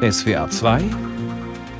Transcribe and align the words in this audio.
SWR 0.00 0.48
2 0.48 0.82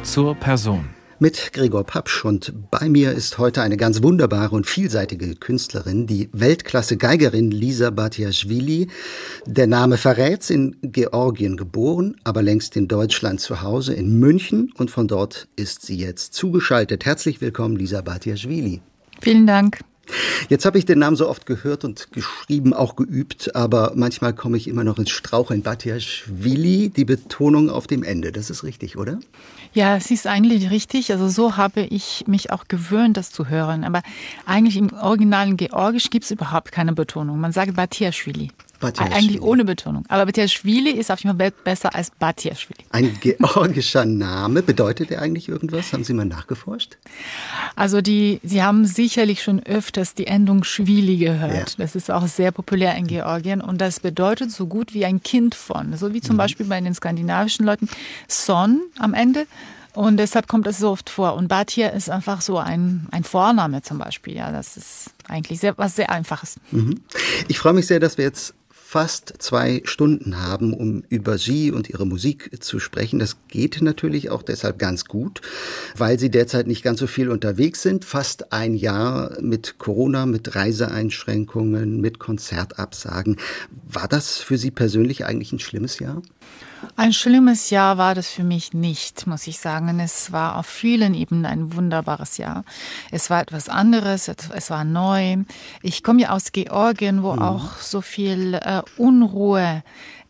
zur 0.03 0.35
Person. 0.35 0.91
Mit 1.21 1.55
Gregor 1.55 1.85
Papsch 1.85 2.23
und 2.27 2.53
bei 2.71 2.87
mir 2.91 3.13
ist 3.13 3.39
heute 3.39 3.63
eine 3.63 3.79
ganz 3.79 4.03
wunderbare 4.03 4.55
und 4.55 4.67
vielseitige 4.67 5.35
Künstlerin, 5.37 6.07
die 6.07 6.29
Weltklasse-Geigerin 6.35 7.51
Lisa 7.51 7.89
Batiaschwili. 7.89 8.89
Der 9.47 9.67
Name 9.67 9.97
verrät's, 9.97 10.51
in 10.51 10.77
Georgien 10.83 11.57
geboren, 11.57 12.17
aber 12.23 12.43
längst 12.43 12.77
in 12.77 12.89
Deutschland 12.89 13.41
zu 13.41 13.63
Hause, 13.63 13.95
in 13.95 14.19
München 14.19 14.71
und 14.77 14.91
von 14.91 15.09
dort 15.09 15.49
ist 15.57 15.87
sie 15.87 15.97
jetzt 15.97 16.35
zugeschaltet. 16.35 17.07
Herzlich 17.07 17.41
willkommen, 17.41 17.77
Lisa 17.77 18.03
Batiaschwili. 18.03 18.83
Vielen 19.23 19.47
Dank. 19.47 19.81
Jetzt 20.49 20.65
habe 20.65 20.79
ich 20.79 20.85
den 20.85 20.99
Namen 20.99 21.17
so 21.17 21.29
oft 21.29 21.47
gehört 21.47 21.85
und 21.85 22.13
geschrieben, 22.13 22.73
auch 22.73 22.97
geübt, 22.97 23.55
aber 23.55 23.93
manchmal 23.95 24.35
komme 24.35 24.57
ich 24.57 24.69
immer 24.69 24.85
noch 24.85 24.99
ins 24.99 25.11
Straucheln. 25.11 25.63
Batiaschwili, 25.63 26.91
die 26.91 27.05
Betonung 27.05 27.71
auf 27.71 27.87
dem 27.87 28.03
Ende, 28.03 28.33
das 28.33 28.51
ist 28.51 28.65
richtig, 28.65 28.97
oder? 28.97 29.19
Ja, 29.73 29.97
es 29.97 30.11
ist 30.11 30.27
eigentlich 30.27 30.71
richtig. 30.71 31.13
Also 31.13 31.29
so 31.29 31.57
habe 31.57 31.83
ich 31.83 32.25
mich 32.27 32.51
auch 32.51 32.67
gewöhnt, 32.67 33.17
das 33.17 33.31
zu 33.31 33.49
hören. 33.49 33.85
Aber 33.85 34.03
eigentlich 34.45 34.77
im 34.77 34.93
originalen 34.93 35.57
Georgisch 35.57 36.11
gibt 36.11 36.25
es 36.25 36.31
überhaupt 36.33 36.73
keine 36.73 36.93
Betonung. 36.93 37.39
Man 37.39 37.53
sagt 37.53 37.77
Batiaschwili. 37.77 38.51
Eigentlich 38.83 39.43
ohne 39.43 39.65
Betonung. 39.65 40.05
Aber 40.09 40.27
Batiaschwili 40.27 40.91
ist 40.91 41.11
auf 41.11 41.23
jeden 41.23 41.39
Fall 41.39 41.51
besser 41.51 41.95
als 41.95 42.11
Batiaschwili. 42.11 42.85
Ein 42.91 43.19
georgischer 43.21 44.05
Name. 44.05 44.63
Bedeutet 44.63 45.11
er 45.11 45.23
eigentlich 45.23 45.49
irgendwas? 45.49 45.93
Haben 45.93 46.05
Sie 46.05 46.15
mal 46.15 46.25
nachgeforscht? 46.25 46.97
Also 47.77 48.01
die, 48.01 48.41
Sie 48.43 48.63
haben 48.63 48.87
sicherlich 48.87 49.43
schon 49.43 49.61
öfters 49.61 50.15
die 50.15 50.27
Endung 50.27 50.65
Schwili 50.65 51.17
gehört. 51.17 51.71
Ja. 51.71 51.77
Das 51.79 51.95
ist 51.95 52.11
auch 52.11 52.27
sehr 52.27 52.53
populär 52.53 52.95
in 52.97 53.07
Georgien 53.07 53.61
und 53.61 53.81
das 53.81 54.01
bedeutet 54.01 54.51
so 54.51 54.67
gut 54.67 54.95
wie 54.95 55.05
ein 55.05 55.23
Kind 55.23 55.55
von. 55.55 55.97
So 55.97 56.15
wie 56.15 56.21
zum 56.21 56.37
mhm. 56.37 56.39
Beispiel 56.39 56.67
bei 56.67 56.81
den 56.81 56.95
skandinavischen 56.95 57.67
Leuten 57.67 57.89
Son 58.29 58.81
am 58.99 59.15
Ende. 59.15 59.47
Und 59.93 60.19
deshalb 60.19 60.47
kommt 60.47 60.67
es 60.67 60.79
so 60.79 60.91
oft 60.91 61.11
vor. 61.11 61.35
Und 61.35 61.49
Batia 61.49 61.89
ist 61.89 62.11
einfach 62.11 62.41
so 62.43 62.59
ein, 62.59 63.09
ein 63.11 63.25
Vorname 63.25 63.83
zum 63.83 63.99
Beispiel. 63.99 64.37
Ja, 64.37 64.53
das 64.53 64.77
ist 64.77 65.11
eigentlich 65.27 65.61
sehr, 65.61 65.77
was 65.79 65.97
sehr 65.97 66.11
Einfaches. 66.11 66.57
Mhm. 66.71 67.01
Ich 67.49 67.59
freue 67.59 67.73
mich 67.73 67.87
sehr, 67.87 67.99
dass 67.99 68.17
wir 68.17 68.25
jetzt 68.25 68.55
fast 68.91 69.35
zwei 69.39 69.83
Stunden 69.85 70.43
haben, 70.43 70.75
um 70.75 71.05
über 71.11 71.39
Sie 71.39 71.71
und 71.71 71.89
Ihre 71.89 72.09
Musik 72.09 72.61
zu 72.61 72.81
sprechen. 72.81 73.21
Das 73.21 73.37
geht 73.47 73.83
natürlich 73.83 74.31
auch 74.31 74.43
deshalb 74.43 74.81
ganz 74.81 75.05
gut, 75.05 75.43
weil 75.97 76.19
Sie 76.19 76.29
derzeit 76.29 76.67
nicht 76.67 76.83
ganz 76.83 76.99
so 76.99 77.07
viel 77.07 77.31
unterwegs 77.31 77.83
sind. 77.83 78.05
Fast 78.05 78.53
ein 78.53 78.75
Jahr 78.75 79.41
mit 79.41 79.79
Corona, 79.79 80.27
mit 80.27 80.57
Reiseeinschränkungen, 80.57 82.01
mit 82.01 82.19
Konzertabsagen. 82.19 83.37
War 83.87 84.09
das 84.09 84.39
für 84.39 84.59
Sie 84.59 84.73
persönlich 84.73 85.25
eigentlich 85.25 85.53
ein 85.53 85.61
schlimmes 85.61 86.01
Jahr? 86.01 86.21
Ein 86.97 87.13
schlimmes 87.13 87.71
Jahr 87.71 87.99
war 87.99 88.15
das 88.15 88.31
für 88.31 88.43
mich 88.43 88.73
nicht, 88.73 89.27
muss 89.27 89.47
ich 89.47 89.59
sagen. 89.59 90.01
Es 90.01 90.33
war 90.33 90.57
auf 90.57 90.67
vielen 90.67 91.15
Ebenen 91.15 91.47
ein 91.47 91.75
wunderbares 91.75 92.37
Jahr. 92.39 92.65
Es 93.11 93.31
war 93.31 93.41
etwas 93.41 93.69
anderes, 93.69 94.29
es 94.29 94.71
war 94.71 94.85
neu. 94.85 95.39
Ich 95.83 96.03
komme 96.03 96.23
ja 96.23 96.31
aus 96.31 96.53
Georgien, 96.53 97.23
wo 97.23 97.35
mhm. 97.35 97.43
auch 97.43 97.77
so 97.79 98.01
viel 98.01 98.55
äh, 98.55 98.83
Unruhe 98.97 99.83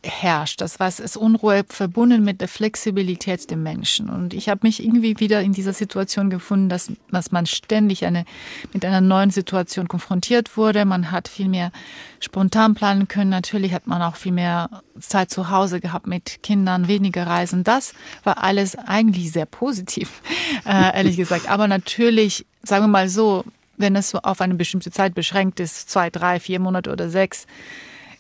herrscht. 0.03 0.61
Das 0.61 0.81
was 0.81 1.01
ist 1.01 1.17
Unruhe 1.17 1.65
verbunden 1.69 2.25
mit 2.25 2.41
der 2.41 2.49
Flexibilität 2.49 3.51
der 3.51 3.57
Menschen. 3.57 4.09
Und 4.09 4.35
ich 4.35 4.49
habe 4.49 4.61
mich 4.63 4.83
irgendwie 4.83 5.21
wieder 5.21 5.41
in 5.43 5.53
dieser 5.53 5.73
Situation 5.73 6.31
gefunden, 6.31 6.69
dass, 6.69 6.91
dass 7.11 7.33
man 7.33 7.47
ständig 7.47 8.05
eine, 8.05 8.25
mit 8.73 8.85
einer 8.85 9.01
neuen 9.01 9.31
Situation 9.31 9.89
konfrontiert 9.89 10.57
wurde. 10.57 10.85
Man 10.85 11.11
hat 11.11 11.29
viel 11.29 11.49
mehr 11.49 11.71
spontan 12.19 12.75
planen 12.75 13.09
können. 13.09 13.31
Natürlich 13.31 13.73
hat 13.73 13.87
man 13.87 14.03
auch 14.03 14.17
viel 14.17 14.33
mehr 14.33 14.83
Zeit 14.99 15.31
zu 15.31 15.51
Hause 15.51 15.81
gehabt 15.81 16.07
mit 16.07 16.43
Kindern, 16.43 16.89
weniger 16.89 17.27
Reisen. 17.27 17.65
Das 17.65 17.95
war 18.25 18.43
alles 18.43 18.77
eigentlich 18.77 19.33
sehr 19.33 19.47
positiv, 19.47 20.23
äh, 20.67 20.97
ehrlich 20.97 21.17
gesagt. 21.17 21.49
Aber 21.49 21.69
natürlich, 21.69 22.47
sagen 22.63 22.85
wir 22.85 22.89
mal 22.89 23.09
so, 23.09 23.45
wenn 23.77 23.97
es 23.97 24.15
auf 24.15 24.41
eine 24.41 24.55
bestimmte 24.55 24.91
Zeit 24.91 25.15
beschränkt 25.15 25.59
ist, 25.59 25.89
zwei, 25.91 26.11
drei, 26.11 26.39
vier 26.39 26.61
Monate 26.61 26.93
oder 26.93 27.09
sechs, 27.09 27.47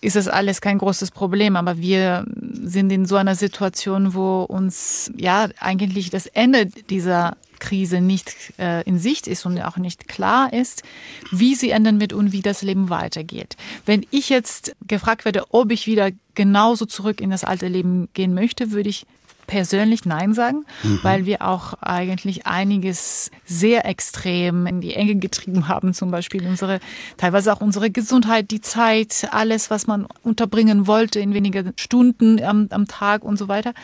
ist 0.00 0.16
das 0.16 0.28
alles 0.28 0.60
kein 0.60 0.78
großes 0.78 1.10
Problem. 1.10 1.56
Aber 1.56 1.78
wir 1.78 2.24
sind 2.62 2.90
in 2.90 3.06
so 3.06 3.16
einer 3.16 3.34
Situation, 3.34 4.14
wo 4.14 4.42
uns 4.42 5.12
ja 5.16 5.48
eigentlich 5.58 6.10
das 6.10 6.26
Ende 6.26 6.66
dieser 6.66 7.36
Krise 7.58 8.00
nicht 8.00 8.34
äh, 8.58 8.82
in 8.84 8.98
Sicht 8.98 9.28
ist 9.28 9.44
und 9.46 9.60
auch 9.60 9.76
nicht 9.76 10.08
klar 10.08 10.52
ist, 10.52 10.82
wie 11.30 11.54
sie 11.54 11.70
ändern 11.70 12.00
wird 12.00 12.12
und 12.12 12.32
wie 12.32 12.42
das 12.42 12.62
Leben 12.62 12.88
weitergeht. 12.88 13.56
Wenn 13.84 14.06
ich 14.10 14.30
jetzt 14.30 14.74
gefragt 14.86 15.24
werde, 15.24 15.44
ob 15.50 15.70
ich 15.70 15.86
wieder 15.86 16.10
genauso 16.34 16.86
zurück 16.86 17.20
in 17.20 17.30
das 17.30 17.44
alte 17.44 17.68
Leben 17.68 18.08
gehen 18.14 18.34
möchte, 18.34 18.70
würde 18.72 18.88
ich 18.88 19.06
persönlich 19.50 20.04
Nein 20.04 20.32
sagen, 20.32 20.64
mhm. 20.84 21.00
weil 21.02 21.26
wir 21.26 21.42
auch 21.42 21.74
eigentlich 21.80 22.46
einiges 22.46 23.32
sehr 23.44 23.84
extrem 23.84 24.68
in 24.68 24.80
die 24.80 24.94
Enge 24.94 25.16
getrieben 25.16 25.66
haben. 25.66 25.92
Zum 25.92 26.12
Beispiel 26.12 26.46
unsere, 26.46 26.78
teilweise 27.16 27.52
auch 27.52 27.60
unsere 27.60 27.90
Gesundheit, 27.90 28.52
die 28.52 28.60
Zeit, 28.60 29.26
alles, 29.32 29.68
was 29.68 29.88
man 29.88 30.06
unterbringen 30.22 30.86
wollte 30.86 31.18
in 31.18 31.34
weniger 31.34 31.64
Stunden 31.74 32.40
am, 32.40 32.68
am 32.70 32.86
Tag 32.86 33.24
und 33.24 33.38
so 33.38 33.48
weiter. 33.48 33.74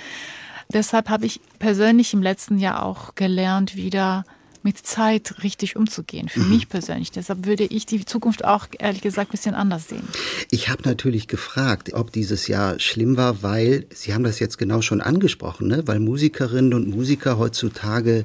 Deshalb 0.72 1.08
habe 1.08 1.26
ich 1.26 1.40
persönlich 1.58 2.14
im 2.14 2.22
letzten 2.22 2.58
Jahr 2.58 2.84
auch 2.84 3.16
gelernt, 3.16 3.74
wieder 3.74 4.24
mit 4.66 4.84
Zeit 4.84 5.44
richtig 5.44 5.76
umzugehen, 5.76 6.28
für 6.28 6.40
mhm. 6.40 6.50
mich 6.50 6.68
persönlich. 6.68 7.12
Deshalb 7.12 7.46
würde 7.46 7.62
ich 7.62 7.86
die 7.86 8.04
Zukunft 8.04 8.44
auch, 8.44 8.66
ehrlich 8.76 9.00
gesagt, 9.00 9.28
ein 9.28 9.30
bisschen 9.30 9.54
anders 9.54 9.86
sehen. 9.86 10.02
Ich 10.50 10.68
habe 10.68 10.82
natürlich 10.84 11.28
gefragt, 11.28 11.92
ob 11.94 12.10
dieses 12.10 12.48
Jahr 12.48 12.80
schlimm 12.80 13.16
war, 13.16 13.44
weil, 13.44 13.86
Sie 13.94 14.12
haben 14.12 14.24
das 14.24 14.40
jetzt 14.40 14.58
genau 14.58 14.82
schon 14.82 15.00
angesprochen, 15.00 15.68
ne? 15.68 15.84
weil 15.86 16.00
Musikerinnen 16.00 16.74
und 16.74 16.88
Musiker 16.88 17.38
heutzutage 17.38 18.24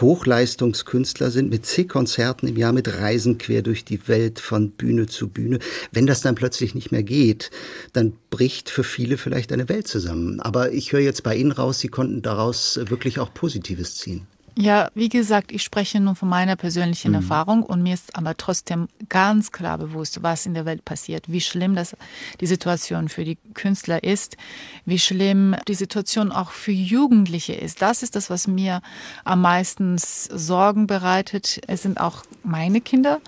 Hochleistungskünstler 0.00 1.30
sind 1.30 1.50
mit 1.50 1.66
zig 1.66 1.90
Konzerten 1.90 2.48
im 2.48 2.56
Jahr, 2.56 2.72
mit 2.72 2.88
Reisen 2.88 3.36
quer 3.36 3.60
durch 3.60 3.84
die 3.84 4.08
Welt 4.08 4.40
von 4.40 4.70
Bühne 4.70 5.08
zu 5.08 5.28
Bühne. 5.28 5.58
Wenn 5.90 6.06
das 6.06 6.22
dann 6.22 6.36
plötzlich 6.36 6.74
nicht 6.74 6.90
mehr 6.90 7.02
geht, 7.02 7.50
dann 7.92 8.14
bricht 8.30 8.70
für 8.70 8.82
viele 8.82 9.18
vielleicht 9.18 9.52
eine 9.52 9.68
Welt 9.68 9.88
zusammen. 9.88 10.40
Aber 10.40 10.72
ich 10.72 10.94
höre 10.94 11.00
jetzt 11.00 11.22
bei 11.22 11.36
Ihnen 11.36 11.52
raus, 11.52 11.80
Sie 11.80 11.88
konnten 11.88 12.22
daraus 12.22 12.80
wirklich 12.88 13.18
auch 13.18 13.34
Positives 13.34 13.96
ziehen. 13.96 14.26
Ja, 14.54 14.90
wie 14.94 15.08
gesagt, 15.08 15.50
ich 15.50 15.62
spreche 15.62 15.98
nur 15.98 16.14
von 16.14 16.28
meiner 16.28 16.56
persönlichen 16.56 17.12
mhm. 17.12 17.16
Erfahrung 17.16 17.62
und 17.62 17.82
mir 17.82 17.94
ist 17.94 18.14
aber 18.14 18.36
trotzdem 18.36 18.88
ganz 19.08 19.50
klar 19.50 19.78
bewusst, 19.78 20.22
was 20.22 20.44
in 20.44 20.52
der 20.52 20.66
Welt 20.66 20.84
passiert, 20.84 21.32
wie 21.32 21.40
schlimm 21.40 21.74
das 21.74 21.96
die 22.40 22.46
Situation 22.46 23.08
für 23.08 23.24
die 23.24 23.38
Künstler 23.54 24.04
ist, 24.04 24.36
wie 24.84 24.98
schlimm 24.98 25.56
die 25.68 25.74
Situation 25.74 26.32
auch 26.32 26.50
für 26.50 26.72
Jugendliche 26.72 27.54
ist. 27.54 27.80
Das 27.80 28.02
ist 28.02 28.14
das, 28.14 28.28
was 28.28 28.46
mir 28.46 28.82
am 29.24 29.40
meisten 29.40 29.96
Sorgen 29.96 30.86
bereitet. 30.86 31.60
Es 31.66 31.82
sind 31.82 31.98
auch 31.98 32.22
meine 32.42 32.82
Kinder, 32.82 33.20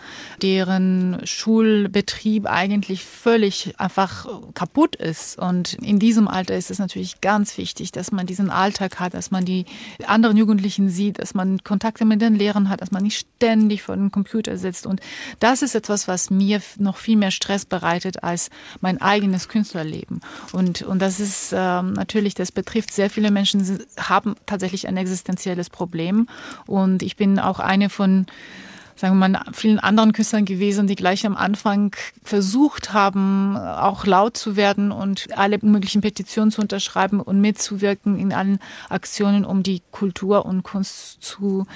deren 0.43 1.21
Schulbetrieb 1.25 2.47
eigentlich 2.47 3.03
völlig 3.05 3.75
einfach 3.79 4.27
kaputt 4.53 4.97
ist. 4.97 5.39
Und 5.39 5.73
in 5.75 5.99
diesem 5.99 6.29
Alter 6.29 6.55
ist 6.55 6.71
es 6.71 6.79
natürlich 6.79 7.23
ganz 7.23 7.57
wichtig, 7.57 7.93
dass 7.93 8.13
man 8.13 8.27
diesen 8.27 8.51
Alltag 8.51 9.01
hat, 9.01 9.15
dass 9.15 9.31
man 9.31 9.47
die 9.47 9.65
anderen 10.07 10.37
Jugendlichen 10.37 10.91
sieht, 10.91 11.14
dass 11.19 11.35
man 11.35 11.63
Kontakte 11.65 12.05
mit 12.05 12.21
den 12.21 12.35
Lehrern 12.35 12.69
hat, 12.69 12.81
dass 12.81 12.91
man 12.91 13.03
nicht 13.03 13.19
ständig 13.19 13.83
vor 13.83 13.97
dem 13.97 14.11
Computer 14.11 14.57
sitzt. 14.57 14.87
Und 14.87 15.01
das 15.41 15.63
ist 15.63 15.75
etwas, 15.75 16.09
was 16.09 16.31
mir 16.31 16.61
noch 16.79 16.97
viel 16.97 17.17
mehr 17.17 17.31
Stress 17.31 17.65
bereitet 17.65 18.23
als 18.23 18.51
mein 18.81 19.01
eigenes 19.01 19.49
Künstlerleben. 19.49 20.21
Und, 20.53 20.83
und 20.83 21.01
das 21.01 21.21
ist 21.21 21.53
ähm, 21.57 21.93
natürlich, 21.93 22.35
das 22.35 22.53
betrifft 22.53 22.93
sehr 22.93 23.11
viele 23.11 23.31
Menschen, 23.31 23.85
haben 23.99 24.35
tatsächlich 24.47 24.89
ein 24.89 24.97
existenzielles 24.97 25.71
Problem. 25.71 26.29
Und 26.67 27.03
ich 27.03 27.17
bin 27.17 27.39
auch 27.39 27.59
eine 27.59 27.91
von 27.91 28.27
sagen 28.97 29.19
wir 29.19 29.29
mal, 29.29 29.45
vielen 29.53 29.79
anderen 29.79 30.13
Künstlern 30.13 30.45
gewesen, 30.45 30.87
die 30.87 30.95
gleich 30.95 31.27
am 31.27 31.37
Anfang 31.37 31.95
versucht 32.23 32.93
haben, 32.93 33.57
auch 33.57 34.07
laut 34.07 34.37
zu 34.37 34.57
werden 34.57 34.93
und 34.93 35.37
alle 35.37 35.59
möglichen 35.63 36.01
Petitionen 36.01 36.51
zu 36.51 36.61
unterschreiben 36.61 37.21
und 37.21 37.41
mitzuwirken 37.41 38.19
in 38.19 38.33
allen 38.33 38.61
Aktionen, 38.89 39.45
um 39.45 39.63
die 39.63 39.83
Kultur 39.91 40.47
und 40.47 40.63
Kunst 40.63 41.23
zu 41.23 41.67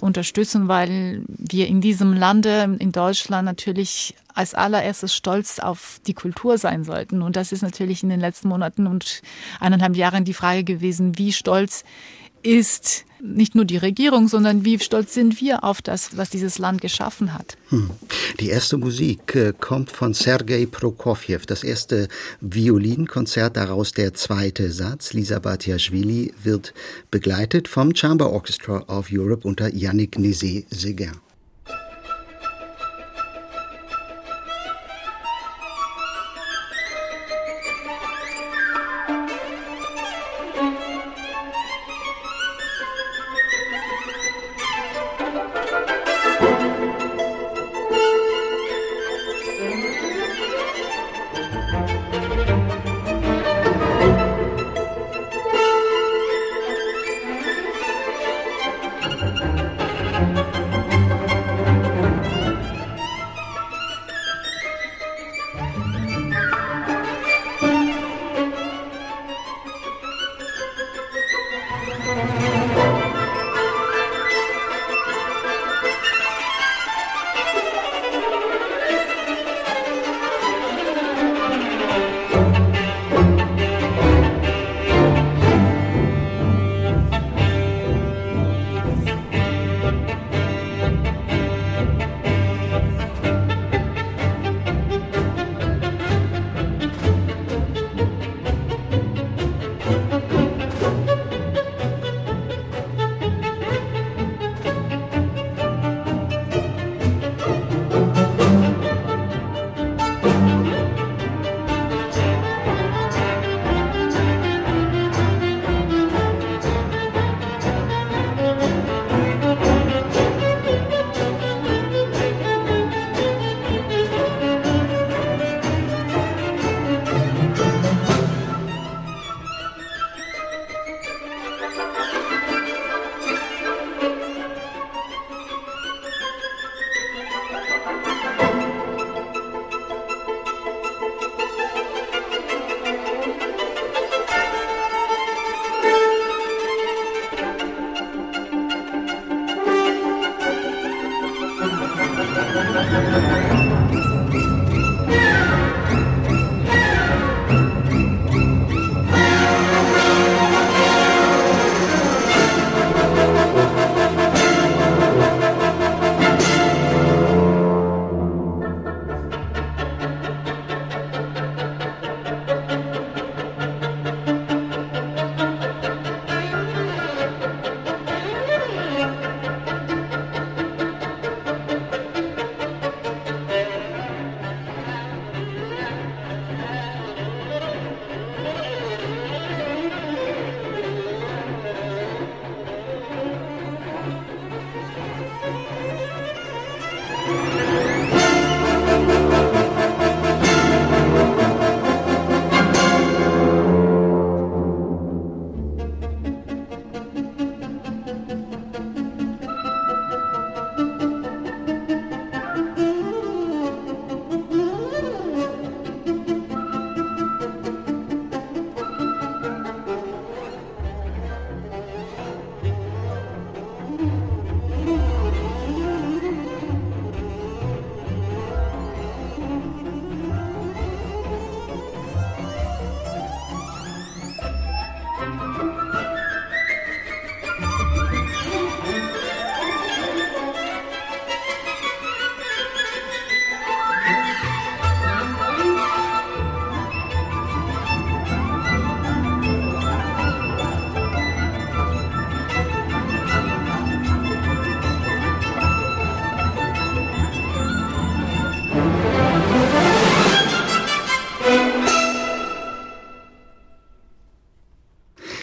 unterstützen, 0.00 0.68
weil 0.68 1.22
wir 1.28 1.66
in 1.66 1.80
diesem 1.80 2.12
Lande, 2.12 2.76
in 2.78 2.92
Deutschland 2.92 3.46
natürlich 3.46 4.14
als 4.34 4.54
allererstes 4.54 5.14
stolz 5.14 5.58
auf 5.58 5.98
die 6.06 6.12
Kultur 6.12 6.58
sein 6.58 6.84
sollten. 6.84 7.22
Und 7.22 7.36
das 7.36 7.52
ist 7.52 7.62
natürlich 7.62 8.02
in 8.02 8.10
den 8.10 8.20
letzten 8.20 8.48
Monaten 8.48 8.86
und 8.86 9.22
eineinhalb 9.60 9.96
Jahren 9.96 10.26
die 10.26 10.34
Frage 10.34 10.62
gewesen, 10.62 11.16
wie 11.16 11.32
stolz 11.32 11.84
ist 12.42 13.06
nicht 13.34 13.54
nur 13.54 13.64
die 13.64 13.76
Regierung, 13.76 14.28
sondern 14.28 14.64
wie 14.64 14.78
stolz 14.78 15.14
sind 15.14 15.40
wir 15.40 15.64
auf 15.64 15.82
das, 15.82 16.16
was 16.16 16.30
dieses 16.30 16.58
Land 16.58 16.80
geschaffen 16.80 17.34
hat. 17.34 17.56
Hm. 17.68 17.90
Die 18.40 18.48
erste 18.48 18.76
Musik 18.76 19.34
äh, 19.34 19.52
kommt 19.58 19.90
von 19.90 20.14
Sergei 20.14 20.66
Prokofjew, 20.66 21.40
das 21.46 21.64
erste 21.64 22.08
Violinkonzert, 22.40 23.56
daraus 23.56 23.92
der 23.92 24.14
zweite 24.14 24.70
Satz. 24.70 25.12
Lisa 25.12 25.38
Batiashvili 25.38 26.32
wird 26.42 26.74
begleitet 27.10 27.68
vom 27.68 27.94
Chamber 27.94 28.30
Orchestra 28.30 28.84
of 28.86 29.08
Europe 29.10 29.46
unter 29.46 29.74
Yannick 29.74 30.16
Nézet-Séguin. 30.18 31.25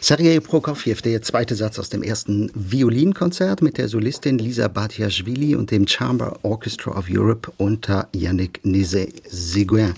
Sergei 0.03 0.41
Prokofjew, 0.41 0.97
der 1.01 1.21
zweite 1.21 1.55
Satz 1.55 1.79
aus 1.79 1.87
dem 1.87 2.03
ersten 2.03 2.51
Violinkonzert 2.53 3.61
mit 3.61 3.77
der 3.77 3.87
Solistin 3.87 4.37
Lisa 4.37 4.67
Batiashvili 4.67 5.55
und 5.55 5.71
dem 5.71 5.87
Chamber 5.87 6.37
Orchestra 6.41 6.91
of 6.91 7.05
Europe 7.09 7.49
unter 7.55 8.09
Yannick 8.13 8.59
Neze-Seguin. 8.65 9.93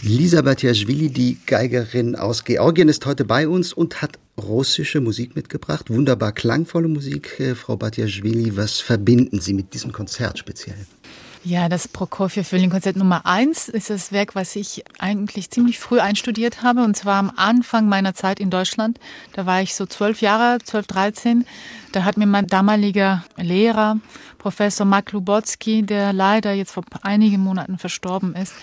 Lisa 0.00 0.42
Batiashvili, 0.42 1.08
die 1.08 1.38
Geigerin 1.44 2.14
aus 2.14 2.44
Georgien, 2.44 2.88
ist 2.88 3.04
heute 3.04 3.24
bei 3.24 3.48
uns 3.48 3.72
und 3.72 4.00
hat 4.00 4.16
russische 4.40 5.00
Musik 5.00 5.34
mitgebracht. 5.34 5.90
Wunderbar 5.90 6.30
klangvolle 6.30 6.86
Musik, 6.86 7.40
äh, 7.40 7.56
Frau 7.56 7.76
Batiashvili. 7.76 8.56
Was 8.56 8.78
verbinden 8.78 9.40
Sie 9.40 9.54
mit 9.54 9.74
diesem 9.74 9.90
Konzert 9.90 10.38
speziell? 10.38 10.86
Ja, 11.44 11.68
das 11.68 11.88
Prokofjew-Violinkonzert 11.88 12.94
Nummer 12.94 13.26
eins 13.26 13.68
ist 13.68 13.90
das 13.90 14.12
Werk, 14.12 14.36
was 14.36 14.54
ich 14.54 14.84
eigentlich 15.00 15.50
ziemlich 15.50 15.80
früh 15.80 15.98
einstudiert 15.98 16.62
habe. 16.62 16.84
Und 16.84 16.96
zwar 16.96 17.16
am 17.16 17.32
Anfang 17.34 17.88
meiner 17.88 18.14
Zeit 18.14 18.38
in 18.38 18.48
Deutschland. 18.48 19.00
Da 19.32 19.44
war 19.44 19.60
ich 19.60 19.74
so 19.74 19.84
zwölf 19.86 20.20
Jahre, 20.20 20.58
zwölf, 20.64 20.86
dreizehn. 20.86 21.44
Da 21.92 22.04
hat 22.04 22.16
mir 22.16 22.26
mein 22.26 22.46
damaliger 22.46 23.24
Lehrer, 23.36 23.98
Professor 24.38 24.84
Mark 24.84 25.12
Lubotsky, 25.12 25.82
der 25.82 26.12
leider 26.12 26.52
jetzt 26.52 26.72
vor 26.72 26.82
einigen 27.02 27.40
Monaten 27.40 27.78
verstorben 27.78 28.34
ist, 28.34 28.54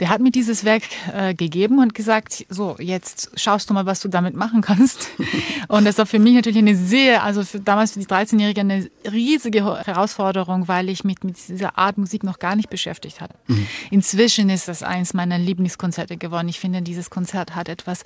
der 0.00 0.08
hat 0.08 0.20
mir 0.20 0.32
dieses 0.32 0.64
Werk 0.64 0.82
äh, 1.14 1.32
gegeben 1.34 1.78
und 1.78 1.94
gesagt, 1.94 2.44
so, 2.48 2.76
jetzt 2.80 3.30
schaust 3.38 3.70
du 3.70 3.74
mal, 3.74 3.86
was 3.86 4.00
du 4.00 4.08
damit 4.08 4.34
machen 4.34 4.62
kannst. 4.62 5.10
und 5.68 5.84
das 5.84 5.98
war 5.98 6.06
für 6.06 6.18
mich 6.18 6.34
natürlich 6.34 6.58
eine 6.58 6.74
sehr, 6.74 7.22
also 7.22 7.44
für, 7.44 7.60
damals 7.60 7.92
für 7.92 8.00
die 8.00 8.06
13-Jährige 8.06 8.62
eine 8.62 8.90
riesige 9.10 9.64
Herausforderung, 9.86 10.66
weil 10.66 10.88
ich 10.88 11.04
mich 11.04 11.22
mit 11.22 11.36
dieser 11.48 11.78
Art 11.78 11.98
Musik 11.98 12.24
noch 12.24 12.40
gar 12.40 12.56
nicht 12.56 12.70
beschäftigt 12.70 13.20
hatte. 13.20 13.34
Mhm. 13.46 13.66
Inzwischen 13.90 14.50
ist 14.50 14.66
das 14.66 14.82
eins 14.82 15.14
meiner 15.14 15.38
Lieblingskonzerte 15.38 16.16
geworden. 16.16 16.48
Ich 16.48 16.58
finde, 16.58 16.82
dieses 16.82 17.10
Konzert 17.10 17.54
hat 17.54 17.68
etwas 17.68 18.04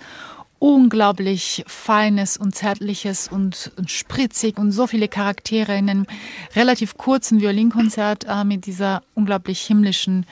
unglaublich 0.63 1.65
Feines 1.67 2.37
und 2.37 2.55
Zärtliches 2.55 3.27
und, 3.27 3.73
und, 3.77 3.91
spritzig 3.91 4.59
und 4.59 4.71
so 4.71 4.87
viele 4.87 5.09
Charaktere 5.09 5.77
in 5.77 5.91
einem 5.91 6.07
relativ 6.55 6.97
kurzen 6.97 7.41
Violinkonzert 7.41 8.27
äh, 8.29 8.45
mit 8.45 8.67
dieser 8.67 9.03
unglaublich 9.15 9.61
himmlischen 9.61 10.25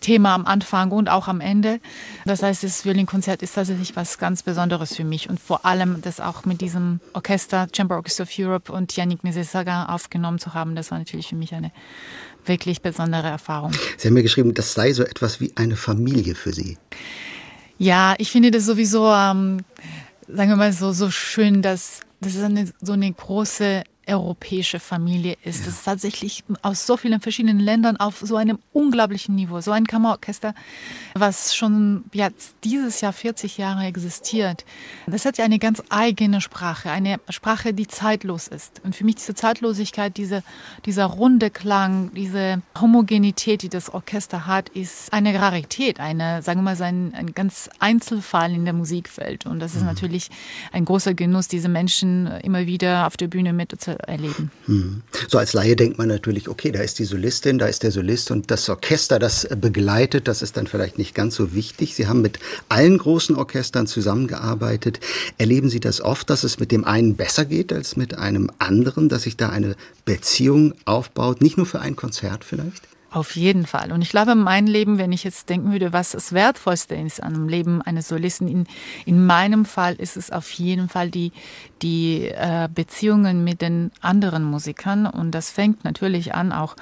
Thema 0.00 0.34
am 0.34 0.46
Anfang 0.46 0.92
und 0.92 1.10
auch 1.10 1.28
am 1.28 1.42
Ende. 1.42 1.78
Das 2.24 2.42
heißt, 2.42 2.64
das 2.64 2.86
Violinkonzert 2.86 3.42
ist 3.42 3.54
tatsächlich 3.54 3.94
was 3.96 4.16
ganz 4.16 4.42
Besonderes 4.42 4.96
für 4.96 5.04
mich 5.04 5.28
und 5.28 5.38
vor 5.38 5.66
allem 5.66 6.00
das 6.00 6.20
auch 6.20 6.46
mit 6.46 6.62
diesem 6.62 7.00
Orchester, 7.12 7.68
Chamber 7.70 7.96
Orchestra 7.96 8.22
of 8.22 8.30
Europe 8.38 8.72
und 8.72 8.96
Yannick 8.96 9.24
Nézet-Séguin 9.24 9.88
aufgenommen 9.88 10.38
zu 10.38 10.54
haben, 10.54 10.74
das 10.74 10.90
war 10.90 10.98
natürlich 10.98 11.28
für 11.28 11.36
mich 11.36 11.52
eine 11.52 11.70
wirklich 12.46 12.80
besondere 12.80 13.28
Erfahrung. 13.28 13.72
Sie 13.98 14.08
haben 14.08 14.14
mir 14.14 14.22
geschrieben, 14.22 14.54
das 14.54 14.72
sei 14.72 14.94
so 14.94 15.02
etwas 15.02 15.38
wie 15.38 15.52
eine 15.54 15.76
Familie 15.76 16.34
für 16.34 16.54
Sie. 16.54 16.78
Ja, 17.78 18.14
ich 18.18 18.30
finde 18.30 18.50
das 18.50 18.64
sowieso, 18.64 19.06
ähm, 19.06 19.58
sagen 20.28 20.50
wir 20.50 20.56
mal 20.56 20.72
so, 20.72 20.92
so 20.92 21.10
schön, 21.10 21.62
dass 21.62 22.00
das 22.20 22.34
ist 22.34 22.42
eine, 22.42 22.72
so 22.80 22.92
eine 22.92 23.12
große 23.12 23.84
europäische 24.06 24.78
Familie 24.78 25.36
ist. 25.42 25.60
Ja. 25.60 25.66
Das 25.66 25.74
ist 25.74 25.84
tatsächlich 25.84 26.44
aus 26.62 26.86
so 26.86 26.96
vielen 26.96 27.20
verschiedenen 27.20 27.58
Ländern 27.58 27.96
auf 27.96 28.20
so 28.20 28.36
einem 28.36 28.58
unglaublichen 28.72 29.34
Niveau. 29.34 29.60
So 29.60 29.72
ein 29.72 29.86
Kammerorchester, 29.86 30.54
was 31.14 31.54
schon 31.54 32.04
jetzt 32.12 32.54
dieses 32.64 33.00
Jahr 33.00 33.12
40 33.12 33.58
Jahre 33.58 33.84
existiert. 33.84 34.64
Das 35.06 35.24
hat 35.24 35.38
ja 35.38 35.44
eine 35.44 35.58
ganz 35.58 35.82
eigene 35.88 36.40
Sprache, 36.40 36.90
eine 36.90 37.18
Sprache, 37.28 37.74
die 37.74 37.86
zeitlos 37.86 38.48
ist. 38.48 38.80
Und 38.84 38.94
für 38.94 39.04
mich 39.04 39.16
diese 39.16 39.34
Zeitlosigkeit, 39.34 40.16
diese, 40.16 40.42
dieser 40.84 41.06
runde 41.06 41.50
Klang, 41.50 42.12
diese 42.14 42.62
Homogenität, 42.80 43.62
die 43.62 43.68
das 43.68 43.92
Orchester 43.92 44.46
hat, 44.46 44.68
ist 44.70 45.12
eine 45.12 45.38
Rarität, 45.40 46.00
eine, 46.00 46.42
sagen 46.42 46.60
wir 46.60 46.74
mal, 46.74 46.82
ein, 46.82 47.12
ein 47.14 47.34
ganz 47.34 47.70
Einzelfall 47.80 48.52
in 48.52 48.64
der 48.64 48.74
Musikwelt. 48.74 49.46
Und 49.46 49.58
das 49.58 49.74
ist 49.74 49.80
mhm. 49.80 49.88
natürlich 49.88 50.30
ein 50.72 50.84
großer 50.84 51.14
Genuss, 51.14 51.48
diese 51.48 51.68
Menschen 51.68 52.26
immer 52.42 52.66
wieder 52.66 53.06
auf 53.06 53.16
der 53.16 53.28
Bühne 53.28 53.52
mit 53.52 53.80
zu 53.80 53.95
erleben. 53.98 54.50
Hm. 54.66 55.02
So 55.28 55.38
als 55.38 55.52
Laie 55.52 55.76
denkt 55.76 55.98
man 55.98 56.08
natürlich, 56.08 56.48
okay, 56.48 56.72
da 56.72 56.80
ist 56.80 56.98
die 56.98 57.04
Solistin, 57.04 57.58
da 57.58 57.66
ist 57.66 57.82
der 57.82 57.92
Solist 57.92 58.30
und 58.30 58.50
das 58.50 58.68
Orchester, 58.68 59.18
das 59.18 59.48
begleitet, 59.60 60.28
das 60.28 60.42
ist 60.42 60.56
dann 60.56 60.66
vielleicht 60.66 60.98
nicht 60.98 61.14
ganz 61.14 61.34
so 61.34 61.54
wichtig. 61.54 61.94
Sie 61.94 62.06
haben 62.06 62.22
mit 62.22 62.38
allen 62.68 62.98
großen 62.98 63.36
Orchestern 63.36 63.86
zusammengearbeitet. 63.86 65.00
Erleben 65.38 65.68
Sie 65.68 65.80
das 65.80 66.00
oft, 66.00 66.30
dass 66.30 66.44
es 66.44 66.58
mit 66.58 66.72
dem 66.72 66.84
einen 66.84 67.16
besser 67.16 67.44
geht 67.44 67.72
als 67.72 67.96
mit 67.96 68.14
einem 68.14 68.50
anderen, 68.58 69.08
dass 69.08 69.22
sich 69.22 69.36
da 69.36 69.50
eine 69.50 69.76
Beziehung 70.04 70.74
aufbaut, 70.84 71.40
nicht 71.40 71.56
nur 71.56 71.66
für 71.66 71.80
ein 71.80 71.96
Konzert 71.96 72.44
vielleicht? 72.44 72.82
Auf 73.10 73.36
jeden 73.36 73.66
Fall. 73.66 73.92
Und 73.92 74.02
ich 74.02 74.10
glaube, 74.10 74.34
mein 74.34 74.66
Leben, 74.66 74.98
wenn 74.98 75.12
ich 75.12 75.22
jetzt 75.22 75.48
denken 75.48 75.70
würde, 75.70 75.92
was 75.92 76.10
das 76.10 76.32
Wertvollste 76.32 76.96
ist 76.96 77.22
an 77.22 77.34
einem 77.34 77.48
Leben 77.48 77.80
eines 77.80 78.08
Solisten, 78.08 78.48
in, 78.48 78.66
in 79.04 79.24
meinem 79.24 79.64
Fall 79.64 79.94
ist 79.94 80.16
es 80.16 80.30
auf 80.32 80.50
jeden 80.52 80.88
Fall 80.88 81.10
die, 81.10 81.32
die 81.82 82.26
äh, 82.26 82.68
Beziehungen 82.74 83.44
mit 83.44 83.62
den 83.62 83.92
anderen 84.00 84.42
Musikern. 84.42 85.06
Und 85.06 85.30
das 85.30 85.50
fängt 85.50 85.84
natürlich 85.84 86.34
an, 86.34 86.52
auch 86.52 86.74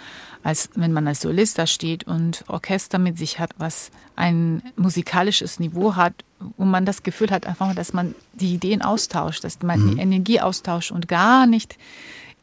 als 0.42 0.70
wenn 0.74 0.92
man 0.92 1.06
als 1.06 1.20
Solist 1.20 1.58
da 1.58 1.66
steht 1.66 2.04
und 2.04 2.44
Orchester 2.48 2.98
mit 2.98 3.18
sich 3.18 3.38
hat, 3.38 3.50
was 3.58 3.90
ein 4.16 4.62
musikalisches 4.76 5.60
Niveau 5.60 5.94
hat, 5.94 6.14
wo 6.56 6.64
man 6.64 6.84
das 6.84 7.02
Gefühl 7.02 7.30
hat, 7.30 7.46
einfach, 7.46 7.74
dass 7.74 7.92
man 7.92 8.14
die 8.32 8.54
Ideen 8.54 8.82
austauscht, 8.82 9.44
dass 9.44 9.62
man 9.62 9.80
mhm. 9.80 9.94
die 9.96 10.02
Energie 10.02 10.40
austauscht 10.40 10.90
und 10.90 11.06
gar 11.06 11.46
nicht 11.46 11.76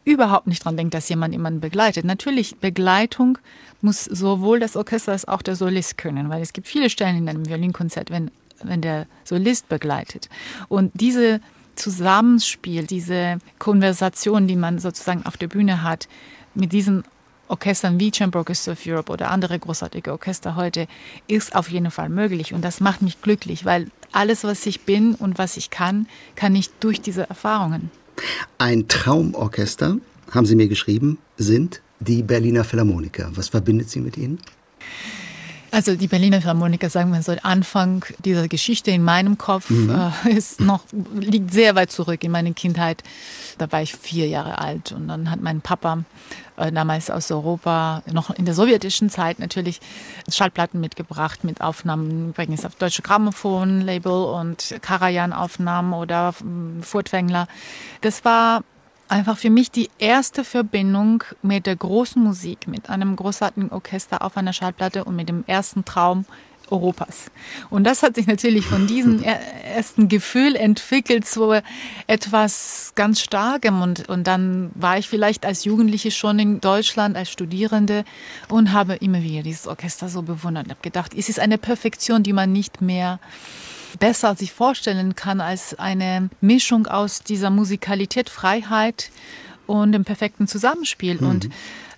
überhaupt 0.03 0.47
nicht 0.47 0.65
dran 0.65 0.77
denkt, 0.77 0.93
dass 0.93 1.09
jemand 1.09 1.33
jemanden 1.33 1.59
begleitet. 1.59 2.05
Natürlich, 2.05 2.57
Begleitung 2.57 3.37
muss 3.81 4.05
sowohl 4.05 4.59
das 4.59 4.75
Orchester 4.75 5.11
als 5.11 5.27
auch 5.27 5.41
der 5.41 5.55
Solist 5.55 5.97
können, 5.97 6.29
weil 6.29 6.41
es 6.41 6.53
gibt 6.53 6.67
viele 6.67 6.89
Stellen 6.89 7.17
in 7.17 7.29
einem 7.29 7.47
Violinkonzert, 7.47 8.09
wenn, 8.09 8.31
wenn 8.63 8.81
der 8.81 9.05
Solist 9.23 9.69
begleitet. 9.69 10.29
Und 10.69 10.91
diese 10.93 11.39
Zusammenspiel, 11.75 12.85
diese 12.85 13.39
Konversation, 13.59 14.47
die 14.47 14.55
man 14.55 14.79
sozusagen 14.79 15.25
auf 15.25 15.37
der 15.37 15.47
Bühne 15.47 15.83
hat, 15.83 16.07
mit 16.53 16.73
diesen 16.73 17.03
Orchestern 17.47 17.99
wie 17.99 18.11
Chamber 18.13 18.39
Orchestra 18.39 18.71
of 18.71 18.85
Europe 18.85 19.11
oder 19.11 19.29
andere 19.29 19.59
großartige 19.59 20.11
Orchester 20.11 20.55
heute, 20.55 20.87
ist 21.27 21.55
auf 21.55 21.69
jeden 21.69 21.91
Fall 21.91 22.09
möglich. 22.09 22.53
Und 22.53 22.63
das 22.63 22.79
macht 22.79 23.01
mich 23.01 23.21
glücklich, 23.21 23.65
weil 23.65 23.91
alles, 24.11 24.43
was 24.43 24.65
ich 24.65 24.81
bin 24.81 25.15
und 25.15 25.37
was 25.37 25.57
ich 25.57 25.69
kann, 25.69 26.07
kann 26.35 26.55
ich 26.55 26.69
durch 26.79 27.01
diese 27.01 27.27
Erfahrungen. 27.27 27.91
Ein 28.57 28.87
Traumorchester, 28.87 29.97
haben 30.31 30.45
Sie 30.45 30.55
mir 30.55 30.67
geschrieben, 30.67 31.17
sind 31.37 31.81
die 31.99 32.23
Berliner 32.23 32.63
Philharmoniker. 32.63 33.31
Was 33.35 33.49
verbindet 33.49 33.89
Sie 33.89 33.99
mit 33.99 34.17
ihnen? 34.17 34.39
Also 35.71 35.95
die 35.95 36.07
Berliner 36.07 36.41
Philharmoniker, 36.41 36.89
sagen 36.89 37.13
wir 37.13 37.21
so, 37.21 37.33
Anfang 37.43 38.03
dieser 38.25 38.49
Geschichte 38.49 38.91
in 38.91 39.03
meinem 39.03 39.37
Kopf 39.37 39.69
mhm. 39.69 40.11
äh, 40.25 40.31
ist 40.31 40.59
noch, 40.59 40.83
liegt 41.13 41.53
sehr 41.53 41.75
weit 41.75 41.91
zurück 41.91 42.23
in 42.25 42.31
meine 42.31 42.53
Kindheit. 42.53 43.03
Da 43.57 43.71
war 43.71 43.81
ich 43.81 43.95
vier 43.95 44.27
Jahre 44.27 44.59
alt 44.59 44.91
und 44.91 45.07
dann 45.07 45.31
hat 45.31 45.41
mein 45.41 45.61
Papa 45.61 46.03
äh, 46.57 46.73
damals 46.73 47.09
aus 47.09 47.31
Europa, 47.31 48.03
noch 48.11 48.31
in 48.31 48.43
der 48.43 48.53
sowjetischen 48.53 49.09
Zeit 49.09 49.39
natürlich, 49.39 49.79
Schallplatten 50.29 50.81
mitgebracht 50.81 51.45
mit 51.45 51.61
Aufnahmen 51.61 52.29
übrigens 52.29 52.65
auf 52.65 52.75
deutsche 52.75 53.01
Grammophon-Label 53.01 54.25
und 54.25 54.75
Karajan-Aufnahmen 54.81 55.93
oder 55.93 56.33
ähm, 56.41 56.83
Furtwängler. 56.83 57.47
Das 58.01 58.25
war 58.25 58.63
einfach 59.11 59.37
für 59.37 59.49
mich 59.49 59.69
die 59.69 59.89
erste 59.99 60.43
Verbindung 60.43 61.23
mit 61.41 61.65
der 61.65 61.75
großen 61.75 62.21
Musik, 62.23 62.67
mit 62.67 62.89
einem 62.89 63.15
großartigen 63.15 63.69
Orchester 63.69 64.23
auf 64.23 64.37
einer 64.37 64.53
Schallplatte 64.53 65.03
und 65.03 65.15
mit 65.15 65.29
dem 65.29 65.43
ersten 65.47 65.85
Traum 65.85 66.25
Europas. 66.69 67.29
Und 67.69 67.83
das 67.83 68.01
hat 68.01 68.15
sich 68.15 68.27
natürlich 68.27 68.65
von 68.65 68.87
diesem 68.87 69.21
ersten 69.75 70.07
Gefühl 70.07 70.55
entwickelt 70.55 71.27
zu 71.27 71.61
etwas 72.07 72.93
ganz 72.95 73.19
Starkem. 73.19 73.81
Und, 73.81 74.07
und 74.07 74.25
dann 74.25 74.71
war 74.75 74.97
ich 74.97 75.09
vielleicht 75.09 75.45
als 75.45 75.65
Jugendliche 75.65 76.11
schon 76.11 76.39
in 76.39 76.61
Deutschland 76.61 77.17
als 77.17 77.29
Studierende 77.29 78.05
und 78.47 78.71
habe 78.71 78.95
immer 78.95 79.21
wieder 79.21 79.43
dieses 79.43 79.67
Orchester 79.67 80.07
so 80.07 80.21
bewundert 80.21 80.65
und 80.65 80.71
habe 80.71 80.81
gedacht, 80.81 81.13
es 81.13 81.27
ist 81.27 81.39
eine 81.39 81.57
Perfektion, 81.57 82.23
die 82.23 82.33
man 82.33 82.53
nicht 82.53 82.81
mehr 82.81 83.19
besser 83.99 84.35
sich 84.35 84.51
vorstellen 84.51 85.15
kann 85.15 85.41
als 85.41 85.77
eine 85.77 86.29
Mischung 86.41 86.87
aus 86.87 87.23
dieser 87.23 87.49
Musikalität, 87.49 88.29
Freiheit 88.29 89.09
und 89.67 89.91
dem 89.91 90.05
perfekten 90.05 90.47
Zusammenspiel. 90.47 91.21
Mhm. 91.21 91.27
Und 91.27 91.49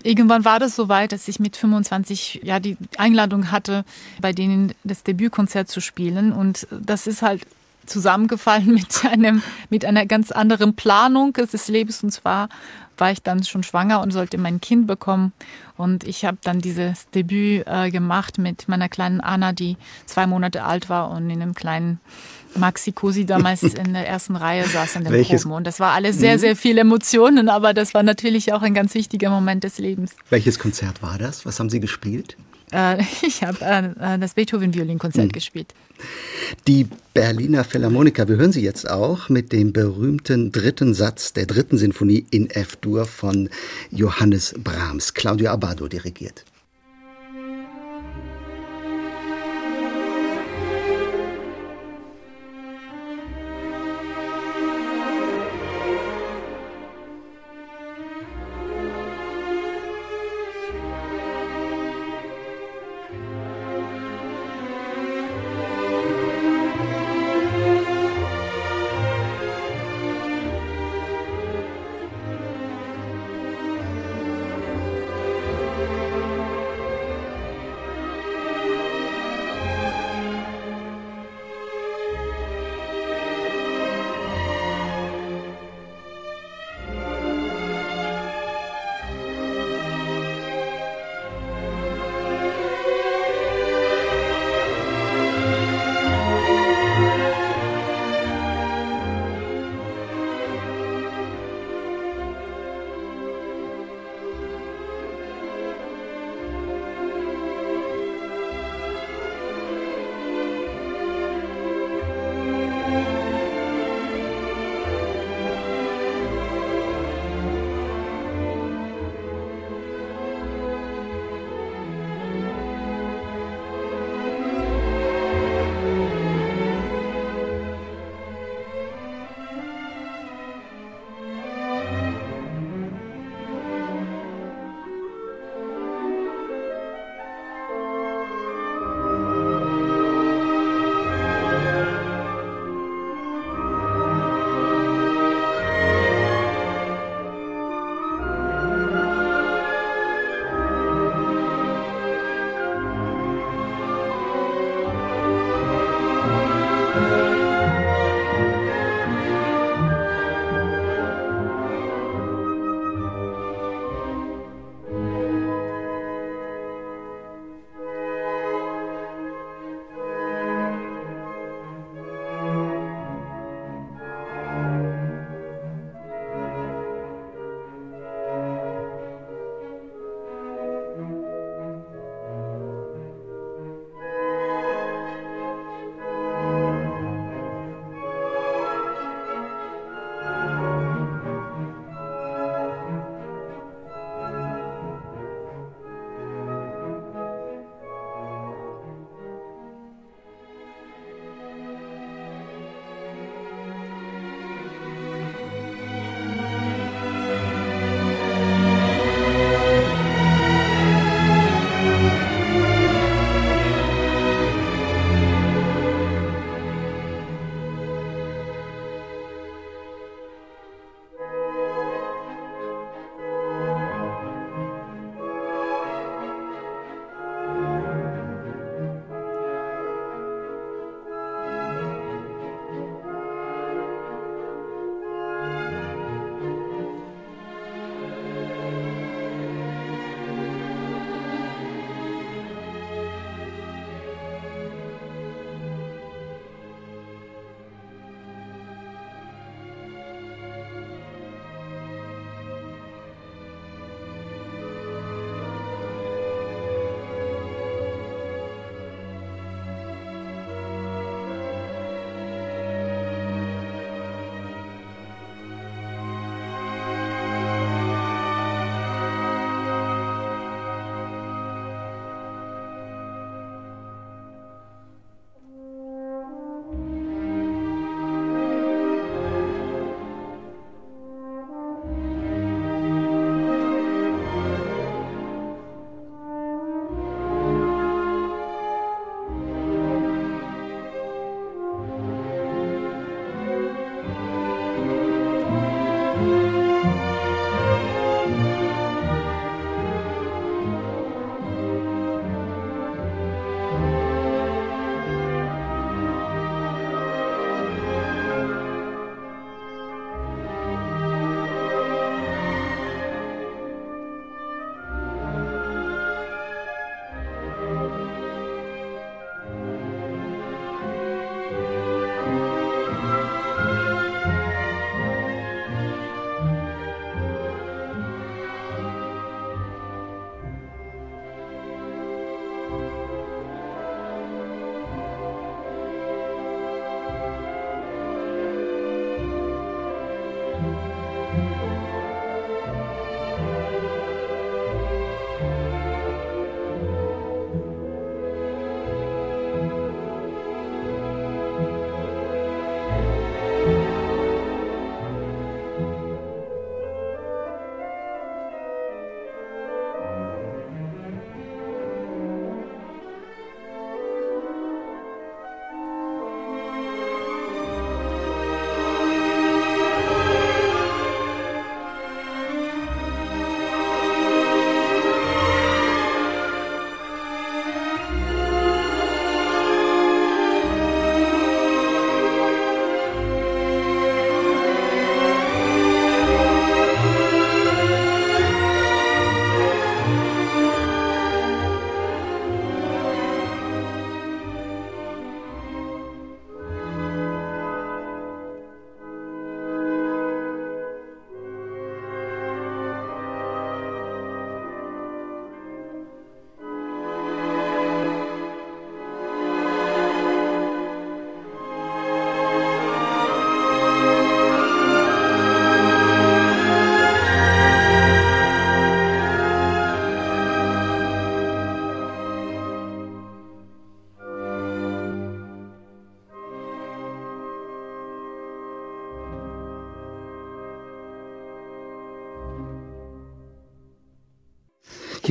irgendwann 0.03 0.45
war 0.45 0.59
das 0.59 0.75
soweit, 0.75 1.11
dass 1.11 1.27
ich 1.27 1.39
mit 1.39 1.57
25 1.57 2.41
ja 2.43 2.59
die 2.59 2.77
Einladung 2.97 3.51
hatte, 3.51 3.85
bei 4.21 4.33
denen 4.33 4.73
das 4.83 5.03
Debütkonzert 5.03 5.69
zu 5.69 5.81
spielen. 5.81 6.31
Und 6.31 6.67
das 6.71 7.07
ist 7.07 7.21
halt 7.21 7.45
zusammengefallen 7.85 8.67
mit 8.73 9.05
einem 9.05 9.41
mit 9.69 9.85
einer 9.85 10.05
ganz 10.05 10.31
anderen 10.31 10.75
Planung 10.75 11.33
des 11.33 11.67
Lebens 11.67 12.03
und 12.03 12.11
zwar 12.11 12.49
war 12.97 13.11
ich 13.11 13.21
dann 13.21 13.43
schon 13.43 13.63
schwanger 13.63 14.01
und 14.01 14.11
sollte 14.11 14.37
mein 14.37 14.61
Kind 14.61 14.87
bekommen. 14.87 15.33
Und 15.77 16.03
ich 16.03 16.25
habe 16.25 16.37
dann 16.43 16.59
dieses 16.59 17.09
Debüt 17.09 17.65
äh, 17.65 17.89
gemacht 17.89 18.37
mit 18.37 18.67
meiner 18.67 18.89
kleinen 18.89 19.21
Anna, 19.21 19.53
die 19.53 19.77
zwei 20.05 20.27
Monate 20.27 20.63
alt 20.63 20.89
war 20.89 21.09
und 21.11 21.29
in 21.29 21.41
einem 21.41 21.55
kleinen 21.55 21.99
Maxi 22.55 22.91
Cosi 22.91 23.25
damals 23.25 23.63
in 23.63 23.93
der 23.93 24.07
ersten 24.07 24.35
Reihe 24.35 24.67
saß 24.67 24.97
in 24.97 25.03
den 25.05 25.13
Welches? 25.13 25.43
Proben. 25.43 25.55
Und 25.55 25.67
das 25.67 25.79
war 25.79 25.93
alles 25.93 26.17
sehr, 26.17 26.35
mhm. 26.35 26.39
sehr 26.39 26.55
viele 26.55 26.81
Emotionen, 26.81 27.49
aber 27.49 27.73
das 27.73 27.93
war 27.93 28.03
natürlich 28.03 28.53
auch 28.53 28.61
ein 28.61 28.73
ganz 28.73 28.93
wichtiger 28.93 29.29
Moment 29.29 29.63
des 29.63 29.79
Lebens. 29.79 30.15
Welches 30.29 30.59
Konzert 30.59 31.01
war 31.01 31.17
das? 31.17 31.45
Was 31.45 31.59
haben 31.59 31.69
Sie 31.69 31.79
gespielt? 31.79 32.37
Äh, 32.73 33.03
ich 33.21 33.43
habe 33.43 33.63
äh, 33.63 34.17
das 34.17 34.33
Beethoven-Violinkonzert 34.33 35.25
hm. 35.25 35.31
gespielt. 35.31 35.73
Die 36.67 36.87
Berliner 37.13 37.63
Philharmoniker, 37.63 38.27
wir 38.27 38.37
hören 38.37 38.51
sie 38.51 38.63
jetzt 38.63 38.89
auch 38.89 39.29
mit 39.29 39.51
dem 39.51 39.71
berühmten 39.71 40.51
dritten 40.51 40.93
Satz 40.93 41.33
der 41.33 41.45
dritten 41.45 41.77
Sinfonie 41.77 42.25
in 42.31 42.49
F-Dur 42.49 43.05
von 43.05 43.49
Johannes 43.91 44.55
Brahms. 44.57 45.13
Claudio 45.13 45.51
Abbado 45.51 45.87
dirigiert. 45.87 46.43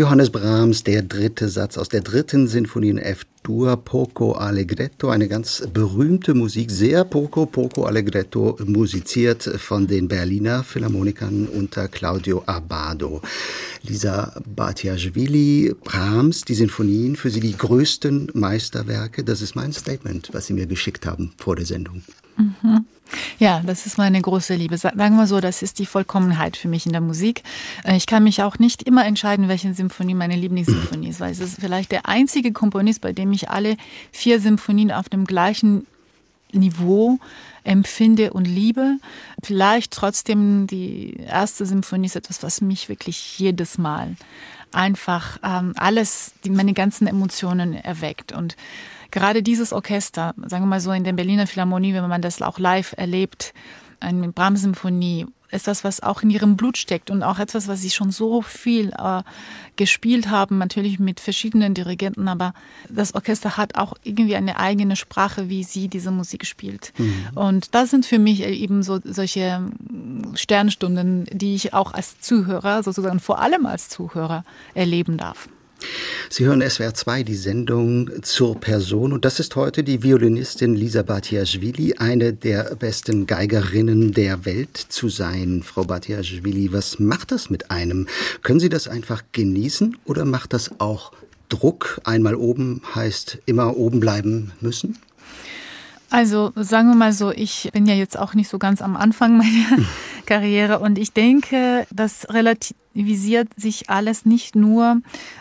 Johannes 0.03 0.31
Brahms, 0.31 0.83
der 0.83 1.03
dritte 1.03 1.49
Satz 1.49 1.79
aus 1.79 1.89
der 1.89 2.01
dritten 2.01 2.49
Sinfonie 2.49 2.89
in 2.89 2.99
F-Dur, 2.99 3.77
Poco 3.77 4.33
Allegretto, 4.33 5.11
eine 5.11 5.29
ganz 5.29 5.63
berühmte 5.73 6.35
Musik, 6.35 6.73
sehr 6.73 7.05
Poco, 7.05 7.47
Poco 7.47 7.85
Allegretto, 7.85 8.59
musiziert 8.65 9.45
von 9.45 9.87
den 9.87 10.09
Berliner 10.09 10.65
Philharmonikern 10.65 11.47
unter 11.47 11.87
Claudio 11.87 12.43
Abbado. 12.47 13.23
Lisa 13.83 14.41
Batiashvili, 14.47 15.75
Brahms, 15.83 16.43
die 16.43 16.55
Sinfonien, 16.55 17.17
für 17.17 17.31
Sie 17.31 17.41
die 17.41 17.57
größten 17.57 18.31
Meisterwerke, 18.35 19.25
das 19.25 19.43
ist 19.43 19.55
mein 19.55 19.73
Statement, 19.73 20.31
was 20.33 20.47
Sie 20.47 20.53
mir 20.53 20.67
geschickt 20.67 21.07
haben 21.07 21.33
vor 21.39 21.57
der 21.57 21.67
Sendung. 21.67 22.03
Mhm. 22.37 22.87
Ja, 23.39 23.61
das 23.65 23.87
ist 23.87 23.99
meine 23.99 24.21
große 24.21 24.55
Liebe. 24.55 24.79
Sagen 24.79 25.17
wir 25.17 25.27
so, 25.27 25.41
das 25.41 25.63
ist 25.63 25.79
die 25.79 25.87
Vollkommenheit 25.87 26.57
für 26.57 26.69
mich 26.69 26.87
in 26.87 26.93
der 26.93 27.01
Musik. 27.01 27.43
Äh, 27.85 27.97
ich 27.97 28.07
kann 28.07 28.25
mich 28.25 28.43
auch 28.43 28.59
nicht 28.59 28.83
immer 28.85 29.05
entscheiden, 29.05 29.49
welche 29.49 29.75
Symphonie 29.75 30.15
meine 30.15 30.37
Lieblingssymphonie 30.37 31.09
ist, 31.09 31.21
weil 31.21 31.33
es 31.33 31.41
ist 31.41 31.61
vielleicht 31.61 31.93
der 31.93 32.09
einzige 32.09 32.53
Komponist, 32.53 33.01
bei 33.01 33.13
dem 33.13 33.33
ich 33.33 33.51
alle 33.51 33.77
vier 34.13 34.41
Symphonien 34.41 34.93
auf 34.93 35.09
dem 35.09 35.25
gleichen 35.25 35.87
Niveau 36.53 37.19
empfinde 37.65 38.33
und 38.33 38.47
liebe. 38.47 38.99
Vielleicht 39.43 39.93
trotzdem 39.93 40.67
die 40.67 41.17
erste 41.17 41.67
Symphonie 41.67 42.07
ist 42.07 42.17
etwas, 42.17 42.43
was 42.43 42.61
mich 42.61 42.89
wirklich 42.89 43.39
jedes 43.39 43.79
Mal 43.79 44.17
einfach 44.73 45.39
ähm, 45.43 45.75
alles, 45.77 46.33
die, 46.45 46.51
meine 46.51 46.73
ganzen 46.73 47.07
Emotionen 47.07 47.75
erweckt 47.75 48.33
und 48.33 48.57
gerade 49.11 49.43
dieses 49.43 49.73
Orchester, 49.73 50.35
sagen 50.47 50.65
wir 50.65 50.69
mal 50.69 50.81
so 50.81 50.93
in 50.93 51.05
der 51.05 51.13
Berliner 51.13 51.47
Philharmonie, 51.47 51.95
wenn 51.95 52.09
man 52.09 52.23
das 52.23 52.41
auch 52.43 52.59
live 52.59 52.95
erlebt, 52.97 53.53
eine 54.01 54.33
Brahms-Symphonie, 54.33 55.27
ist 55.53 55.67
das, 55.67 55.85
was 55.85 56.03
auch 56.03 56.23
in 56.23 56.31
ihrem 56.31 56.57
Blut 56.57 56.79
steckt 56.79 57.11
und 57.11 57.23
auch 57.23 57.39
etwas, 57.39 57.69
was 57.69 57.81
sie 57.81 57.91
schon 57.91 58.11
so 58.11 58.43
viel 58.43 58.91
äh, 58.91 59.23
gespielt 59.77 60.31
haben, 60.31 60.59
natürlich 60.59 60.99
mit 60.99 61.21
verschiedenen 61.21 61.75
Dirigenten, 61.75 62.29
aber 62.29 62.55
das 62.89 63.15
Orchester 63.15 63.57
hat 63.57 63.77
auch 63.77 63.95
irgendwie 64.03 64.37
eine 64.37 64.59
eigene 64.59 64.97
Sprache, 64.97 65.49
wie 65.49 65.65
sie 65.65 65.89
diese 65.89 66.11
Musik 66.11 66.47
spielt. 66.47 66.93
Mhm. 66.99 67.31
Und 67.35 67.75
das 67.75 67.91
sind 67.91 68.07
für 68.07 68.19
mich 68.19 68.43
eben 68.43 68.83
so 68.83 69.01
solche 69.05 69.71
Sternstunden, 70.35 71.27
die 71.31 71.55
ich 71.55 71.75
auch 71.75 71.93
als 71.93 72.21
Zuhörer, 72.21 72.83
sozusagen 72.83 73.21
vor 73.21 73.41
allem 73.41 73.67
als 73.67 73.89
Zuhörer 73.89 74.45
erleben 74.75 75.17
darf. 75.17 75.49
Sie 76.29 76.47
hören 76.47 76.63
SWR 76.69 76.95
2, 76.95 77.23
die 77.25 77.35
Sendung 77.35 78.11
zur 78.23 78.59
Person. 78.59 79.13
Und 79.13 79.25
das 79.25 79.41
ist 79.41 79.55
heute 79.57 79.85
die 79.85 80.03
Violinistin 80.03 80.75
Lisa 80.75 81.03
Batiashvili, 81.03 81.95
eine 81.99 82.33
der 82.33 82.75
besten 82.77 83.27
Geigerinnen 83.27 84.13
der 84.13 84.45
Welt 84.45 84.77
zu 84.77 85.09
sein. 85.09 85.63
Frau 85.63 85.85
Batiashvili, 85.85 86.73
was 86.73 86.99
macht 86.99 87.33
das 87.33 87.51
mit 87.51 87.71
einem? 87.71 88.09
Können 88.43 88.61
Sie 88.61 88.69
das 88.69 88.89
einfach 88.89 89.23
genießen 89.33 89.97
oder 90.05 90.25
macht 90.25 90.53
das 90.53 90.71
auch 90.81 91.13
Druck? 91.49 92.01
Einmal 92.05 92.35
oben 92.35 92.83
heißt 92.95 93.39
immer 93.47 93.77
oben 93.77 94.01
bleiben 94.01 94.53
müssen? 94.61 94.99
Also 96.13 96.53
sagen 96.57 96.89
wir 96.89 96.95
mal 96.95 97.15
so, 97.15 97.31
ich 97.31 97.71
bin 97.73 97.87
ja 97.87 97.95
jetzt 97.95 98.19
auch 98.19 98.35
nicht 98.35 98.51
so 98.51 98.59
ganz 98.59 98.83
am 98.83 98.97
Anfang 98.97 99.39
meiner 99.39 99.83
Karriere 100.27 100.79
und 100.79 100.99
ich 100.99 101.15
denke, 101.15 101.87
das 101.91 102.29
relativisiert 102.29 103.49
sich 103.57 103.89
alles 103.89 104.27
nicht 104.27 104.55
nur 104.55 105.01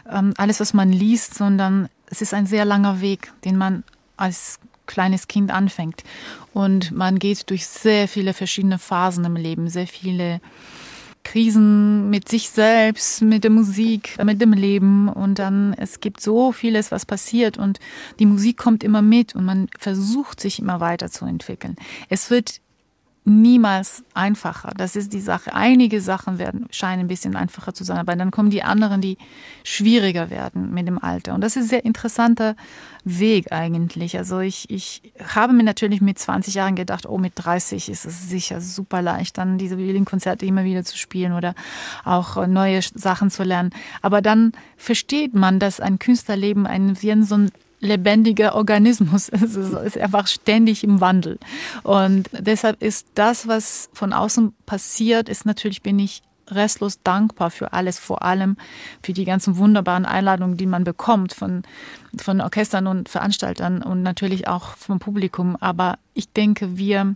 ähm, 0.09 0.33
alles, 0.37 0.61
was 0.61 0.73
man 0.73 0.93
liest, 0.93 1.33
sondern 1.33 1.89
es 2.05 2.21
ist 2.21 2.33
ein 2.33 2.45
sehr 2.45 2.63
langer 2.63 3.01
Weg, 3.01 3.33
den 3.43 3.57
man 3.57 3.83
als 4.15 4.61
kleines 4.85 5.27
Kind 5.27 5.51
anfängt. 5.51 6.05
Und 6.53 6.91
man 6.93 7.19
geht 7.19 7.49
durch 7.49 7.67
sehr 7.67 8.07
viele 8.07 8.33
verschiedene 8.33 8.79
Phasen 8.79 9.25
im 9.25 9.35
Leben, 9.35 9.67
sehr 9.67 9.87
viele 9.87 10.39
Krisen 11.23 12.09
mit 12.09 12.27
sich 12.27 12.49
selbst, 12.49 13.21
mit 13.21 13.43
der 13.43 13.51
Musik, 13.51 14.17
mit 14.23 14.41
dem 14.41 14.53
Leben 14.53 15.07
und 15.09 15.39
dann 15.39 15.73
es 15.73 15.99
gibt 15.99 16.21
so 16.21 16.51
vieles, 16.51 16.91
was 16.91 17.05
passiert 17.05 17.57
und 17.57 17.79
die 18.19 18.25
Musik 18.25 18.57
kommt 18.57 18.83
immer 18.83 19.01
mit 19.01 19.35
und 19.35 19.45
man 19.45 19.67
versucht 19.77 20.39
sich 20.39 20.59
immer 20.59 20.79
weiterzuentwickeln. 20.79 21.75
Es 22.09 22.29
wird 22.29 22.61
niemals 23.23 24.03
einfacher. 24.15 24.71
Das 24.75 24.95
ist 24.95 25.13
die 25.13 25.21
Sache. 25.21 25.53
Einige 25.53 26.01
Sachen 26.01 26.39
werden, 26.39 26.65
scheinen 26.71 27.01
ein 27.01 27.07
bisschen 27.07 27.35
einfacher 27.35 27.73
zu 27.73 27.83
sein, 27.83 27.97
aber 27.97 28.15
dann 28.15 28.31
kommen 28.31 28.49
die 28.49 28.63
anderen, 28.63 28.99
die 28.99 29.17
schwieriger 29.63 30.31
werden 30.31 30.73
mit 30.73 30.87
dem 30.87 31.01
Alter. 31.01 31.35
Und 31.35 31.41
das 31.41 31.55
ist 31.55 31.63
ein 31.63 31.69
sehr 31.69 31.85
interessanter 31.85 32.55
Weg 33.03 33.51
eigentlich. 33.51 34.17
Also 34.17 34.39
ich, 34.39 34.69
ich 34.71 35.03
habe 35.23 35.53
mir 35.53 35.63
natürlich 35.63 36.01
mit 36.01 36.17
20 36.17 36.55
Jahren 36.55 36.75
gedacht, 36.75 37.05
oh, 37.05 37.19
mit 37.19 37.33
30 37.35 37.89
ist 37.89 38.05
es 38.05 38.27
sicher 38.27 38.59
super 38.59 39.03
leicht, 39.03 39.37
dann 39.37 39.59
diese 39.59 39.77
Violinkonzerte 39.77 40.45
immer 40.45 40.63
wieder 40.63 40.83
zu 40.83 40.97
spielen 40.97 41.33
oder 41.33 41.53
auch 42.03 42.47
neue 42.47 42.81
Sachen 42.81 43.29
zu 43.29 43.43
lernen. 43.43 43.69
Aber 44.01 44.21
dann 44.23 44.53
versteht 44.77 45.35
man, 45.35 45.59
dass 45.59 45.79
ein 45.79 45.99
Künstlerleben 45.99 46.65
ein, 46.65 46.99
wie 47.01 47.23
so 47.23 47.35
ein 47.35 47.51
lebendiger 47.81 48.55
Organismus. 48.55 49.29
Es 49.41 49.55
ist 49.55 49.97
einfach 49.97 50.27
ständig 50.27 50.83
im 50.83 51.01
Wandel. 51.01 51.37
Und 51.83 52.29
deshalb 52.31 52.81
ist 52.81 53.07
das, 53.15 53.47
was 53.47 53.89
von 53.93 54.13
außen 54.13 54.53
passiert, 54.65 55.27
ist 55.27 55.45
natürlich 55.45 55.81
bin 55.81 55.99
ich 55.99 56.21
restlos 56.47 57.01
dankbar 57.03 57.49
für 57.49 57.73
alles, 57.73 57.97
vor 57.99 58.23
allem 58.23 58.57
für 59.03 59.13
die 59.13 59.25
ganzen 59.25 59.57
wunderbaren 59.57 60.05
Einladungen, 60.05 60.57
die 60.57 60.65
man 60.65 60.83
bekommt 60.83 61.33
von, 61.33 61.63
von 62.17 62.41
Orchestern 62.41 62.87
und 62.87 63.09
Veranstaltern 63.09 63.81
und 63.81 64.03
natürlich 64.03 64.47
auch 64.47 64.75
vom 64.75 64.99
Publikum. 64.99 65.55
Aber 65.59 65.97
ich 66.13 66.31
denke, 66.31 66.77
wir 66.77 67.15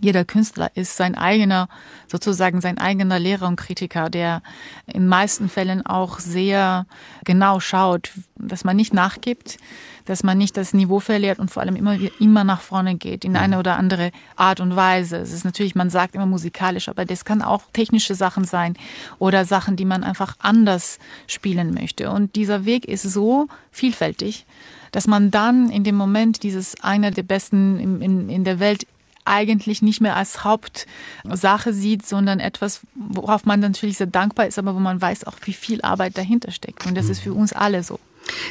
jeder 0.00 0.24
Künstler 0.24 0.70
ist 0.74 0.96
sein 0.96 1.14
eigener, 1.16 1.68
sozusagen 2.06 2.60
sein 2.60 2.78
eigener 2.78 3.18
Lehrer 3.18 3.48
und 3.48 3.56
Kritiker, 3.56 4.10
der 4.10 4.42
in 4.86 5.08
meisten 5.08 5.48
Fällen 5.48 5.84
auch 5.84 6.20
sehr 6.20 6.86
genau 7.24 7.60
schaut, 7.60 8.12
dass 8.36 8.64
man 8.64 8.76
nicht 8.76 8.94
nachgibt, 8.94 9.58
dass 10.04 10.22
man 10.22 10.38
nicht 10.38 10.56
das 10.56 10.72
Niveau 10.72 11.00
verliert 11.00 11.38
und 11.38 11.50
vor 11.50 11.62
allem 11.62 11.76
immer, 11.76 11.96
immer 12.18 12.44
nach 12.44 12.60
vorne 12.60 12.94
geht, 12.94 13.24
in 13.24 13.36
eine 13.36 13.58
oder 13.58 13.76
andere 13.76 14.10
Art 14.36 14.60
und 14.60 14.74
Weise. 14.74 15.16
Es 15.16 15.32
ist 15.32 15.44
natürlich, 15.44 15.74
man 15.74 15.90
sagt 15.90 16.14
immer 16.14 16.26
musikalisch, 16.26 16.88
aber 16.88 17.04
das 17.04 17.24
kann 17.24 17.42
auch 17.42 17.62
technische 17.72 18.14
Sachen 18.14 18.44
sein 18.44 18.74
oder 19.18 19.44
Sachen, 19.44 19.76
die 19.76 19.84
man 19.84 20.04
einfach 20.04 20.36
anders 20.38 20.98
spielen 21.26 21.74
möchte. 21.74 22.10
Und 22.10 22.36
dieser 22.36 22.64
Weg 22.64 22.86
ist 22.86 23.02
so 23.02 23.48
vielfältig, 23.70 24.46
dass 24.92 25.06
man 25.06 25.30
dann 25.30 25.70
in 25.70 25.84
dem 25.84 25.96
Moment 25.96 26.42
dieses 26.42 26.80
einer 26.82 27.10
der 27.10 27.22
besten 27.24 27.78
in, 27.78 28.00
in, 28.00 28.28
in 28.30 28.44
der 28.44 28.60
Welt 28.60 28.86
eigentlich 29.28 29.82
nicht 29.82 30.00
mehr 30.00 30.16
als 30.16 30.44
Hauptsache 30.44 31.72
sieht, 31.72 32.06
sondern 32.06 32.40
etwas, 32.40 32.80
worauf 32.94 33.44
man 33.44 33.60
natürlich 33.60 33.98
sehr 33.98 34.06
dankbar 34.06 34.46
ist, 34.46 34.58
aber 34.58 34.74
wo 34.74 34.80
man 34.80 35.00
weiß 35.00 35.24
auch, 35.24 35.36
wie 35.44 35.52
viel 35.52 35.80
Arbeit 35.82 36.18
dahinter 36.18 36.50
steckt. 36.50 36.86
Und 36.86 36.96
das 36.96 37.08
ist 37.08 37.20
für 37.20 37.32
uns 37.32 37.52
alle 37.52 37.82
so. 37.82 37.98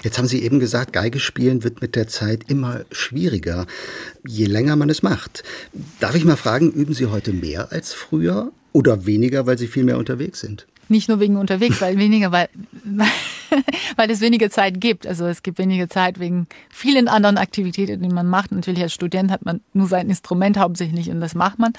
Jetzt 0.04 0.18
haben 0.18 0.28
Sie 0.28 0.42
eben 0.42 0.60
gesagt, 0.60 0.94
Geige 0.94 1.20
spielen 1.20 1.64
wird 1.64 1.82
mit 1.82 1.96
der 1.96 2.08
Zeit 2.08 2.46
immer 2.48 2.82
schwieriger, 2.92 3.68
je 4.26 4.46
länger 4.46 4.76
man 4.76 4.90
es 4.90 5.04
macht. 5.04 5.44
Darf 6.00 6.16
ich 6.16 6.26
mal 6.26 6.36
fragen, 6.36 6.72
üben 6.72 6.94
Sie 6.94 7.08
heute 7.08 7.34
mehr 7.34 7.72
als 7.72 7.94
früher 7.94 8.52
oder 8.74 9.06
weniger, 9.06 9.46
weil 9.46 9.58
Sie 9.58 9.68
viel 9.68 9.84
mehr 9.84 9.98
unterwegs 9.98 10.40
sind? 10.40 10.66
Nicht 10.90 11.10
nur 11.10 11.20
wegen 11.20 11.38
unterwegs, 11.38 11.82
weil 11.82 11.98
weniger, 11.98 12.32
weil, 12.32 12.50
weil 13.96 14.10
es 14.10 14.22
weniger 14.22 14.50
Zeit 14.50 14.80
gibt. 14.80 15.06
Also 15.06 15.26
es 15.26 15.44
gibt 15.44 15.58
weniger 15.58 15.90
Zeit 15.90 16.20
wegen 16.20 16.48
vielen 16.70 17.08
anderen 17.08 17.38
Aktivitäten, 17.38 18.02
die 18.02 18.10
man 18.10 18.28
macht. 18.28 18.52
Natürlich 18.52 18.82
als 18.82 18.94
Student 18.94 19.32
hat 19.32 19.46
man 19.46 19.62
nur 19.74 19.88
sein 19.88 20.10
Instrument 20.10 20.58
hauptsächlich 20.58 21.10
und 21.10 21.22
das 21.22 21.36
macht 21.36 21.60
man. 21.60 21.74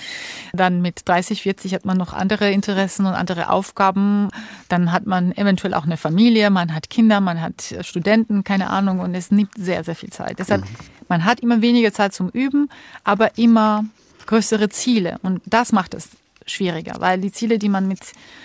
Dann 0.53 0.83
mit 0.83 1.03
30, 1.09 1.42
40 1.42 1.75
hat 1.75 1.85
man 1.85 1.97
noch 1.97 2.12
andere 2.12 2.51
Interessen 2.51 3.07
und 3.07 3.14
andere 3.14 3.51
Aufgaben. 3.51 4.29
Dann 4.68 4.92
hat 4.92 5.07
man 5.07 5.33
eventuell 5.33 5.75
auch 5.75 5.85
eine 5.85 5.97
Familie, 5.97 6.51
man 6.51 6.75
hat 6.75 6.90
Kinder, 6.90 7.21
man 7.21 7.40
hat 7.40 7.75
Studenten, 7.81 8.44
keine 8.44 8.71
Ahnung 8.71 9.01
und 9.01 9.14
es 9.14 9.31
nimmt 9.31 9.53
sehr, 9.57 9.85
sehr 9.85 9.97
viel 9.97 10.11
Zeit. 10.11 10.38
Deshalb, 10.38 10.62
mhm. 10.62 10.77
man 11.09 11.25
hat 11.25 11.40
immer 11.40 11.62
weniger 11.62 11.92
Zeit 11.92 12.14
zum 12.14 12.29
Üben, 12.29 12.68
aber 13.05 13.38
immer 13.38 13.85
größere 14.27 14.68
Ziele 14.68 15.18
und 15.23 15.40
das 15.47 15.73
macht 15.73 15.94
es 15.94 16.11
schwieriger, 16.50 16.96
weil 16.98 17.18
die 17.20 17.32
Ziele, 17.32 17.58
die 17.58 17.68
man 17.68 17.88
mit 17.88 18.00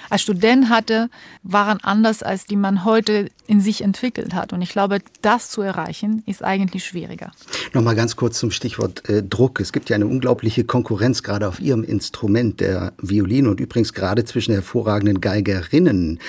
als 0.10 0.22
Student 0.22 0.70
hatte, 0.70 1.10
waren 1.44 1.80
anders 1.82 2.24
als 2.24 2.46
die 2.46 2.56
man 2.56 2.86
heute 2.86 3.30
in 3.48 3.62
sich 3.62 3.82
entwickelt 3.82 4.34
hat. 4.34 4.54
Und 4.54 4.62
ich 4.62 4.70
glaube, 4.70 5.00
das 5.22 5.50
zu 5.50 5.62
erreichen, 5.62 6.24
ist 6.26 6.44
eigentlich 6.44 6.86
schwieriger. 6.86 7.32
Nochmal 7.74 7.96
ganz 7.96 8.16
kurz 8.16 8.40
zum 8.40 8.52
Stichwort 8.52 9.08
äh, 9.10 9.24
Druck. 9.24 9.60
Es 9.60 9.74
gibt 9.74 9.90
ja 9.90 9.96
eine 9.96 10.08
unglaubliche 10.08 10.64
Konkurrenz 10.64 11.24
gerade 11.24 11.48
auf 11.48 11.60
Ihrem 11.60 11.84
Instrument, 11.84 12.60
der 12.60 12.94
Violine 13.02 13.50
und 13.50 13.60
übrigens 13.60 13.94
gerade 13.94 14.24
zwischen 14.26 14.54
hervorragenden 14.54 15.22
Geigerinnen. 15.22 16.20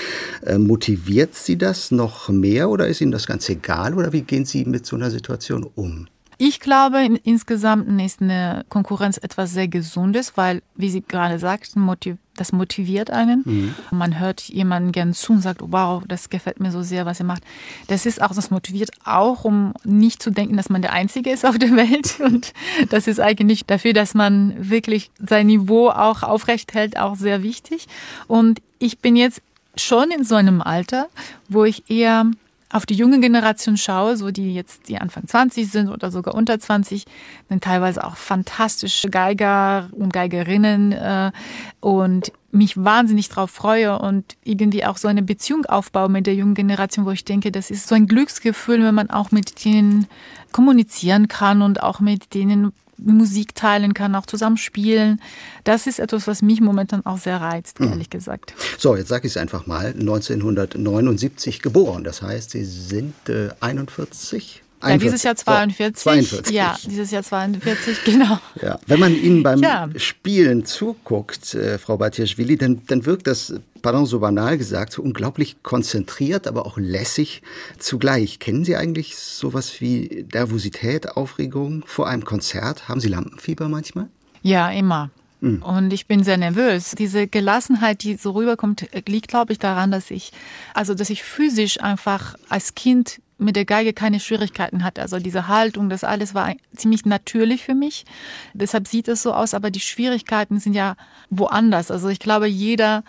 Äh, 0.45 0.59
motiviert 0.59 1.35
Sie 1.35 1.57
das 1.57 1.91
noch 1.91 2.29
mehr 2.29 2.71
oder 2.71 2.89
ist 2.89 3.01
Ihnen 3.01 3.13
das 3.13 3.27
ganz 3.27 3.49
egal 3.49 3.95
oder 3.95 4.13
wie 4.13 4.23
gehen 4.23 4.45
Sie 4.45 4.65
mit 4.65 4.87
so 4.87 4.97
einer 4.97 5.11
Situation 5.11 5.69
um? 5.75 6.07
Ich 6.39 6.61
glaube, 6.61 7.05
in, 7.05 7.17
insgesamt 7.17 8.01
ist 8.01 8.23
eine 8.23 8.65
Konkurrenz 8.69 9.19
etwas 9.19 9.53
sehr 9.53 9.69
Gesundes, 9.69 10.37
weil, 10.37 10.63
wie 10.75 10.91
Sie 10.91 11.03
gerade 11.03 11.39
sagten, 11.39 11.81
motiv 11.81 12.17
das 12.37 12.53
motiviert 12.53 13.11
einen. 13.11 13.43
Mhm. 13.45 13.75
Man 13.91 14.19
hört 14.19 14.41
jemanden 14.41 14.93
gern 14.93 15.15
zu 15.15 15.33
und 15.33 15.41
sagt, 15.41 15.63
oh, 15.63 15.69
wow, 15.71 16.03
das 16.07 16.31
gefällt 16.31 16.61
mir 16.61 16.73
so 16.73 16.83
sehr, 16.83 17.07
was 17.07 17.21
er 17.21 17.27
macht. 17.27 17.43
Das 17.87 18.07
ist 18.07 18.21
auch, 18.21 18.35
das 18.35 18.51
motiviert 18.51 18.91
auch, 19.05 19.45
um 19.45 19.73
nicht 19.85 20.23
zu 20.23 20.31
denken, 20.31 20.57
dass 20.57 20.69
man 20.69 20.83
der 20.83 20.93
Einzige 20.93 21.31
ist 21.31 21.47
auf 21.47 21.59
der 21.59 21.71
Welt. 21.77 22.19
Und 22.21 22.53
das 22.91 23.07
ist 23.07 23.21
eigentlich 23.21 23.67
dafür, 23.67 23.93
dass 23.93 24.15
man 24.15 24.55
wirklich 24.59 25.11
sein 25.19 25.47
Niveau 25.47 25.91
auch 25.91 26.23
aufrecht 26.23 26.75
hält, 26.75 26.99
auch 26.99 27.17
sehr 27.17 27.43
wichtig. 27.43 27.87
Und 28.27 28.61
ich 28.79 28.99
bin 28.99 29.17
jetzt 29.17 29.41
schon 29.77 30.11
in 30.11 30.25
so 30.25 30.35
einem 30.35 30.61
Alter, 30.61 31.09
wo 31.49 31.65
ich 31.65 31.89
eher 31.91 32.27
auf 32.75 32.87
die 32.87 32.95
junge 32.95 33.21
Generation 33.21 33.77
schaue, 33.77 34.17
so 34.17 34.33
die 34.33 34.53
jetzt 34.53 34.89
die 34.89 34.99
Anfang 34.99 35.29
20 35.29 35.71
sind 35.71 35.89
oder 35.89 36.11
sogar 36.11 36.35
unter 36.35 36.59
20, 36.59 37.05
sind 37.49 37.63
teilweise 37.63 38.03
auch 38.03 38.17
fantastische 38.17 39.09
Geiger 39.09 39.89
und 39.93 40.13
Geigerinnen 40.13 40.91
äh, 40.91 41.31
und 41.79 42.33
mich 42.51 42.77
wahnsinnig 42.77 43.29
drauf 43.29 43.51
freue 43.51 43.99
und 44.01 44.37
irgendwie 44.43 44.85
auch 44.85 44.97
so 44.97 45.07
eine 45.07 45.23
Beziehung 45.23 45.67
aufbaue 45.67 46.09
mit 46.09 46.27
der 46.27 46.35
jungen 46.35 46.55
Generation, 46.55 47.07
wo 47.07 47.13
ich 47.13 47.25
denke, 47.25 47.53
das 47.53 47.71
ist 47.71 47.87
so 47.87 47.95
ein 47.95 48.09
Glücksgefühl, 48.09 48.83
wenn 48.83 48.95
man 48.95 49.09
auch 49.09 49.31
mit 49.31 49.65
denen 49.65 50.09
kommunizieren 50.51 51.29
kann 51.29 51.63
und 51.63 51.81
auch 51.81 52.01
mit 52.01 52.35
denen 52.35 52.73
Musik 52.99 53.55
teilen 53.55 53.95
kann, 53.95 54.15
auch 54.15 54.27
zusammen 54.27 54.57
spielen. 54.57 55.21
Das 55.65 55.87
ist 55.87 55.99
etwas, 55.99 56.27
was 56.27 56.43
mich 56.43 56.61
momentan 56.61 57.05
auch 57.07 57.19
sehr 57.19 57.41
reizt, 57.41 57.81
mhm. 57.81 57.89
ehrlich 57.89 58.11
gesagt. 58.11 58.55
So, 58.79 58.97
jetzt 58.97 59.09
sage 59.09 59.27
ich 59.27 59.33
es 59.33 59.37
einfach 59.37 59.67
mal. 59.67 59.87
1979 59.87 61.63
geboren. 61.63 62.05
Das 62.05 62.23
heißt, 62.23 62.51
Sie 62.51 62.65
sind 62.65 63.15
äh, 63.29 63.49
41? 63.61 64.63
Ja, 64.83 64.99
dieses 64.99 65.23
Jahr 65.23 65.37
42. 65.37 65.97
So, 65.97 66.11
42. 66.11 66.55
Ja, 66.55 66.77
dieses 66.85 67.11
Jahr 67.11 67.23
42, 67.23 68.05
genau. 68.05 68.39
Ja, 68.61 68.79
wenn 68.87 69.01
man 69.01 69.15
Ihnen 69.15 69.43
beim 69.43 69.63
ja. 69.63 69.89
Spielen 69.97 70.65
zuguckt, 70.65 71.55
äh, 71.55 71.79
Frau 71.79 71.97
Batjaschwili, 71.97 72.57
dann, 72.57 72.83
dann 72.87 73.07
wirkt 73.07 73.27
das, 73.27 73.55
pardon, 73.85 74.07
so 74.07 74.19
banal 74.19 74.57
gesagt, 74.57 74.95
so 74.95 75.03
unglaublich 75.03 75.63
konzentriert, 75.63 76.47
aber 76.47 76.65
auch 76.65 76.79
lässig 76.79 77.43
zugleich. 77.79 78.39
Kennen 78.39 78.65
Sie 78.65 78.77
eigentlich 78.77 79.15
sowas 79.17 79.81
wie 79.83 80.27
Nervosität, 80.33 81.17
Aufregung 81.19 81.85
vor 81.87 82.09
einem 82.09 82.25
Konzert? 82.25 82.89
Haben 82.89 83.01
Sie 83.01 83.09
Lampenfieber 83.09 83.69
manchmal? 83.69 84.09
Ja, 84.43 84.71
immer. 84.71 85.11
Hm. 85.43 85.63
Und 85.63 85.93
ich 85.93 86.07
bin 86.07 86.25
sehr 86.25 86.39
nervös. 86.39 86.95
Diese 86.97 87.29
Gelassenheit, 87.29 88.03
die 88.03 88.17
so 88.17 88.31
rüberkommt, 88.31 88.89
liegt, 89.07 89.29
glaube 89.29 89.53
ich, 89.53 89.59
daran, 89.59 89.91
dass 89.91 90.11
ich, 90.11 90.33
also, 90.73 90.95
dass 90.95 91.11
ich 91.11 91.23
physisch 91.23 91.79
einfach 91.83 92.37
als 92.49 92.75
Kind 92.75 93.21
mit 93.37 93.55
der 93.55 93.67
Geige 93.67 93.93
keine 93.93 94.19
Schwierigkeiten 94.19 94.83
hatte. 94.83 95.03
Also 95.03 95.19
diese 95.19 95.49
Haltung, 95.49 95.91
das 95.91 96.05
alles 96.05 96.35
war 96.35 96.55
ziemlich 96.75 97.05
natürlich 97.05 97.65
für 97.65 97.75
mich. 97.75 98.07
Deshalb 98.55 98.89
sieht 98.89 99.09
es 99.09 99.23
so 99.23 99.35
aus, 99.35 99.53
aber 99.53 99.71
die 99.71 99.81
Schwierigkeiten 99.81 100.59
sind 100.59 100.73
ja 100.73 100.97
woanders. 101.29 101.91
Also 101.91 102.09
ich 102.09 102.21
glaube, 102.21 102.47
jeder 102.47 103.05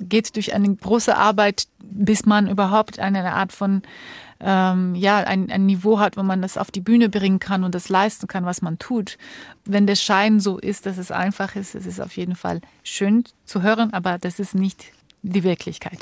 geht 0.00 0.36
durch 0.36 0.54
eine 0.54 0.74
große 0.74 1.16
Arbeit, 1.16 1.66
bis 1.80 2.26
man 2.26 2.48
überhaupt 2.48 2.98
eine 2.98 3.32
Art 3.34 3.52
von 3.52 3.82
ähm, 4.40 4.94
ja 4.94 5.18
ein, 5.18 5.50
ein 5.50 5.66
Niveau 5.66 5.98
hat, 5.98 6.16
wo 6.16 6.22
man 6.22 6.42
das 6.42 6.56
auf 6.56 6.70
die 6.70 6.80
Bühne 6.80 7.08
bringen 7.08 7.40
kann 7.40 7.64
und 7.64 7.74
das 7.74 7.88
leisten 7.88 8.28
kann, 8.28 8.44
was 8.44 8.62
man 8.62 8.78
tut. 8.78 9.18
Wenn 9.64 9.86
der 9.86 9.96
Schein 9.96 10.40
so 10.40 10.58
ist, 10.58 10.86
dass 10.86 10.98
es 10.98 11.10
einfach 11.10 11.56
ist, 11.56 11.74
es 11.74 11.86
ist 11.86 12.00
auf 12.00 12.16
jeden 12.16 12.36
Fall 12.36 12.60
schön 12.84 13.24
zu 13.44 13.62
hören, 13.62 13.92
aber 13.92 14.18
das 14.18 14.38
ist 14.38 14.54
nicht 14.54 14.86
die 15.22 15.42
Wirklichkeit. 15.42 15.98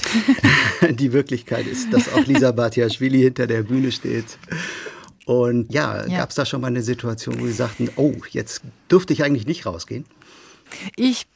die 0.90 1.12
Wirklichkeit 1.12 1.66
ist, 1.66 1.92
dass 1.92 2.12
auch 2.12 2.26
Lisa 2.26 2.52
Batiaschwili 2.52 3.20
hinter 3.20 3.46
der 3.46 3.62
Bühne 3.62 3.90
steht. 3.90 4.38
Und 5.24 5.72
ja, 5.72 6.06
ja. 6.06 6.18
gab 6.18 6.30
es 6.30 6.36
da 6.36 6.44
schon 6.44 6.60
mal 6.60 6.68
eine 6.68 6.82
Situation, 6.82 7.40
wo 7.40 7.46
Sie 7.46 7.52
sagten, 7.52 7.88
oh, 7.96 8.12
jetzt 8.30 8.62
dürfte 8.90 9.12
ich 9.12 9.24
eigentlich 9.24 9.46
nicht 9.46 9.66
rausgehen? 9.66 10.04
Ich 10.94 11.26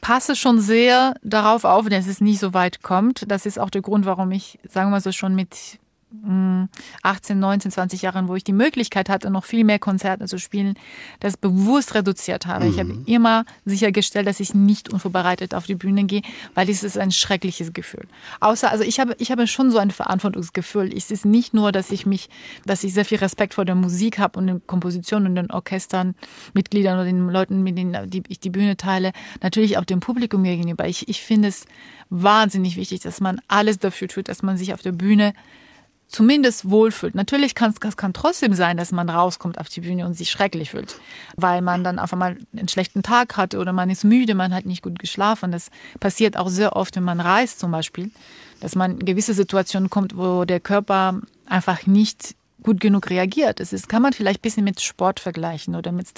passe 0.00 0.36
schon 0.36 0.60
sehr 0.60 1.14
darauf 1.22 1.64
auf, 1.64 1.88
dass 1.88 2.06
es 2.06 2.20
nicht 2.20 2.38
so 2.38 2.54
weit 2.54 2.82
kommt. 2.82 3.30
Das 3.30 3.46
ist 3.46 3.58
auch 3.58 3.70
der 3.70 3.82
Grund, 3.82 4.06
warum 4.06 4.30
ich, 4.32 4.58
sagen 4.68 4.90
wir 4.90 5.00
so, 5.00 5.12
schon 5.12 5.34
mit 5.34 5.78
18, 7.02 7.38
19, 7.38 7.70
20 7.70 8.02
Jahren, 8.02 8.28
wo 8.28 8.34
ich 8.34 8.44
die 8.44 8.52
Möglichkeit 8.52 9.08
hatte, 9.08 9.30
noch 9.30 9.44
viel 9.44 9.64
mehr 9.64 9.78
Konzerte 9.78 10.26
zu 10.26 10.38
spielen, 10.38 10.74
das 11.20 11.36
bewusst 11.36 11.94
reduziert 11.94 12.46
habe. 12.46 12.64
Mhm. 12.64 12.70
Ich 12.70 12.78
habe 12.78 12.92
mhm. 12.92 13.04
immer 13.06 13.44
sichergestellt, 13.64 14.26
dass 14.26 14.40
ich 14.40 14.54
nicht 14.54 14.92
unvorbereitet 14.92 15.54
auf 15.54 15.66
die 15.66 15.74
Bühne 15.74 16.04
gehe, 16.04 16.22
weil 16.54 16.68
es 16.68 16.82
ist 16.82 16.98
ein 16.98 17.10
schreckliches 17.10 17.72
Gefühl. 17.72 18.06
Außer, 18.40 18.70
also 18.70 18.84
ich 18.84 19.00
habe, 19.00 19.14
ich 19.18 19.30
habe 19.30 19.46
schon 19.46 19.70
so 19.70 19.78
ein 19.78 19.90
Verantwortungsgefühl. 19.90 20.92
Es 20.96 21.10
ist 21.10 21.24
nicht 21.24 21.54
nur, 21.54 21.72
dass 21.72 21.90
ich 21.90 22.06
mich, 22.06 22.28
dass 22.64 22.84
ich 22.84 22.92
sehr 22.94 23.04
viel 23.04 23.18
Respekt 23.18 23.54
vor 23.54 23.64
der 23.64 23.74
Musik 23.74 24.18
habe 24.18 24.38
und 24.38 24.46
den 24.46 24.66
Kompositionen 24.66 25.28
und 25.28 25.34
den 25.36 25.50
Orchestern, 25.50 26.14
Mitgliedern 26.54 26.94
oder 26.94 27.04
den 27.04 27.28
Leuten, 27.28 27.62
mit 27.62 27.78
denen 27.78 28.10
die 28.10 28.22
ich 28.28 28.40
die 28.40 28.50
Bühne 28.50 28.76
teile, 28.76 29.12
natürlich 29.42 29.78
auch 29.78 29.84
dem 29.84 30.00
Publikum 30.00 30.42
gegenüber. 30.42 30.86
Ich, 30.88 31.08
ich 31.08 31.22
finde 31.22 31.48
es 31.48 31.66
wahnsinnig 32.10 32.76
wichtig, 32.76 33.00
dass 33.00 33.20
man 33.20 33.40
alles 33.48 33.78
dafür 33.78 34.08
tut, 34.08 34.28
dass 34.28 34.42
man 34.42 34.56
sich 34.56 34.72
auf 34.72 34.82
der 34.82 34.92
Bühne 34.92 35.32
zumindest 36.08 36.70
wohlfühlt. 36.70 37.14
Natürlich 37.14 37.54
kann 37.54 37.74
es 37.80 37.96
kann 37.96 38.12
trotzdem 38.12 38.54
sein, 38.54 38.76
dass 38.76 38.92
man 38.92 39.08
rauskommt 39.08 39.58
auf 39.58 39.68
die 39.68 39.80
Bühne 39.80 40.06
und 40.06 40.14
sich 40.14 40.30
schrecklich 40.30 40.70
fühlt, 40.70 40.98
weil 41.36 41.62
man 41.62 41.84
dann 41.84 41.98
auf 41.98 42.12
einmal 42.12 42.36
einen 42.56 42.68
schlechten 42.68 43.02
Tag 43.02 43.36
hatte 43.36 43.58
oder 43.58 43.72
man 43.72 43.90
ist 43.90 44.04
müde, 44.04 44.34
man 44.34 44.54
hat 44.54 44.66
nicht 44.66 44.82
gut 44.82 44.98
geschlafen. 44.98 45.52
Das 45.52 45.70
passiert 46.00 46.36
auch 46.36 46.48
sehr 46.48 46.76
oft, 46.76 46.96
wenn 46.96 47.04
man 47.04 47.20
reist 47.20 47.60
zum 47.60 47.70
Beispiel, 47.70 48.10
dass 48.60 48.74
man 48.74 48.98
in 48.98 49.06
gewisse 49.06 49.34
Situationen 49.34 49.90
kommt, 49.90 50.16
wo 50.16 50.44
der 50.44 50.60
Körper 50.60 51.20
einfach 51.46 51.86
nicht 51.86 52.34
gut 52.62 52.80
genug 52.80 53.10
reagiert. 53.10 53.60
Das 53.60 53.72
ist, 53.72 53.88
kann 53.88 54.02
man 54.02 54.12
vielleicht 54.12 54.40
ein 54.40 54.42
bisschen 54.42 54.64
mit 54.64 54.80
Sport 54.80 55.20
vergleichen 55.20 55.74
oder 55.76 55.92
mit 55.92 56.08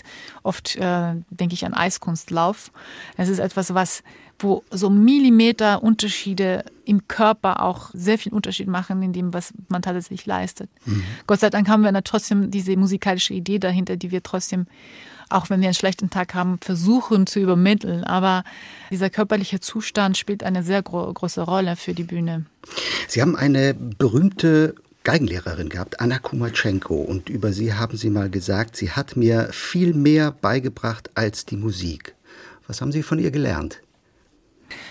oft 0.42 0.76
äh, 0.76 1.14
denke 1.30 1.54
ich 1.54 1.66
an 1.66 1.74
Eiskunstlauf. 1.74 2.70
Es 3.16 3.28
ist 3.28 3.38
etwas, 3.38 3.74
was 3.74 4.02
wo 4.38 4.64
so 4.70 4.90
Millimeter 4.90 5.82
Unterschiede 5.82 6.64
im 6.84 7.06
Körper 7.08 7.62
auch 7.62 7.90
sehr 7.92 8.18
viel 8.18 8.32
Unterschied 8.32 8.68
machen 8.68 9.02
in 9.02 9.12
dem, 9.12 9.34
was 9.34 9.52
man 9.68 9.82
tatsächlich 9.82 10.26
leistet. 10.26 10.70
Mhm. 10.84 11.02
Gott 11.26 11.40
sei 11.40 11.50
Dank 11.50 11.68
haben 11.68 11.82
wir 11.82 12.04
trotzdem 12.04 12.50
diese 12.50 12.76
musikalische 12.76 13.34
Idee 13.34 13.58
dahinter, 13.58 13.96
die 13.96 14.10
wir 14.10 14.22
trotzdem, 14.22 14.66
auch 15.28 15.50
wenn 15.50 15.60
wir 15.60 15.68
einen 15.68 15.74
schlechten 15.74 16.10
Tag 16.10 16.34
haben, 16.34 16.58
versuchen 16.60 17.26
zu 17.26 17.40
übermitteln. 17.40 18.04
Aber 18.04 18.44
dieser 18.90 19.10
körperliche 19.10 19.60
Zustand 19.60 20.16
spielt 20.16 20.42
eine 20.42 20.62
sehr 20.62 20.82
gro 20.82 21.12
große 21.12 21.42
Rolle 21.42 21.76
für 21.76 21.94
die 21.94 22.04
Bühne. 22.04 22.46
Sie 23.08 23.20
haben 23.20 23.36
eine 23.36 23.74
berühmte 23.74 24.74
Geigenlehrerin 25.04 25.68
gehabt, 25.68 26.00
Anna 26.00 26.18
Kumatschenko. 26.18 26.94
Und 26.94 27.28
über 27.28 27.52
sie 27.52 27.74
haben 27.74 27.96
Sie 27.96 28.10
mal 28.10 28.30
gesagt, 28.30 28.76
sie 28.76 28.90
hat 28.90 29.16
mir 29.16 29.48
viel 29.52 29.94
mehr 29.94 30.32
beigebracht 30.32 31.10
als 31.14 31.44
die 31.44 31.56
Musik. 31.56 32.14
Was 32.66 32.80
haben 32.80 32.92
Sie 32.92 33.02
von 33.02 33.18
ihr 33.18 33.30
gelernt? 33.30 33.80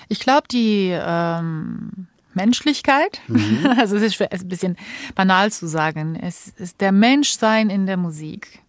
Ich 0.08 0.20
glaube, 0.20 0.48
die 0.50 0.92
ähm, 0.94 2.08
Menschlichkeit, 2.34 3.20
mhm. 3.28 3.68
also 3.78 3.98
es 3.98 4.04
ist 4.04 4.22
ein 4.22 4.48
bisschen 4.48 4.78
banal 5.16 5.52
zu 5.52 5.68
sagen, 5.68 6.16
es 6.16 6.50
ist 6.58 6.80
der 6.82 6.92
Menschsein 6.92 7.70
in 7.70 7.86
der 7.86 7.98
Musik. 7.98 8.60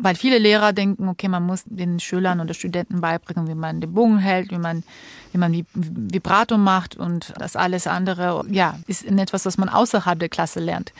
Weil 0.00 0.14
viele 0.14 0.38
Lehrer 0.38 0.72
denken, 0.72 1.08
okay, 1.08 1.26
man 1.26 1.44
muss 1.44 1.64
den 1.66 1.98
Schülern 1.98 2.40
oder 2.40 2.54
Studenten 2.54 3.00
beibringen, 3.00 3.48
wie 3.48 3.56
man 3.56 3.80
den 3.80 3.92
Bogen 3.92 4.18
hält, 4.18 4.52
wie 4.52 4.58
man, 4.58 4.84
wie 5.32 5.38
man 5.38 5.66
Vibrato 5.74 6.56
macht 6.56 6.96
und 6.96 7.34
das 7.36 7.56
alles 7.56 7.88
andere, 7.88 8.44
ja, 8.48 8.78
ist 8.86 9.04
etwas, 9.04 9.44
was 9.44 9.58
man 9.58 9.68
außerhalb 9.68 10.18
der 10.18 10.28
Klasse 10.28 10.60
lernt. 10.60 10.92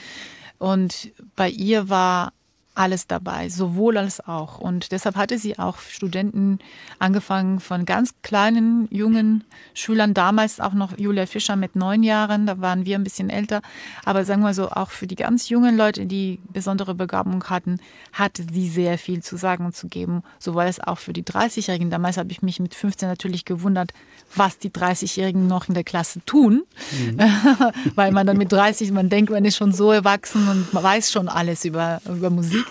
Und 0.59 1.13
bei 1.37 1.49
ihr 1.49 1.89
war 1.89 2.33
alles 2.79 3.09
dabei, 3.09 3.49
sowohl 3.49 3.99
als 3.99 4.27
auch. 4.27 4.59
Und 4.59 4.93
deshalb 4.93 5.17
hatte 5.17 5.39
sie 5.39 5.59
auch 5.59 5.79
Studenten 5.79 6.61
angefangen 7.01 7.59
von 7.59 7.85
ganz 7.85 8.15
kleinen, 8.23 8.89
jungen 8.91 9.45
Schülern, 9.75 10.15
damals 10.15 10.61
auch 10.61 10.75
noch 10.75 10.97
Julia 10.97 11.27
Fischer 11.27 11.57
mit 11.57 11.75
neun 11.75 12.05
Jahren, 12.05 12.47
da 12.47 12.61
waren 12.61 12.87
wir 12.87 12.97
ein 12.97 13.05
bisschen 13.05 13.31
älter. 13.31 13.63
Aber 14.05 14.25
sagen 14.25 14.43
wir 14.43 14.55
so, 14.55 14.71
auch 14.71 14.91
für 14.91 15.09
die 15.09 15.17
ganz 15.17 15.49
jungen 15.49 15.77
Leute, 15.77 16.07
die 16.07 16.39
besondere 16.53 16.95
Begabung 16.95 17.43
hatten, 17.45 17.81
hatte 18.13 18.45
sie 18.53 18.69
sehr 18.69 18.97
viel 18.97 19.23
zu 19.23 19.37
sagen 19.37 19.67
und 19.67 19.75
zu 19.75 19.89
geben. 19.89 20.23
So 20.39 20.55
war 20.55 20.67
es 20.67 20.79
auch 20.79 20.99
für 20.99 21.13
die 21.13 21.25
30-Jährigen. 21.25 21.91
Damals 21.91 22.17
habe 22.17 22.31
ich 22.31 22.43
mich 22.43 22.61
mit 22.61 22.77
15 22.77 23.09
natürlich 23.09 23.45
gewundert, 23.45 23.93
was 24.37 24.59
die 24.59 24.71
30-Jährigen 24.71 25.49
noch 25.49 25.69
in 25.69 25.75
der 25.75 25.85
Klasse 25.85 26.21
tun. 26.27 26.63
Mhm. 26.93 27.19
Weil 27.97 28.13
man 28.13 28.27
dann 28.27 28.37
mit 28.37 28.53
30, 28.53 28.93
man 28.93 29.09
denkt, 29.09 29.31
man 29.31 29.45
ist 29.45 29.57
schon 29.57 29.73
so 29.73 29.91
erwachsen 29.91 30.49
und 30.49 30.73
man 30.73 30.83
weiß 30.83 31.11
schon 31.11 31.29
alles 31.29 31.65
über, 31.65 32.01
über 32.07 32.31
Musik. 32.31 32.68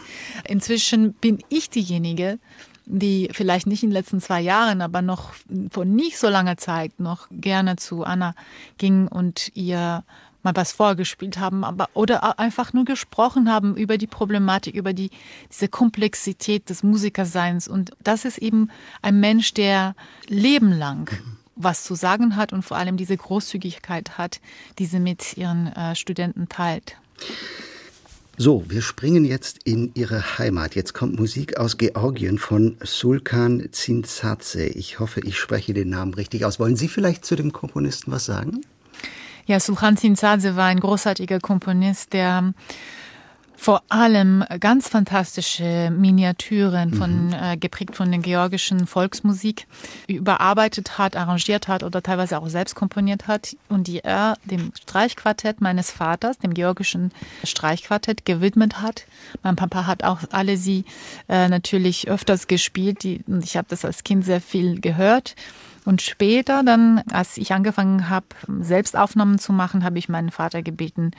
Inzwischen 0.48 1.14
bin 1.14 1.40
ich 1.50 1.70
diejenige, 1.70 2.40
die 2.86 3.30
vielleicht 3.32 3.68
nicht 3.68 3.84
in 3.84 3.90
den 3.90 3.94
letzten 3.94 4.22
zwei 4.22 4.42
Jahren, 4.42 4.82
aber 4.82 5.02
noch 5.02 5.34
vor 5.72 5.86
nicht 5.86 6.18
so 6.18 6.30
langer 6.30 6.58
Zeit 6.58 7.00
noch 7.00 7.28
gerne 7.32 7.76
zu 7.76 8.04
Anna 8.04 8.34
ging 8.78 9.08
und 9.08 9.52
ihr 9.56 10.04
mal 10.44 10.56
was 10.56 10.72
vorgespielt 10.72 11.38
haben, 11.40 11.66
aber 11.66 11.90
oder 11.94 12.40
einfach 12.40 12.72
nur 12.72 12.86
gesprochen 12.86 13.52
haben 13.52 13.76
über 13.76 13.98
die 13.98 14.08
Problematik, 14.08 14.76
über 14.76 14.94
die 14.94 15.10
diese 15.52 15.68
Komplexität 15.68 16.70
des 16.70 16.84
Musikerseins 16.84 17.68
und 17.68 17.92
das 18.04 18.24
ist 18.24 18.38
eben 18.38 18.70
ein 19.02 19.20
Mensch, 19.20 19.54
der 19.54 19.96
lebenlang 20.28 21.10
was 21.58 21.84
zu 21.84 21.96
sagen 21.96 22.36
hat 22.36 22.54
und 22.54 22.64
vor 22.64 22.78
allem 22.78 22.98
diese 22.98 23.18
Großzügigkeit 23.18 24.18
hat, 24.18 24.40
die 24.80 24.86
sie 24.86 25.00
mit 25.00 25.36
ihren 25.38 25.68
äh, 25.74 25.96
Studenten 25.96 26.48
teilt. 26.50 26.96
So, 28.40 28.64
wir 28.68 28.84
springen 28.84 29.26
jetzt 29.26 29.64
in 29.64 29.90
Ihre 29.96 30.38
Heimat. 30.38 30.76
Jetzt 30.76 30.94
kommt 30.94 31.20
Musik 31.20 31.58
aus 31.58 31.80
Georgien 31.80 32.38
von 32.38 32.78
Sulkan 32.84 33.70
Zinzadze. 33.72 34.64
Ich 34.64 35.00
hoffe, 35.00 35.22
ich 35.22 35.40
spreche 35.40 35.74
den 35.74 35.90
Namen 35.90 36.14
richtig 36.14 36.46
aus. 36.46 36.60
Wollen 36.60 36.76
Sie 36.76 36.88
vielleicht 36.88 37.26
zu 37.26 37.36
dem 37.36 37.52
Komponisten 37.52 38.12
was 38.12 38.26
sagen? 38.26 38.62
Ja, 39.48 39.60
Sulkan 39.60 39.98
Zinzadze 39.98 40.56
war 40.56 40.68
ein 40.68 40.80
großartiger 40.80 41.40
Komponist, 41.40 42.14
der 42.14 42.54
Vor 43.60 43.82
allem 43.90 44.46
ganz 44.60 44.88
fantastische 44.88 45.90
Miniaturen 45.90 46.94
von, 46.94 47.28
mhm. 47.28 47.34
äh, 47.34 47.58
geprägt 47.58 47.96
von 47.96 48.12
der 48.12 48.20
georgischen 48.20 48.86
Volksmusik, 48.86 49.66
überarbeitet 50.08 51.00
hat, 51.00 51.18
arrangiert 51.18 51.68
hat 51.68 51.82
oder 51.82 52.04
teilweise 52.04 52.38
auch 52.38 52.48
selbst 52.48 52.76
komponiert 52.76 53.28
hat 53.28 53.58
und 53.68 53.88
die 53.88 54.00
er 54.00 54.38
dem 54.46 54.72
Streichquartett 54.80 55.60
meines 55.60 55.90
Vaters, 55.90 56.38
dem 56.38 56.54
georgischen 56.54 57.12
Streichquartett, 57.44 58.26
gewidmet 58.26 58.82
hat. 58.82 59.06
Mein 59.42 59.56
Papa 59.56 59.88
hat 59.88 60.04
auch 60.04 60.20
alle 60.32 60.56
sie 60.56 60.86
äh, 61.28 61.50
natürlich 61.50 62.08
öfters 62.08 62.48
gespielt 62.48 63.04
die, 63.04 63.22
und 63.26 63.44
ich 63.44 63.58
habe 63.58 63.68
das 63.70 63.84
als 63.84 64.04
Kind 64.04 64.24
sehr 64.24 64.40
viel 64.40 64.80
gehört. 64.80 65.36
Und 65.88 66.02
später 66.02 66.64
dann, 66.66 67.02
als 67.14 67.38
ich 67.38 67.54
angefangen 67.54 68.10
habe, 68.10 68.26
Selbstaufnahmen 68.60 69.40
zu 69.40 69.54
machen, 69.54 69.86
habe 69.86 69.98
ich 69.98 70.10
meinen 70.10 70.32
Vater 70.32 70.62
gebeten, 70.62 71.12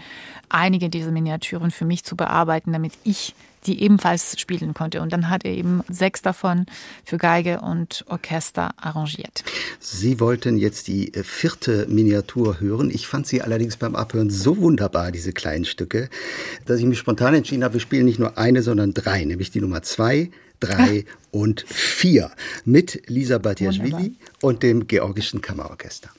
einige 0.50 0.90
dieser 0.90 1.11
Miniaturen 1.11 1.70
für 1.70 1.87
mich 1.87 2.04
zu 2.04 2.16
bearbeiten, 2.16 2.74
damit 2.74 2.92
ich 3.02 3.35
die 3.64 3.81
ebenfalls 3.83 4.38
spielen 4.38 4.74
konnte. 4.74 5.00
Und 5.00 5.11
dann 5.14 5.31
hat 5.31 5.46
er 5.46 5.52
eben 5.52 5.81
sechs 5.88 6.20
davon 6.20 6.66
für 7.02 7.16
Geige 7.16 7.62
und 7.62 8.04
Orchester 8.09 8.72
arrangiert. 8.76 9.42
Sie 9.81 10.20
wollten 10.20 10.59
jetzt 10.59 10.87
die 10.87 11.14
äh, 11.14 11.24
vierte 11.24 11.87
Miniatur 11.88 12.61
hören. 12.61 12.90
Ich 12.90 13.07
fand 13.07 13.26
sie 13.26 13.40
allerdings 13.40 13.78
beim 13.78 13.96
Abhören 13.96 14.28
so 14.28 14.59
wunderbar, 14.59 15.12
diese 15.12 15.33
kleinen 15.33 15.64
Stücke, 15.64 16.11
dass 16.66 16.78
ich 16.78 16.85
mich 16.85 16.98
spontan 16.98 17.33
entschieden 17.33 17.64
habe, 17.64 17.74
wir 17.74 17.81
spielen 17.81 18.04
nicht 18.04 18.18
nur 18.18 18.37
eine, 18.37 18.61
sondern 18.61 18.92
drei, 18.92 19.24
nämlich 19.24 19.50
die 19.50 19.62
Nummer 19.62 19.81
zwei, 19.81 20.31
drei 20.60 21.04
und 21.30 21.62
vier 21.68 22.30
mit 22.64 23.02
Lisa 23.08 23.38
Batiashvili 23.38 24.16
und 24.42 24.62
dem 24.62 24.86
Georgischen 24.86 25.40
Kammerorchester. 25.40 26.10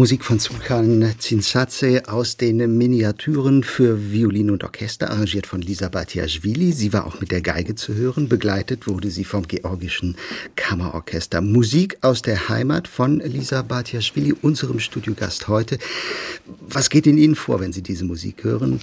Musik 0.00 0.24
von 0.24 0.38
Sulkan 0.38 1.14
Zinsatze 1.18 2.04
aus 2.08 2.38
den 2.38 2.78
Miniaturen 2.78 3.62
für 3.62 4.10
Violin 4.10 4.50
und 4.50 4.64
Orchester, 4.64 5.10
arrangiert 5.10 5.46
von 5.46 5.60
Lisa 5.60 5.90
Batiashvili. 5.90 6.72
Sie 6.72 6.94
war 6.94 7.06
auch 7.06 7.20
mit 7.20 7.30
der 7.30 7.42
Geige 7.42 7.74
zu 7.74 7.92
hören. 7.92 8.26
Begleitet 8.26 8.86
wurde 8.86 9.10
sie 9.10 9.24
vom 9.24 9.46
georgischen 9.46 10.16
Kammerorchester. 10.56 11.42
Musik 11.42 11.98
aus 12.00 12.22
der 12.22 12.48
Heimat 12.48 12.88
von 12.88 13.20
Lisa 13.20 13.60
Batiashvili, 13.60 14.32
unserem 14.40 14.80
Studiogast 14.80 15.48
heute. 15.48 15.76
Was 16.46 16.88
geht 16.88 17.06
in 17.06 17.18
Ihnen 17.18 17.34
vor, 17.34 17.60
wenn 17.60 17.74
Sie 17.74 17.82
diese 17.82 18.06
Musik 18.06 18.42
hören? 18.42 18.80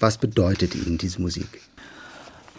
Was 0.00 0.18
bedeutet 0.18 0.74
Ihnen 0.74 0.98
diese 0.98 1.22
Musik? 1.22 1.60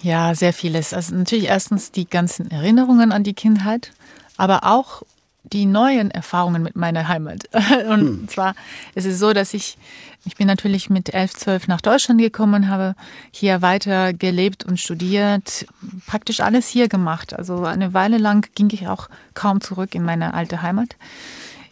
Ja, 0.02 0.34
sehr 0.36 0.54
vieles. 0.54 0.94
Also 0.94 1.16
natürlich 1.16 1.48
erstens 1.48 1.92
die 1.92 2.08
ganzen 2.08 2.50
Erinnerungen 2.50 3.12
an 3.12 3.26
die 3.26 3.34
Kindheit, 3.34 3.92
aber 4.38 4.64
auch 4.64 5.04
die 5.44 5.66
neuen 5.66 6.12
Erfahrungen 6.12 6.62
mit 6.62 6.76
meiner 6.76 7.08
Heimat. 7.08 7.44
Und 7.90 8.02
hm. 8.02 8.28
zwar 8.28 8.56
ist 8.96 9.06
es 9.06 9.20
so, 9.20 9.34
dass 9.34 9.54
ich, 9.54 9.78
ich 10.26 10.36
bin 10.36 10.48
natürlich 10.48 10.90
mit 10.90 11.14
elf, 11.14 11.34
zwölf 11.34 11.68
nach 11.68 11.82
Deutschland 11.82 12.20
gekommen, 12.20 12.68
habe 12.68 12.96
hier 13.32 13.62
weiter 13.62 14.14
gelebt 14.14 14.66
und 14.66 14.80
studiert, 14.80 15.66
praktisch 16.06 16.42
alles 16.42 16.68
hier 16.68 16.88
gemacht. 16.88 17.34
Also 17.34 17.64
eine 17.64 17.94
Weile 17.94 18.18
lang 18.18 18.48
ging 18.56 18.70
ich 18.72 18.88
auch 18.88 19.10
kaum 19.34 19.62
zurück 19.62 19.96
in 19.96 20.04
meine 20.04 20.34
alte 20.34 20.62
Heimat. 20.62 20.96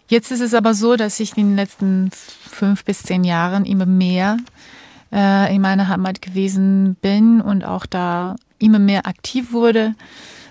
Jetzt 0.07 0.32
ist 0.32 0.41
es 0.41 0.53
aber 0.53 0.74
so, 0.74 0.95
dass 0.95 1.20
ich 1.20 1.38
in 1.38 1.49
den 1.49 1.55
letzten 1.57 2.11
fünf 2.11 2.86
bis 2.86 3.03
zehn 3.03 3.26
Jahren 3.26 3.65
immer 3.65 3.86
mehr 3.86 4.38
äh, 5.11 5.53
in 5.53 5.61
meiner 5.61 5.89
Heimat 5.89 6.22
gewesen 6.22 6.95
bin 7.01 7.41
und 7.41 7.65
auch 7.65 7.86
da 7.86 8.38
immer 8.59 8.80
mehr 8.80 9.05
aktiv 9.05 9.51
wurde 9.51 9.93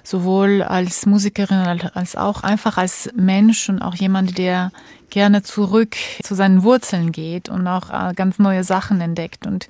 sowohl 0.07 0.63
als 0.63 1.05
Musikerin 1.05 1.81
als 1.95 2.15
auch 2.15 2.45
einfach 2.45 2.79
als 2.79 3.11
Mensch 3.17 3.69
und 3.69 3.83
auch 3.83 3.97
jemand, 3.97 4.39
der 4.39 4.71
gerne 5.11 5.43
zurück 5.43 5.97
zu 6.23 6.37
seinen 6.37 6.63
Wurzeln 6.63 7.11
geht 7.11 7.49
und 7.49 7.67
auch 7.67 7.91
äh, 7.91 8.15
ganz 8.15 8.39
neue 8.39 8.63
Sachen 8.63 9.01
entdeckt. 9.01 9.49
Und 9.49 9.69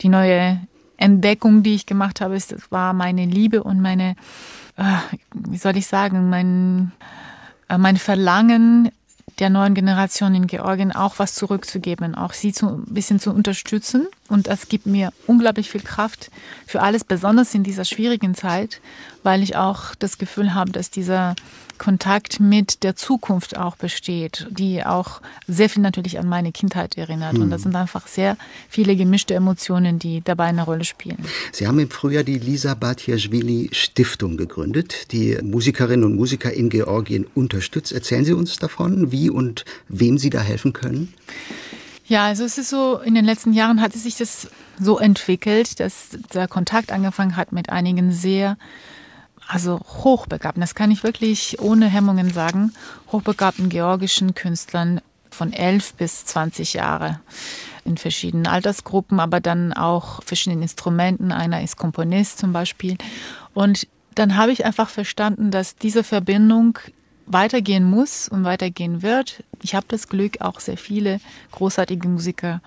die 0.00 0.08
neue 0.08 0.60
Entdeckung, 0.96 1.62
die 1.62 1.76
ich 1.76 1.86
gemacht 1.86 2.20
habe, 2.20 2.34
ist, 2.34 2.72
war 2.72 2.94
meine 2.94 3.26
Liebe 3.26 3.62
und 3.62 3.80
meine, 3.80 4.16
äh, 4.76 4.96
wie 5.32 5.58
soll 5.58 5.76
ich 5.76 5.86
sagen, 5.86 6.30
mein, 6.30 6.90
äh, 7.68 7.78
mein 7.78 7.96
Verlangen, 7.96 8.90
der 9.38 9.50
neuen 9.50 9.74
Generation 9.74 10.34
in 10.34 10.46
Georgien 10.46 10.92
auch 10.92 11.18
was 11.18 11.34
zurückzugeben, 11.34 12.14
auch 12.14 12.32
sie 12.32 12.52
zu, 12.52 12.68
ein 12.68 12.84
bisschen 12.86 13.20
zu 13.20 13.32
unterstützen. 13.32 14.06
Und 14.28 14.46
das 14.46 14.68
gibt 14.68 14.86
mir 14.86 15.12
unglaublich 15.26 15.70
viel 15.70 15.82
Kraft 15.82 16.30
für 16.66 16.80
alles, 16.80 17.04
besonders 17.04 17.54
in 17.54 17.62
dieser 17.62 17.84
schwierigen 17.84 18.34
Zeit, 18.34 18.80
weil 19.22 19.42
ich 19.42 19.56
auch 19.56 19.94
das 19.94 20.18
Gefühl 20.18 20.54
habe, 20.54 20.72
dass 20.72 20.90
dieser 20.90 21.36
Kontakt 21.78 22.40
mit 22.40 22.82
der 22.82 22.96
Zukunft 22.96 23.56
auch 23.56 23.76
besteht, 23.76 24.46
die 24.50 24.84
auch 24.84 25.20
sehr 25.46 25.68
viel 25.68 25.82
natürlich 25.82 26.18
an 26.18 26.28
meine 26.28 26.52
Kindheit 26.52 26.96
erinnert. 26.96 27.34
Mhm. 27.34 27.42
Und 27.42 27.50
das 27.50 27.64
hm. 27.64 27.72
sind 27.72 27.76
einfach 27.76 28.06
sehr 28.06 28.36
viele 28.68 28.96
gemischte 28.96 29.34
Emotionen, 29.34 29.98
die 29.98 30.22
dabei 30.22 30.44
eine 30.44 30.64
Rolle 30.64 30.84
spielen. 30.84 31.18
Sie 31.52 31.66
haben 31.66 31.78
im 31.78 31.90
Frühjahr 31.90 32.24
die 32.24 32.38
Lisa 32.38 32.74
Batjaschwili 32.74 33.70
Stiftung 33.72 34.36
gegründet, 34.36 35.12
die 35.12 35.38
Musikerinnen 35.42 36.04
und 36.04 36.16
Musiker 36.16 36.52
in 36.52 36.68
Georgien 36.68 37.26
unterstützt. 37.34 37.92
Erzählen 37.92 38.24
Sie 38.24 38.32
uns 38.32 38.56
davon, 38.56 39.12
wie 39.12 39.30
und 39.30 39.64
wem 39.88 40.18
Sie 40.18 40.30
da 40.30 40.40
helfen 40.40 40.72
können? 40.72 41.14
Ja, 42.08 42.26
also 42.26 42.44
es 42.44 42.56
ist 42.56 42.70
so, 42.70 42.98
in 42.98 43.14
den 43.14 43.24
letzten 43.24 43.52
Jahren 43.52 43.82
hat 43.82 43.92
sich 43.92 44.16
das 44.16 44.48
so 44.78 44.98
entwickelt, 44.98 45.80
dass 45.80 46.10
der 46.32 46.46
Kontakt 46.46 46.92
angefangen 46.92 47.36
hat 47.36 47.50
mit 47.50 47.70
einigen 47.70 48.12
sehr 48.12 48.56
also 49.48 49.80
hochbegabten, 49.80 50.60
das 50.60 50.74
kann 50.74 50.90
ich 50.90 51.02
wirklich 51.02 51.60
ohne 51.60 51.86
Hemmungen 51.86 52.32
sagen, 52.32 52.72
hochbegabten 53.12 53.68
georgischen 53.68 54.34
Künstlern 54.34 55.00
von 55.30 55.52
elf 55.52 55.94
bis 55.94 56.24
zwanzig 56.24 56.74
Jahre 56.74 57.20
in 57.84 57.96
verschiedenen 57.96 58.46
Altersgruppen, 58.46 59.20
aber 59.20 59.40
dann 59.40 59.72
auch 59.72 60.22
verschiedenen 60.22 60.62
Instrumenten. 60.62 61.30
Einer 61.30 61.62
ist 61.62 61.76
Komponist 61.76 62.38
zum 62.38 62.52
Beispiel. 62.52 62.96
Und 63.54 63.86
dann 64.14 64.36
habe 64.36 64.50
ich 64.50 64.64
einfach 64.64 64.88
verstanden, 64.88 65.50
dass 65.50 65.76
diese 65.76 66.02
Verbindung 66.02 66.78
weitergehen 67.26 67.84
muss 67.84 68.28
und 68.28 68.44
weitergehen 68.44 69.02
wird. 69.02 69.44
Ich 69.62 69.74
habe 69.74 69.86
das 69.88 70.08
Glück, 70.08 70.40
auch 70.40 70.58
sehr 70.58 70.78
viele 70.78 71.20
großartige 71.52 72.08
Musiker 72.08 72.60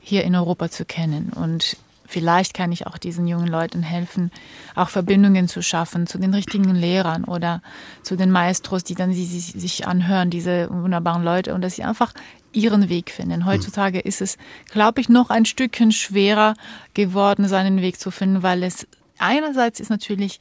hier 0.00 0.24
in 0.24 0.36
Europa 0.36 0.70
zu 0.70 0.84
kennen. 0.84 1.32
Und 1.34 1.76
vielleicht 2.14 2.54
kann 2.54 2.70
ich 2.70 2.86
auch 2.86 2.96
diesen 2.96 3.26
jungen 3.26 3.48
Leuten 3.48 3.82
helfen, 3.82 4.30
auch 4.76 4.88
Verbindungen 4.88 5.48
zu 5.48 5.62
schaffen 5.62 6.06
zu 6.06 6.16
den 6.16 6.32
richtigen 6.32 6.72
Lehrern 6.72 7.24
oder 7.24 7.60
zu 8.02 8.14
den 8.14 8.30
Maestros, 8.30 8.84
die 8.84 8.94
dann 8.94 9.12
sie, 9.12 9.24
sie, 9.24 9.40
sich 9.40 9.88
anhören, 9.88 10.30
diese 10.30 10.70
wunderbaren 10.70 11.24
Leute, 11.24 11.52
und 11.54 11.60
dass 11.60 11.74
sie 11.74 11.82
einfach 11.82 12.14
ihren 12.52 12.88
Weg 12.88 13.10
finden. 13.10 13.46
Heutzutage 13.46 13.98
ist 13.98 14.20
es, 14.20 14.38
glaube 14.70 15.00
ich, 15.00 15.08
noch 15.08 15.28
ein 15.28 15.44
Stückchen 15.44 15.90
schwerer 15.90 16.54
geworden, 16.94 17.48
seinen 17.48 17.80
Weg 17.80 17.98
zu 17.98 18.12
finden, 18.12 18.44
weil 18.44 18.62
es 18.62 18.86
einerseits 19.18 19.80
ist 19.80 19.90
natürlich 19.90 20.38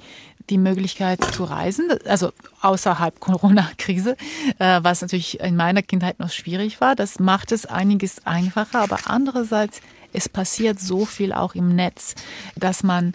die 0.52 0.60
Möglichkeit 0.60 1.24
zu 1.24 1.44
reisen, 1.44 1.90
also 2.06 2.34
außerhalb 2.62 3.20
Corona-Krise, 3.20 4.16
äh, 4.60 4.80
was 4.84 5.02
natürlich 5.02 5.40
in 5.40 5.56
meiner 5.56 5.82
Kindheit 5.82 6.20
noch 6.20 6.30
schwierig 6.30 6.82
war. 6.82 6.96
Das 6.96 7.18
macht 7.18 7.52
es 7.52 7.66
einiges 7.66 8.28
einfacher, 8.28 8.82
aber 8.82 9.00
andererseits 9.06 9.82
es 10.14 10.30
passiert 10.30 10.80
so 10.80 11.06
viel 11.06 11.34
auch 11.34 11.56
im 11.56 11.76
Netz, 11.76 12.16
dass 12.56 12.84
man 12.84 13.14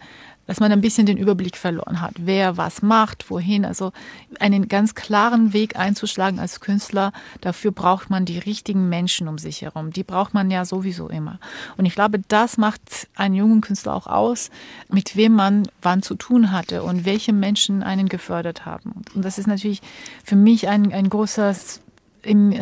dass 0.48 0.60
man 0.60 0.72
ein 0.72 0.80
bisschen 0.80 1.04
den 1.04 1.18
Überblick 1.18 1.58
verloren 1.58 2.00
hat, 2.00 2.14
wer 2.16 2.56
was 2.56 2.80
macht, 2.80 3.30
wohin. 3.30 3.66
Also 3.66 3.92
einen 4.40 4.66
ganz 4.66 4.94
klaren 4.94 5.52
Weg 5.52 5.76
einzuschlagen 5.78 6.40
als 6.40 6.60
Künstler, 6.60 7.12
dafür 7.42 7.70
braucht 7.70 8.08
man 8.08 8.24
die 8.24 8.38
richtigen 8.38 8.88
Menschen 8.88 9.28
um 9.28 9.36
sich 9.36 9.60
herum. 9.60 9.92
Die 9.92 10.04
braucht 10.04 10.32
man 10.32 10.50
ja 10.50 10.64
sowieso 10.64 11.08
immer. 11.08 11.38
Und 11.76 11.84
ich 11.84 11.94
glaube, 11.94 12.20
das 12.28 12.56
macht 12.56 12.80
einen 13.14 13.34
jungen 13.34 13.60
Künstler 13.60 13.94
auch 13.94 14.06
aus, 14.06 14.48
mit 14.88 15.16
wem 15.16 15.34
man 15.34 15.68
wann 15.82 16.02
zu 16.02 16.14
tun 16.14 16.50
hatte 16.50 16.82
und 16.82 17.04
welche 17.04 17.34
Menschen 17.34 17.82
einen 17.82 18.08
gefördert 18.08 18.64
haben. 18.64 19.02
Und 19.14 19.26
das 19.26 19.36
ist 19.36 19.48
natürlich 19.48 19.82
für 20.24 20.36
mich 20.36 20.66
ein, 20.66 20.94
ein 20.94 21.10
großes 21.10 21.82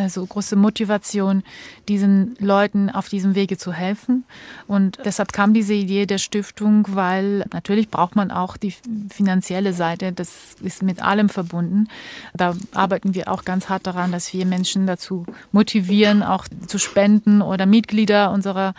so 0.08 0.26
große 0.26 0.56
Motivation, 0.56 1.42
diesen 1.88 2.36
Leuten 2.38 2.90
auf 2.90 3.08
diesem 3.08 3.34
Wege 3.34 3.56
zu 3.56 3.72
helfen. 3.72 4.24
Und 4.66 4.98
deshalb 5.04 5.32
kam 5.32 5.54
diese 5.54 5.74
Idee 5.74 6.06
der 6.06 6.18
Stiftung, 6.18 6.86
weil 6.90 7.44
natürlich 7.52 7.88
braucht 7.90 8.16
man 8.16 8.30
auch 8.30 8.56
die 8.56 8.74
finanzielle 9.10 9.72
Seite. 9.72 10.12
Das 10.12 10.56
ist 10.62 10.82
mit 10.82 11.02
allem 11.02 11.28
verbunden. 11.28 11.88
Da 12.34 12.54
arbeiten 12.72 13.14
wir 13.14 13.30
auch 13.30 13.44
ganz 13.44 13.68
hart 13.68 13.86
daran, 13.86 14.12
dass 14.12 14.32
wir 14.32 14.46
Menschen 14.46 14.86
dazu 14.86 15.26
motivieren, 15.52 16.22
auch 16.22 16.46
zu 16.66 16.78
spenden 16.78 17.42
oder 17.42 17.66
Mitglieder 17.66 18.30
unserer, 18.32 18.74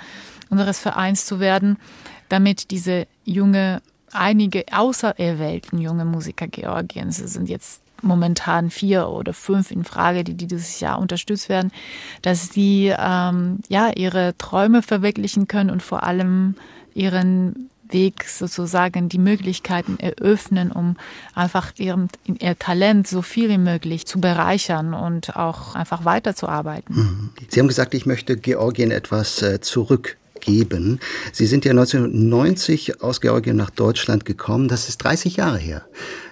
unseres 0.49 0.80
Vereins 0.80 1.25
zu 1.25 1.39
werden, 1.39 1.78
damit 2.30 2.71
diese 2.71 3.07
junge 3.25 3.82
einige 4.13 4.63
außererwählten 4.71 5.80
junge 5.80 6.05
Musiker 6.05 6.47
Georgiens, 6.47 7.19
es 7.19 7.34
sind 7.34 7.49
jetzt 7.49 7.82
momentan 8.03 8.69
vier 8.69 9.09
oder 9.09 9.33
fünf 9.33 9.71
in 9.71 9.83
Frage, 9.83 10.23
die 10.23 10.35
dieses 10.35 10.79
Jahr 10.79 10.99
unterstützt 10.99 11.49
werden, 11.49 11.71
dass 12.21 12.49
sie 12.49 12.93
ähm, 12.97 13.59
ja 13.69 13.91
ihre 13.95 14.37
Träume 14.37 14.81
verwirklichen 14.81 15.47
können 15.47 15.69
und 15.69 15.83
vor 15.83 16.03
allem 16.03 16.55
ihren 16.93 17.69
Weg 17.89 18.25
sozusagen 18.25 19.09
die 19.09 19.17
Möglichkeiten 19.17 19.97
eröffnen, 19.99 20.71
um 20.71 20.97
einfach 21.33 21.71
ihrem, 21.77 22.09
ihr 22.25 22.57
Talent 22.57 23.07
so 23.07 23.21
viel 23.21 23.49
wie 23.49 23.57
möglich 23.57 24.05
zu 24.05 24.19
bereichern 24.19 24.93
und 24.93 25.35
auch 25.35 25.75
einfach 25.75 26.05
weiterzuarbeiten. 26.05 26.95
Mhm. 26.95 27.29
Sie 27.47 27.59
haben 27.59 27.67
gesagt, 27.67 27.93
ich 27.93 28.05
möchte 28.05 28.37
Georgien 28.37 28.91
etwas 28.91 29.41
äh, 29.41 29.61
zurück 29.61 30.17
geben. 30.47 30.99
Sie 31.33 31.45
sind 31.45 31.65
ja 31.65 31.71
1990 31.71 33.03
aus 33.03 33.21
Georgien 33.21 33.57
nach 33.57 33.69
Deutschland 33.69 34.25
gekommen. 34.25 34.69
Das 34.69 34.89
ist 34.89 34.97
30 34.99 35.35
Jahre 35.35 35.57
her. 35.57 35.85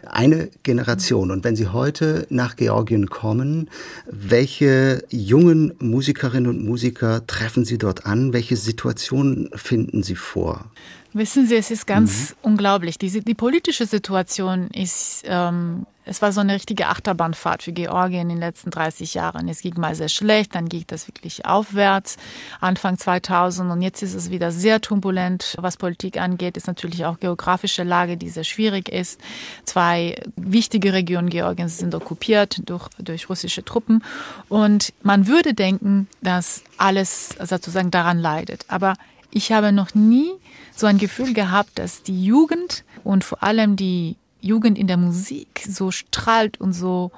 Eine 0.10 0.50
Generation. 0.64 1.32
Und 1.32 1.44
wenn 1.44 1.56
Sie 1.56 1.68
heute 1.68 2.26
nach 2.30 2.56
Georgien 2.56 3.10
kommen, 3.10 3.70
welche 4.10 5.04
jungen 5.10 5.74
Musikerinnen 5.80 6.50
und 6.50 6.66
Musiker 6.66 7.28
treffen 7.28 7.66
Sie 7.66 7.78
dort 7.78 8.06
an? 8.06 8.32
Welche 8.32 8.56
Situationen 8.56 9.50
finden 9.54 10.02
Sie 10.02 10.16
vor? 10.16 10.72
Wissen 11.12 11.48
Sie, 11.48 11.56
es 11.56 11.70
ist 11.70 11.86
ganz 11.86 12.32
mhm. 12.32 12.52
unglaublich. 12.52 12.98
Die, 12.98 13.22
die, 13.22 13.36
politische 13.36 13.86
Situation 13.86 14.70
ist, 14.70 15.24
ähm, 15.26 15.86
es 16.06 16.22
war 16.22 16.32
so 16.32 16.42
eine 16.42 16.54
richtige 16.54 16.88
Achterbahnfahrt 16.88 17.64
für 17.64 17.72
Georgien 17.72 18.22
in 18.22 18.30
den 18.30 18.38
letzten 18.40 18.70
30 18.70 19.16
Jahren. 19.16 19.50
Es 19.50 19.62
ging 19.62 19.74
mal 19.78 19.96
sehr 19.96 20.10
schlecht, 20.10 20.56
dann 20.56 20.70
ging 20.70 20.86
das 20.88 21.08
wirklich 21.08 21.46
aufwärts, 21.46 22.18
Anfang 22.62 22.98
2000 22.98 23.72
und 23.72 23.82
jetzt 23.82 24.02
ist 24.04 24.14
es 24.14 24.30
wieder 24.30 24.52
sehr 24.52 24.82
turbulent. 24.82 25.56
Was 25.60 25.78
Politik 25.78 26.20
angeht, 26.20 26.58
ist 26.58 26.68
natürlich 26.68 27.06
auch 27.06 27.20
geografische 27.20 27.84
Lage, 27.84 28.18
die 28.18 28.30
sehr 28.30 28.44
schwierig 28.44 28.90
ist. 28.90 29.20
Zwei 29.66 30.16
wichtige 30.36 30.94
Regionen 30.94 31.30
Georgiens 31.30 31.78
sind 31.80 31.96
okkupiert 31.96 32.62
durch, 32.70 32.88
durch 33.00 33.30
russische 33.30 33.66
Truppen 33.66 34.04
und 34.48 34.94
man 35.02 35.28
würde 35.28 35.54
denken, 35.54 36.08
dass 36.22 36.64
alles 36.78 37.30
sozusagen 37.42 37.92
daran 37.92 38.20
leidet. 38.20 38.66
Aber 38.68 38.94
ich 39.32 39.52
habe 39.52 39.72
noch 39.72 39.96
nie 39.96 40.32
so 40.76 40.88
ein 40.88 40.98
Gefühl 40.98 41.34
gehabt, 41.34 41.80
dass 41.80 42.04
die 42.04 42.24
Jugend 42.24 42.84
und 43.04 43.24
vor 43.24 43.44
allem 43.44 43.76
die 43.76 44.18
Jugend 44.46 44.78
in 44.78 44.88
der 44.88 44.98
Musik 44.98 45.64
so 45.68 45.92
strahlt 45.92 46.60
und 46.62 46.74
so 46.74 47.12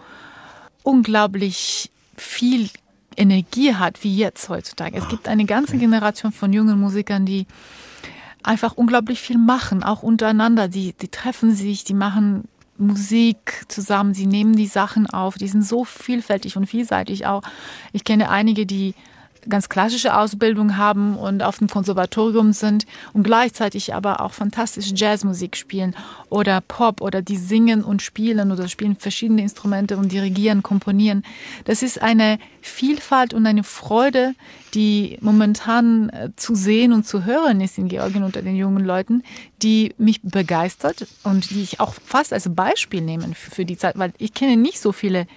unglaublich 0.84 1.92
viel 2.16 2.70
Energie 3.18 3.74
hat 3.74 4.04
wie 4.04 4.16
jetzt 4.16 4.48
heutzutage. 4.48 4.98
Es 4.98 5.10
gibt 5.10 5.28
eine 5.28 5.46
ganze 5.46 5.78
Generation 5.78 6.32
von 6.32 6.54
jungen 6.54 6.80
Musikern, 6.80 7.26
die 7.26 7.46
einfach 8.44 8.78
unglaublich 8.78 9.20
viel 9.20 9.38
machen, 9.38 9.84
auch 9.84 10.04
untereinander. 10.04 10.68
Die, 10.68 10.94
die 10.94 11.10
treffen 11.10 11.54
sich, 11.54 11.84
die 11.84 11.94
machen 11.94 12.48
Musik 12.78 13.66
zusammen, 13.68 14.14
sie 14.14 14.28
nehmen 14.28 14.56
die 14.56 14.68
Sachen 14.68 15.08
auf, 15.10 15.36
die 15.36 15.48
sind 15.48 15.64
so 15.64 15.84
vielfältig 15.84 16.58
und 16.58 16.68
vielseitig 16.68 17.26
auch. 17.26 17.42
Ich 17.92 18.04
kenne 18.04 18.30
einige, 18.30 18.66
die 18.66 18.94
ganz 19.50 19.70
klassische 19.70 20.18
Ausbildung 20.18 20.78
haben 20.78 21.16
und 21.18 21.44
auf 21.44 21.60
dem 21.60 21.68
Konservatorium 21.68 22.54
sind 22.54 22.86
und 23.14 23.24
gleichzeitig 23.24 23.94
aber 23.94 24.22
auch 24.22 24.34
fantastische 24.34 24.94
Jazzmusik 24.96 25.56
spielen 25.56 25.96
oder 26.30 26.62
Pop 26.62 27.02
oder 27.02 27.22
die 27.22 27.38
singen 27.38 27.84
und 27.84 28.02
spielen 28.02 28.52
oder 28.52 28.68
spielen 28.68 28.96
verschiedene 28.96 29.42
Instrumente 29.42 29.98
und 29.98 30.12
dirigieren, 30.12 30.64
komponieren. 30.64 31.24
Das 31.66 31.84
ist 31.84 32.02
eine 32.02 32.40
Vielfalt 32.62 33.34
und 33.34 33.46
eine 33.46 33.64
Freude, 33.64 34.34
die 34.74 35.18
momentan 35.22 36.10
äh, 36.10 36.30
zu 36.36 36.56
sehen 36.56 36.92
und 36.92 37.08
zu 37.08 37.26
hören 37.26 37.62
ist 37.62 37.78
in 37.78 37.88
Georgien 37.88 38.24
unter 38.24 38.42
den 38.42 38.56
jungen 38.56 38.86
Leuten, 38.86 39.24
die 39.64 39.94
mich 39.98 40.22
begeistert 40.22 41.08
und 41.24 41.50
die 41.50 41.62
ich 41.62 41.80
auch 41.80 41.94
fast 41.94 42.34
als 42.34 42.54
Beispiel 42.54 43.02
nehmen 43.02 43.34
für 43.34 43.66
die 43.66 43.78
Zeit, 43.78 43.98
weil 43.98 44.14
ich 44.18 44.34
kenne 44.34 44.58
nicht 44.58 44.80
so 44.80 44.92
viele 44.92 45.28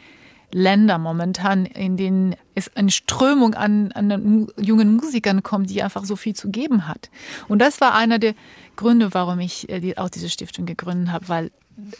Länder 0.52 0.98
momentan, 0.98 1.66
in 1.66 1.96
denen 1.96 2.34
es 2.54 2.74
eine 2.76 2.90
Strömung 2.90 3.54
an, 3.54 3.92
an 3.92 4.48
jungen 4.60 4.96
Musikern 4.96 5.42
kommt, 5.42 5.70
die 5.70 5.82
einfach 5.82 6.04
so 6.04 6.16
viel 6.16 6.34
zu 6.34 6.50
geben 6.50 6.88
hat. 6.88 7.10
Und 7.48 7.60
das 7.60 7.80
war 7.80 7.94
einer 7.94 8.18
der 8.18 8.34
Gründe, 8.76 9.12
warum 9.12 9.40
ich 9.40 9.68
äh, 9.68 9.96
auch 9.96 10.08
diese 10.08 10.28
Stiftung 10.28 10.66
gegründet 10.66 11.12
habe, 11.12 11.28
weil 11.28 11.50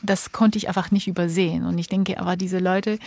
das 0.03 0.33
konnte 0.33 0.59
ich 0.59 0.69
einfach 0.69 0.91
nicht 0.91 1.09
übersehen. 1.09 1.65
Und 1.65 1.79
ich 1.79 1.89
denke, 1.89 2.19
aber 2.19 2.37
diese 2.37 2.59
Leute, 2.59 2.99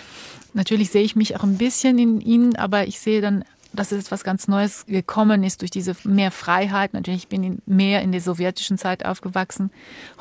natürlich 0.54 0.90
sehe 0.90 1.04
ich 1.04 1.16
mich 1.16 1.36
auch 1.36 1.44
ein 1.44 1.58
bisschen 1.58 1.98
in 2.00 2.22
ihnen, 2.22 2.56
aber 2.56 2.88
ich 2.88 3.00
sehe 3.00 3.22
dann 3.22 3.44
dass 3.74 3.92
es 3.92 4.06
etwas 4.06 4.24
ganz 4.24 4.48
Neues 4.48 4.86
gekommen 4.86 5.44
ist 5.44 5.62
durch 5.62 5.72
diese 5.72 5.96
mehr 6.04 6.32
Freiheit. 6.32 6.94
Natürlich 6.94 7.28
bin 7.28 7.44
ich 7.44 7.54
mehr 7.66 8.02
in 8.02 8.12
der 8.12 8.22
sowjetischen 8.22 8.78
Zeit 8.78 9.06
aufgewachsen. 9.06 9.72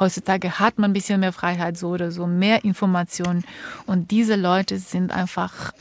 Heutzutage 0.00 0.58
hat 0.58 0.78
man 0.78 0.90
ein 0.90 0.94
bisschen 0.94 1.20
mehr 1.20 1.32
Freiheit, 1.32 1.76
so 1.76 1.90
oder 1.90 2.10
so, 2.10 2.26
mehr 2.26 2.64
Informationen. 2.64 3.44
Und 3.86 4.10
diese 4.10 4.36
Leute 4.36 4.78
sind 4.78 5.12
einfach, 5.12 5.72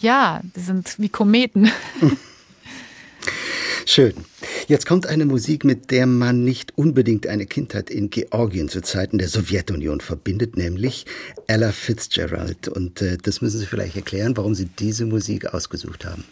ja, 0.00 0.40
die 0.56 0.60
sind 0.60 0.98
wie 0.98 1.08
Kometen. 1.08 1.70
Schön. 3.86 4.14
Jetzt 4.66 4.84
kommt 4.84 5.06
eine 5.06 5.24
Musik, 5.24 5.64
mit 5.64 5.90
der 5.90 6.06
man 6.06 6.44
nicht 6.44 6.76
unbedingt 6.76 7.26
eine 7.26 7.46
Kindheit 7.46 7.88
in 7.88 8.10
Georgien 8.10 8.68
zu 8.68 8.82
Zeiten 8.82 9.16
der 9.16 9.28
Sowjetunion 9.28 10.02
verbindet, 10.02 10.58
nämlich 10.58 11.06
Ella 11.46 11.72
Fitzgerald. 11.72 12.68
Und 12.68 13.00
äh, 13.00 13.16
das 13.16 13.40
müssen 13.40 13.58
Sie 13.58 13.66
vielleicht 13.66 13.96
erklären, 13.96 14.36
warum 14.36 14.54
Sie 14.54 14.66
diese 14.66 15.06
Musik 15.06 15.54
ausgesucht 15.54 16.04
haben. 16.04 16.24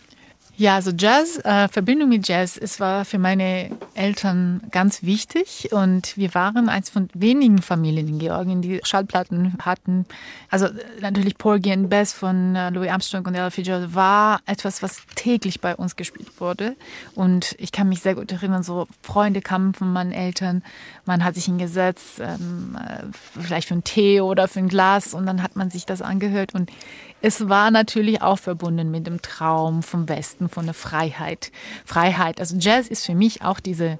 Ja, 0.58 0.76
also 0.76 0.90
Jazz, 0.90 1.38
äh, 1.44 1.68
Verbindung 1.68 2.08
mit 2.08 2.26
Jazz, 2.26 2.56
es 2.56 2.80
war 2.80 3.04
für 3.04 3.18
meine 3.18 3.76
Eltern 3.92 4.62
ganz 4.70 5.02
wichtig 5.02 5.68
und 5.70 6.16
wir 6.16 6.32
waren 6.32 6.70
eins 6.70 6.88
von 6.88 7.10
wenigen 7.12 7.60
Familien 7.60 8.08
in 8.08 8.18
Georgien, 8.18 8.62
die 8.62 8.80
Schallplatten 8.82 9.58
hatten. 9.60 10.06
Also 10.48 10.68
natürlich 11.02 11.36
Porgy 11.36 11.72
and 11.72 11.90
Bess 11.90 12.14
von 12.14 12.56
äh, 12.56 12.70
Louis 12.70 12.88
Armstrong 12.88 13.26
und 13.26 13.34
Ella 13.34 13.50
Fitzgerald 13.50 13.94
war 13.94 14.40
etwas, 14.46 14.82
was 14.82 15.02
täglich 15.14 15.60
bei 15.60 15.76
uns 15.76 15.94
gespielt 15.94 16.40
wurde 16.40 16.74
und 17.14 17.54
ich 17.58 17.70
kann 17.70 17.90
mich 17.90 18.00
sehr 18.00 18.14
gut 18.14 18.32
erinnern, 18.32 18.62
so 18.62 18.86
Freunde 19.02 19.42
kamen 19.42 19.74
von 19.74 19.92
meinen 19.92 20.12
Eltern, 20.12 20.62
man 21.04 21.22
hat 21.22 21.34
sich 21.34 21.44
hingesetzt, 21.44 22.18
ähm, 22.18 22.78
äh, 22.82 23.02
vielleicht 23.38 23.68
für 23.68 23.74
einen 23.74 23.84
Tee 23.84 24.22
oder 24.22 24.48
für 24.48 24.60
ein 24.60 24.68
Glas 24.68 25.12
und 25.12 25.26
dann 25.26 25.42
hat 25.42 25.54
man 25.54 25.68
sich 25.68 25.84
das 25.84 26.00
angehört 26.00 26.54
und 26.54 26.70
es 27.26 27.48
war 27.48 27.72
natürlich 27.72 28.22
auch 28.22 28.38
verbunden 28.38 28.92
mit 28.92 29.08
dem 29.08 29.20
Traum 29.20 29.82
vom 29.82 30.08
Westen, 30.08 30.48
von 30.48 30.64
der 30.64 30.74
Freiheit. 30.74 31.50
Freiheit. 31.84 32.38
Also 32.38 32.56
Jazz 32.56 32.86
ist 32.86 33.04
für 33.04 33.16
mich 33.16 33.42
auch 33.42 33.58
diese, 33.58 33.98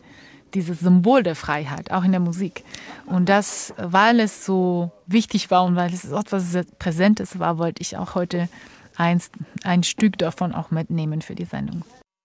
dieses 0.54 0.78
Symbol 0.78 1.24
der 1.24 1.34
Freiheit, 1.34 1.90
auch 1.90 2.04
in 2.04 2.12
der 2.12 2.20
Musik. 2.20 2.62
Und 3.04 3.28
das, 3.28 3.74
weil 3.78 4.20
es 4.20 4.46
so 4.46 4.92
wichtig 5.06 5.50
war 5.50 5.64
und 5.64 5.74
weil 5.74 5.92
es 5.92 6.04
etwas 6.04 6.56
Präsentes 6.78 7.40
war, 7.40 7.58
wollte 7.58 7.82
ich 7.82 7.96
auch 7.96 8.14
heute 8.14 8.48
eins, 8.94 9.32
ein 9.64 9.82
Stück 9.82 10.18
davon 10.18 10.54
auch 10.54 10.70
mitnehmen 10.70 11.20
für 11.20 11.34
die 11.34 11.46
Sendung. 11.46 11.82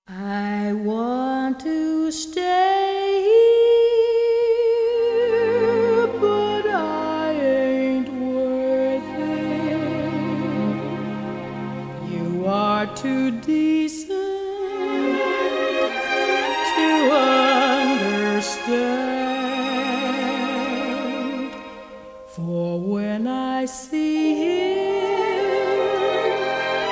I 0.07 0.71
want 0.85 1.61
to 1.63 2.11
stay 2.11 3.70
too 12.85 13.31
decent 13.31 14.09
to 16.75 17.11
understand. 17.11 18.71
For 22.27 22.79
when 22.79 23.27
I 23.27 23.65
see 23.65 24.35
him, 24.35 25.51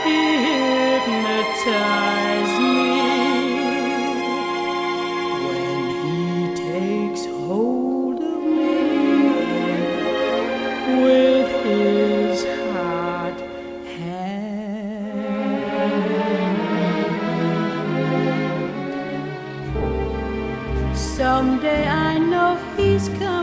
he 0.04 0.20
hypnotizes 0.46 2.09
Someday 21.70 21.88
I 21.88 22.18
know 22.18 22.58
he's 22.78 23.10
coming 23.10 23.39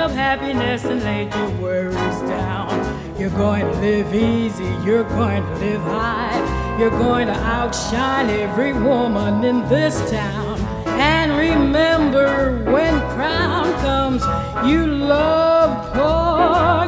Up 0.00 0.12
happiness 0.12 0.84
and 0.84 1.02
laid 1.02 1.34
your 1.34 1.50
worries 1.60 2.20
down. 2.22 3.18
You're 3.18 3.36
going 3.36 3.66
to 3.66 3.80
live 3.80 4.14
easy, 4.14 4.64
you're 4.82 5.04
going 5.04 5.42
to 5.42 5.54
live 5.56 5.82
high. 5.82 6.78
You're 6.78 6.88
going 6.88 7.26
to 7.26 7.34
outshine 7.34 8.30
every 8.30 8.72
woman 8.72 9.44
in 9.44 9.60
this 9.68 10.10
town. 10.10 10.58
And 10.98 11.32
remember, 11.32 12.64
when 12.72 12.98
crown 13.10 13.70
comes, 13.82 14.22
you 14.66 14.86
love 14.86 15.92
Porgy. 15.92 16.79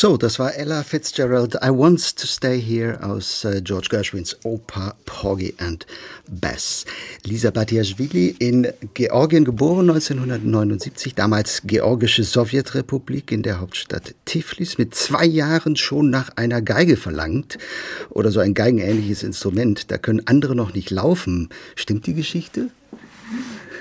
So, 0.00 0.16
das 0.16 0.38
war 0.38 0.54
Ella 0.54 0.82
Fitzgerald, 0.82 1.56
I 1.56 1.68
Want 1.68 2.16
to 2.16 2.26
Stay 2.26 2.58
Here 2.58 2.98
aus 3.02 3.44
äh, 3.44 3.60
George 3.60 3.88
Gershwins 3.90 4.34
Oper 4.44 4.94
Porgy 5.04 5.52
and 5.58 5.84
Bess. 6.26 6.86
Lisa 7.26 7.50
Batiashvili 7.50 8.34
in 8.38 8.66
Georgien 8.94 9.44
geboren 9.44 9.90
1979, 9.90 11.14
damals 11.14 11.60
georgische 11.66 12.24
Sowjetrepublik 12.24 13.30
in 13.30 13.42
der 13.42 13.60
Hauptstadt 13.60 14.14
Tiflis, 14.24 14.78
mit 14.78 14.94
zwei 14.94 15.26
Jahren 15.26 15.76
schon 15.76 16.08
nach 16.08 16.30
einer 16.36 16.62
Geige 16.62 16.96
verlangt 16.96 17.58
oder 18.08 18.30
so 18.30 18.40
ein 18.40 18.54
geigenähnliches 18.54 19.22
Instrument. 19.22 19.90
Da 19.90 19.98
können 19.98 20.22
andere 20.24 20.56
noch 20.56 20.72
nicht 20.72 20.90
laufen. 20.90 21.50
Stimmt 21.76 22.06
die 22.06 22.14
Geschichte? 22.14 22.70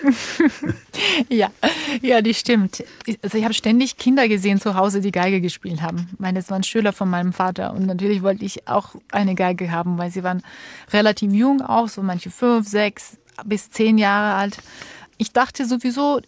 ja, 1.30 1.50
ja, 2.02 2.22
die 2.22 2.34
stimmt. 2.34 2.84
Also 3.22 3.38
ich 3.38 3.44
habe 3.44 3.54
ständig 3.54 3.98
Kinder 3.98 4.28
gesehen 4.28 4.60
zu 4.60 4.76
Hause, 4.76 5.02
die 5.02 5.12
Geige 5.12 5.42
gespielt 5.42 5.82
haben. 5.82 6.10
Ich 6.14 6.20
meine, 6.20 6.40
das 6.40 6.50
waren 6.50 6.64
Schüler 6.64 6.94
von 6.94 7.10
meinem 7.10 7.34
Vater 7.34 7.74
und 7.74 7.86
natürlich 7.86 8.22
wollte 8.22 8.46
ich 8.46 8.68
auch 8.68 8.96
eine 9.12 9.36
Geige 9.36 9.72
haben, 9.72 9.98
weil 9.98 10.12
sie 10.12 10.24
waren 10.24 10.42
relativ 10.92 11.32
jung 11.34 11.62
auch, 11.62 11.88
so 11.88 12.02
manche 12.04 12.30
fünf, 12.30 12.68
sechs 12.68 13.18
bis 13.46 13.70
zehn 13.70 13.98
Jahre 13.98 14.36
alt. 14.36 14.58
Ich 15.18 15.32
dachte 15.32 15.66
sowieso 15.66 16.22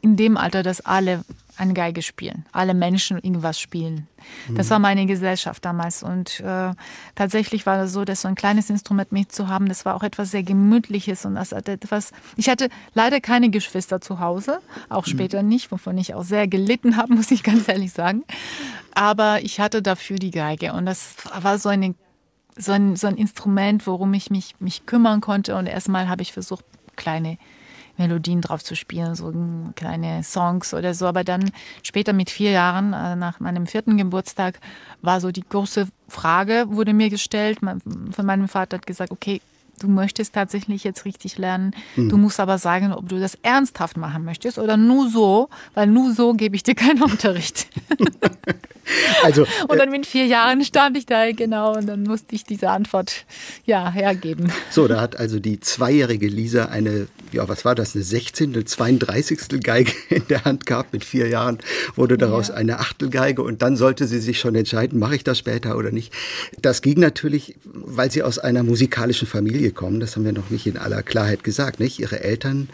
in 0.00 0.16
dem 0.16 0.36
Alter, 0.36 0.62
dass 0.62 0.80
alle 0.82 1.24
eine 1.56 1.74
Geige 1.74 2.02
spielen, 2.02 2.46
alle 2.52 2.74
Menschen 2.74 3.18
irgendwas 3.18 3.60
spielen. 3.60 4.08
Das 4.48 4.70
war 4.70 4.78
meine 4.78 5.06
Gesellschaft 5.06 5.64
damals 5.64 6.02
und 6.02 6.40
äh, 6.40 6.72
tatsächlich 7.14 7.66
war 7.66 7.76
das 7.76 7.92
so, 7.92 8.04
dass 8.04 8.22
so 8.22 8.28
ein 8.28 8.34
kleines 8.34 8.70
Instrument 8.70 9.12
mitzuhaben, 9.12 9.68
das 9.68 9.84
war 9.84 9.94
auch 9.94 10.02
etwas 10.02 10.30
sehr 10.30 10.42
gemütliches 10.42 11.24
und 11.24 11.34
das 11.34 11.52
hat 11.52 11.68
etwas. 11.68 12.12
Ich 12.36 12.48
hatte 12.48 12.68
leider 12.94 13.20
keine 13.20 13.50
Geschwister 13.50 14.00
zu 14.00 14.20
Hause, 14.20 14.60
auch 14.88 15.06
später 15.06 15.42
mhm. 15.42 15.48
nicht, 15.48 15.70
wovon 15.70 15.98
ich 15.98 16.14
auch 16.14 16.24
sehr 16.24 16.48
gelitten 16.48 16.96
habe, 16.96 17.14
muss 17.14 17.30
ich 17.30 17.42
ganz 17.42 17.68
ehrlich 17.68 17.92
sagen. 17.92 18.24
Aber 18.94 19.42
ich 19.42 19.60
hatte 19.60 19.82
dafür 19.82 20.18
die 20.18 20.30
Geige 20.30 20.72
und 20.72 20.86
das 20.86 21.16
war 21.40 21.58
so 21.58 21.68
eine 21.68 21.94
so 22.56 22.72
ein, 22.72 22.94
so 22.94 23.08
ein 23.08 23.16
Instrument, 23.16 23.84
worum 23.86 24.14
ich 24.14 24.30
mich, 24.30 24.54
mich 24.60 24.86
kümmern 24.86 25.20
konnte. 25.20 25.56
Und 25.56 25.66
erstmal 25.66 26.08
habe 26.08 26.22
ich 26.22 26.32
versucht, 26.32 26.64
kleine 26.96 27.36
Melodien 27.96 28.40
drauf 28.40 28.62
zu 28.62 28.74
spielen, 28.76 29.14
so 29.14 29.32
kleine 29.76 30.22
Songs 30.22 30.74
oder 30.74 30.94
so. 30.94 31.06
Aber 31.06 31.24
dann 31.24 31.50
später 31.82 32.12
mit 32.12 32.30
vier 32.30 32.50
Jahren, 32.50 32.92
äh, 32.92 33.16
nach 33.16 33.40
meinem 33.40 33.66
vierten 33.66 33.96
Geburtstag, 33.96 34.58
war 35.02 35.20
so 35.20 35.30
die 35.30 35.44
große 35.48 35.88
Frage, 36.08 36.66
wurde 36.68 36.92
mir 36.92 37.10
gestellt. 37.10 37.58
Von 37.60 38.26
meinem 38.26 38.48
Vater 38.48 38.78
hat 38.78 38.86
gesagt, 38.86 39.10
okay, 39.10 39.40
du 39.78 39.88
möchtest 39.88 40.34
tatsächlich 40.34 40.84
jetzt 40.84 41.04
richtig 41.04 41.38
lernen. 41.38 41.74
Mhm. 41.96 42.08
Du 42.08 42.16
musst 42.16 42.40
aber 42.40 42.58
sagen, 42.58 42.92
ob 42.92 43.08
du 43.08 43.18
das 43.18 43.36
ernsthaft 43.42 43.96
machen 43.96 44.24
möchtest 44.24 44.58
oder 44.58 44.76
nur 44.76 45.08
so, 45.08 45.48
weil 45.74 45.86
nur 45.86 46.12
so 46.12 46.34
gebe 46.34 46.56
ich 46.56 46.62
dir 46.62 46.74
keinen 46.74 47.02
Unterricht. 47.10 47.68
also, 49.22 49.46
und 49.68 49.78
dann 49.78 49.88
äh, 49.88 49.90
mit 49.90 50.06
vier 50.06 50.26
Jahren 50.26 50.64
stand 50.64 50.96
ich 50.96 51.06
da 51.06 51.30
genau 51.32 51.76
und 51.76 51.86
dann 51.86 52.02
musste 52.04 52.34
ich 52.34 52.44
diese 52.44 52.70
Antwort 52.70 53.24
ja 53.64 53.90
hergeben. 53.90 54.52
So, 54.70 54.88
da 54.88 55.00
hat 55.00 55.16
also 55.16 55.38
die 55.38 55.60
zweijährige 55.60 56.28
Lisa 56.28 56.66
eine, 56.66 57.08
ja, 57.34 57.48
was 57.48 57.64
war 57.64 57.74
das, 57.74 57.94
eine 57.94 58.04
16., 58.04 58.66
32. 58.66 59.62
Geige 59.62 59.92
in 60.08 60.26
der 60.28 60.44
Hand 60.44 60.66
gehabt. 60.66 60.92
Mit 60.92 61.04
vier 61.04 61.28
Jahren 61.28 61.58
wurde 61.96 62.18
daraus 62.18 62.48
ja. 62.48 62.54
eine 62.54 62.80
Achtelgeige 62.80 63.42
und 63.42 63.62
dann 63.62 63.76
sollte 63.76 64.06
sie 64.06 64.20
sich 64.20 64.40
schon 64.40 64.54
entscheiden, 64.54 64.98
mache 64.98 65.16
ich 65.16 65.24
das 65.24 65.38
später 65.38 65.76
oder 65.76 65.90
nicht. 65.90 66.12
Das 66.60 66.82
ging 66.82 67.00
natürlich, 67.00 67.56
weil 67.64 68.10
sie 68.10 68.22
aus 68.22 68.38
einer 68.38 68.62
musikalischen 68.62 69.28
Familie 69.28 69.70
kommen. 69.70 70.00
Das 70.00 70.16
haben 70.16 70.24
wir 70.24 70.32
noch 70.32 70.50
nicht 70.50 70.66
in 70.66 70.76
aller 70.76 71.02
Klarheit 71.02 71.44
gesagt, 71.44 71.80
nicht? 71.80 71.98
Ihre 71.98 72.20
Eltern 72.20 72.68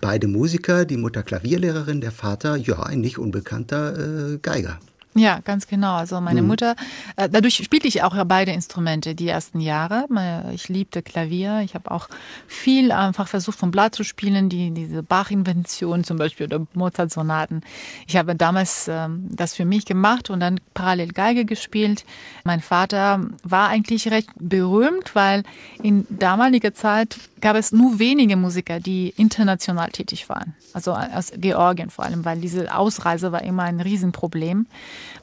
beide 0.00 0.28
Musiker, 0.28 0.84
die 0.84 0.96
Mutter 0.96 1.22
Klavierlehrerin, 1.22 2.00
der 2.00 2.12
Vater, 2.12 2.56
ja, 2.56 2.82
ein 2.82 3.00
nicht 3.00 3.18
unbekannter 3.18 4.34
äh, 4.34 4.38
Geiger. 4.38 4.78
Ja, 5.16 5.40
ganz 5.42 5.66
genau. 5.66 5.94
Also 5.94 6.20
meine 6.20 6.42
mhm. 6.42 6.48
Mutter, 6.48 6.76
äh, 7.16 7.28
dadurch 7.30 7.56
spielte 7.56 7.88
ich 7.88 8.02
auch 8.02 8.14
beide 8.26 8.52
Instrumente 8.52 9.14
die 9.14 9.28
ersten 9.28 9.60
Jahre. 9.60 10.06
Ich 10.52 10.68
liebte 10.68 11.02
Klavier. 11.02 11.60
Ich 11.64 11.74
habe 11.74 11.90
auch 11.90 12.08
viel 12.46 12.92
einfach 12.92 13.26
versucht 13.26 13.58
vom 13.58 13.70
Blatt 13.70 13.94
zu 13.94 14.04
spielen, 14.04 14.50
die, 14.50 14.72
diese 14.72 15.02
Bach-Invention 15.02 16.04
zum 16.04 16.18
Beispiel 16.18 16.46
oder 16.46 16.66
Mozart-Sonaten. 16.74 17.62
Ich 18.06 18.16
habe 18.16 18.34
damals 18.34 18.88
ähm, 18.88 19.26
das 19.30 19.54
für 19.54 19.64
mich 19.64 19.86
gemacht 19.86 20.28
und 20.28 20.40
dann 20.40 20.60
parallel 20.74 21.12
Geige 21.12 21.46
gespielt. 21.46 22.04
Mein 22.44 22.60
Vater 22.60 23.26
war 23.42 23.68
eigentlich 23.68 24.10
recht 24.10 24.28
berühmt, 24.38 25.14
weil 25.14 25.44
in 25.82 26.06
damaliger 26.10 26.74
Zeit 26.74 27.16
gab 27.40 27.56
es 27.56 27.72
nur 27.72 27.98
wenige 27.98 28.36
Musiker, 28.36 28.80
die 28.80 29.12
international 29.16 29.90
tätig 29.90 30.28
waren. 30.28 30.54
Also 30.72 30.92
aus 30.92 31.32
Georgien 31.36 31.90
vor 31.90 32.04
allem, 32.04 32.24
weil 32.24 32.40
diese 32.40 32.74
Ausreise 32.74 33.32
war 33.32 33.42
immer 33.42 33.64
ein 33.64 33.80
Riesenproblem. 33.80 34.66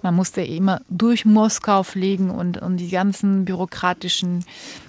Man 0.01 0.15
musste 0.15 0.41
immer 0.41 0.81
durch 0.89 1.25
Moskau 1.25 1.83
fliegen 1.83 2.29
und, 2.29 2.57
und 2.57 2.77
die 2.77 2.89
ganzen 2.89 3.45
bürokratischen, 3.45 4.45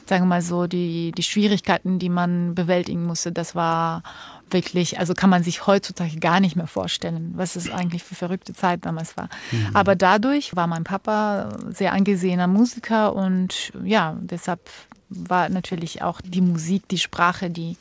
sagen 0.06 0.24
wir 0.24 0.28
mal 0.28 0.42
so, 0.42 0.66
die, 0.66 1.12
die 1.12 1.22
Schwierigkeiten, 1.22 1.98
die 1.98 2.10
man 2.10 2.54
bewältigen 2.54 3.06
musste, 3.06 3.32
das 3.32 3.54
war 3.54 4.02
wirklich, 4.50 4.98
also 4.98 5.14
kann 5.14 5.30
man 5.30 5.42
sich 5.42 5.66
heutzutage 5.66 6.18
gar 6.18 6.40
nicht 6.40 6.56
mehr 6.56 6.66
vorstellen, 6.66 7.32
was 7.36 7.56
es 7.56 7.70
eigentlich 7.70 8.04
für 8.04 8.14
verrückte 8.14 8.52
Zeit 8.52 8.84
damals 8.84 9.16
war. 9.16 9.28
Mhm. 9.50 9.70
Aber 9.74 9.96
dadurch 9.96 10.54
war 10.54 10.66
mein 10.66 10.84
Papa 10.84 11.56
sehr 11.70 11.92
angesehener 11.92 12.46
Musiker 12.46 13.14
und 13.14 13.72
ja, 13.82 14.16
deshalb 14.20 14.60
war 15.08 15.48
natürlich 15.48 16.02
auch 16.02 16.20
die 16.20 16.40
Musik, 16.40 16.88
die 16.88 16.98
Sprache, 16.98 17.50
die 17.50 17.76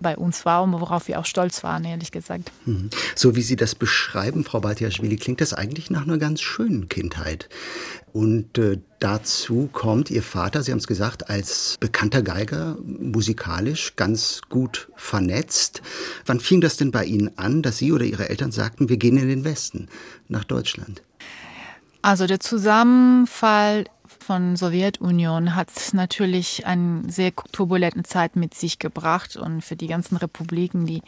bei 0.00 0.16
uns 0.16 0.44
war 0.44 0.62
und 0.62 0.72
worauf 0.72 1.08
wir 1.08 1.18
auch 1.18 1.26
stolz 1.26 1.62
waren, 1.62 1.84
ehrlich 1.84 2.12
gesagt. 2.12 2.50
Mhm. 2.64 2.90
So 3.14 3.36
wie 3.36 3.42
Sie 3.42 3.56
das 3.56 3.74
beschreiben, 3.74 4.44
Frau 4.44 4.60
Baltiaschwili, 4.60 5.16
klingt 5.16 5.40
das 5.40 5.52
eigentlich 5.52 5.90
nach 5.90 6.02
einer 6.02 6.18
ganz 6.18 6.40
schönen 6.40 6.88
Kindheit. 6.88 7.48
Und 8.12 8.58
äh, 8.58 8.78
dazu 8.98 9.68
kommt 9.72 10.10
Ihr 10.10 10.22
Vater, 10.22 10.62
Sie 10.62 10.72
haben 10.72 10.78
es 10.78 10.86
gesagt, 10.86 11.30
als 11.30 11.76
bekannter 11.78 12.22
Geiger, 12.22 12.76
musikalisch 12.82 13.94
ganz 13.96 14.40
gut 14.48 14.88
vernetzt. 14.96 15.82
Wann 16.26 16.40
fing 16.40 16.60
das 16.60 16.76
denn 16.76 16.90
bei 16.90 17.04
Ihnen 17.04 17.36
an, 17.38 17.62
dass 17.62 17.78
Sie 17.78 17.92
oder 17.92 18.04
Ihre 18.04 18.28
Eltern 18.28 18.52
sagten, 18.52 18.88
wir 18.88 18.96
gehen 18.96 19.16
in 19.16 19.28
den 19.28 19.44
Westen, 19.44 19.88
nach 20.28 20.44
Deutschland? 20.44 21.02
Also 22.02 22.26
der 22.26 22.40
Zusammenfall 22.40 23.84
von 24.30 24.54
Sowjetunion 24.54 25.56
hat 25.56 25.72
natürlich 25.92 26.64
eine 26.64 27.02
sehr 27.10 27.32
turbulente 27.34 28.04
Zeit 28.04 28.36
mit 28.36 28.54
sich 28.54 28.78
gebracht 28.78 29.34
und 29.34 29.60
für 29.60 29.74
die 29.74 29.88
ganzen 29.88 30.16
Republiken, 30.18 30.86
die 30.86 31.02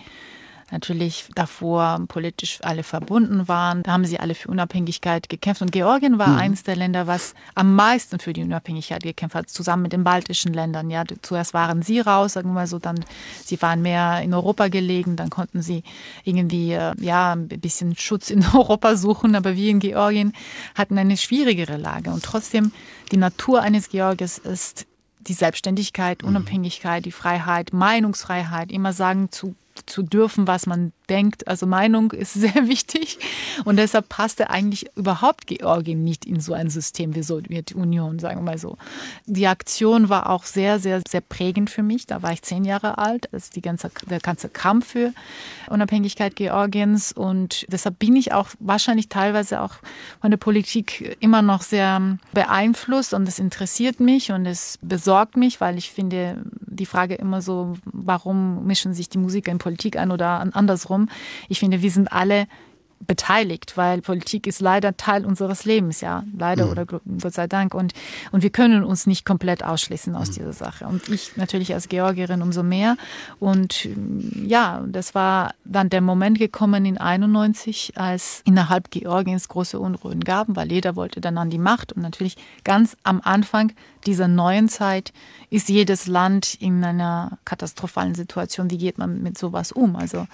natürlich 0.73 1.27
davor 1.35 2.01
politisch 2.09 2.59
alle 2.63 2.83
verbunden 2.83 3.47
waren. 3.47 3.83
Da 3.83 3.93
haben 3.93 4.05
sie 4.05 4.19
alle 4.19 4.35
für 4.35 4.49
Unabhängigkeit 4.49 5.29
gekämpft. 5.29 5.63
Und 5.63 5.71
Georgien 5.71 6.19
war 6.19 6.29
mhm. 6.29 6.39
eines 6.39 6.63
der 6.63 6.77
Länder, 6.77 7.07
was 7.07 7.35
am 7.55 7.75
meisten 7.77 8.19
für 8.19 8.33
die 8.33 8.43
Unabhängigkeit 8.43 9.03
gekämpft 9.03 9.37
hat, 9.37 9.51
zusammen 9.51 9.83
mit 9.83 9.93
den 9.93 10.03
baltischen 10.03 10.53
Ländern. 10.53 10.91
Ja, 10.91 11.05
zuerst 11.21 11.55
waren 11.55 11.83
sie 11.83 12.01
raus, 12.01 12.33
sagen 12.33 12.49
wir 12.49 12.55
mal 12.55 12.67
so, 12.67 12.79
dann 12.79 13.05
sie 13.45 13.61
waren 13.61 13.83
mehr 13.83 14.23
in 14.23 14.35
Europa 14.35 14.69
gelegen, 14.69 15.17
dann 15.17 15.31
konnten 15.31 15.63
sie 15.63 15.85
irgendwie 16.25 16.73
äh, 16.73 16.95
ja 16.99 17.33
ein 17.33 17.49
bisschen 17.49 17.95
Schutz 17.97 18.31
in 18.31 18.45
Europa 18.55 18.97
suchen, 18.97 19.37
aber 19.37 19.55
wir 19.55 19.71
in 19.71 19.79
Georgien 19.79 20.33
hatten 20.75 20.99
eine 20.99 21.17
schwierigere 21.17 21.77
Lage. 21.77 22.11
Und 22.11 22.25
trotzdem, 22.25 22.73
die 23.13 23.19
Natur 23.19 23.61
eines 23.61 23.91
Georgiers 23.91 24.39
ist 24.39 24.87
die 25.21 25.35
Selbstständigkeit, 25.35 26.23
mhm. 26.23 26.29
Unabhängigkeit, 26.29 27.05
die 27.05 27.13
Freiheit, 27.13 27.73
Meinungsfreiheit, 27.73 28.73
immer 28.73 28.93
sagen 28.93 29.31
zu 29.31 29.55
zu 29.87 30.03
dürfen, 30.03 30.47
was 30.47 30.67
man 30.67 30.93
denkt. 31.13 31.47
Also 31.47 31.67
Meinung 31.67 32.11
ist 32.23 32.35
sehr 32.35 32.67
wichtig 32.67 33.19
und 33.65 33.77
deshalb 33.77 34.09
passte 34.09 34.51
eigentlich 34.51 34.87
überhaupt 34.97 35.47
Georgien 35.47 36.03
nicht 36.03 36.25
in 36.25 36.41
so 36.41 36.55
ein 36.55 36.71
System 36.71 37.15
wie 37.15 37.23
Sowjetunion, 37.23 38.19
sagen 38.19 38.41
wir 38.41 38.53
mal 38.53 38.59
so. 38.59 38.79
Die 39.27 39.47
Aktion 39.47 40.09
war 40.09 40.31
auch 40.31 40.45
sehr, 40.45 40.79
sehr, 40.79 41.03
sehr 41.07 41.21
prägend 41.21 41.71
für 41.71 41.83
mich. 41.83 42.07
Da 42.07 42.23
war 42.23 42.33
ich 42.33 42.43
zehn 42.43 42.65
Jahre 42.65 42.99
alt, 42.99 43.29
das 43.31 43.45
ist 43.45 43.57
die 43.57 43.63
ganze, 43.63 43.91
der 44.09 44.21
ganze 44.21 44.49
Kampf 44.49 44.89
für 44.89 45.13
Unabhängigkeit 45.69 46.35
Georgiens 46.35 47.13
und 47.13 47.67
deshalb 47.69 47.99
bin 47.99 48.17
ich 48.17 48.33
auch 48.33 48.49
wahrscheinlich 48.59 49.09
teilweise 49.09 49.61
auch 49.61 49.75
von 50.21 50.31
der 50.31 50.39
Politik 50.39 51.17
immer 51.21 51.43
noch 51.43 51.63
sehr 51.63 52.19
beeinflusst 52.33 53.15
und 53.15 53.29
es 53.29 53.39
interessiert 53.39 54.01
mich 54.01 54.33
und 54.33 54.47
es 54.47 54.79
besorgt 54.81 55.37
mich, 55.37 55.61
weil 55.61 55.77
ich 55.79 55.91
finde 55.93 56.43
die 56.61 56.87
Frage 56.87 57.15
immer 57.15 57.43
so, 57.43 57.75
warum 57.85 58.65
mischen 58.67 58.95
sich 58.95 59.09
die 59.09 59.19
Musiker 59.19 59.53
in 59.53 59.59
Politik 59.59 59.97
ein 59.97 60.11
oder 60.11 60.41
andersrum. 60.53 61.02
Ich 61.49 61.61
finde, 61.61 61.83
wir 61.83 61.91
sind 61.91 62.13
alle 62.13 62.47
beteiligt, 63.07 63.77
weil 63.77 64.01
Politik 64.01 64.47
ist 64.47 64.61
leider 64.61 64.97
Teil 64.97 65.25
unseres 65.25 65.65
Lebens, 65.65 66.01
ja, 66.01 66.25
leider 66.37 66.67
mhm. 66.67 66.71
oder 66.71 66.87
Gott 66.87 67.35
sei 67.35 67.47
Dank. 67.47 67.75
Und, 67.75 67.93
und 68.31 68.43
wir 68.43 68.51
können 68.51 68.85
uns 68.85 69.07
nicht 69.07 69.25
komplett 69.25 69.65
ausschließen 69.65 70.15
aus 70.15 70.31
mhm. 70.31 70.35
dieser 70.35 70.53
Sache. 70.53 70.87
Und 70.87 71.09
ich 71.09 71.37
natürlich 71.37 71.75
als 71.75 71.89
Georgierin 71.89 72.43
umso 72.43 72.63
mehr. 72.63 72.97
Und 73.39 73.89
ja, 74.47 74.83
das 74.87 75.15
war 75.15 75.55
dann 75.65 75.91
der 75.91 76.01
Moment 76.01 76.39
gekommen 76.39 76.85
in 76.85 76.99
91, 76.99 77.95
als 77.97 78.43
innerhalb 78.45 78.91
Georgiens 78.91 79.49
große 79.49 79.79
Unruhen 79.79 80.21
gab, 80.21 80.47
weil 80.51 80.71
jeder 80.71 80.97
wollte 80.97 81.21
dann 81.21 81.39
an 81.39 81.51
die 81.51 81.59
Macht. 81.59 81.93
Und 81.93 82.03
natürlich 82.03 82.37
ganz 82.65 82.97
am 83.03 83.21
Anfang 83.23 83.73
dieser 84.07 84.29
neuen 84.29 84.69
Zeit 84.69 85.13
ist 85.51 85.69
jedes 85.69 86.07
Land 86.07 86.55
in 86.55 86.83
einer 86.85 87.39
katastrophalen 87.45 88.15
Situation. 88.15 88.71
Wie 88.71 88.79
geht 88.79 88.99
man 88.99 89.23
mit 89.23 89.39
sowas 89.39 89.71
um? 89.71 89.97
Also 89.97 90.27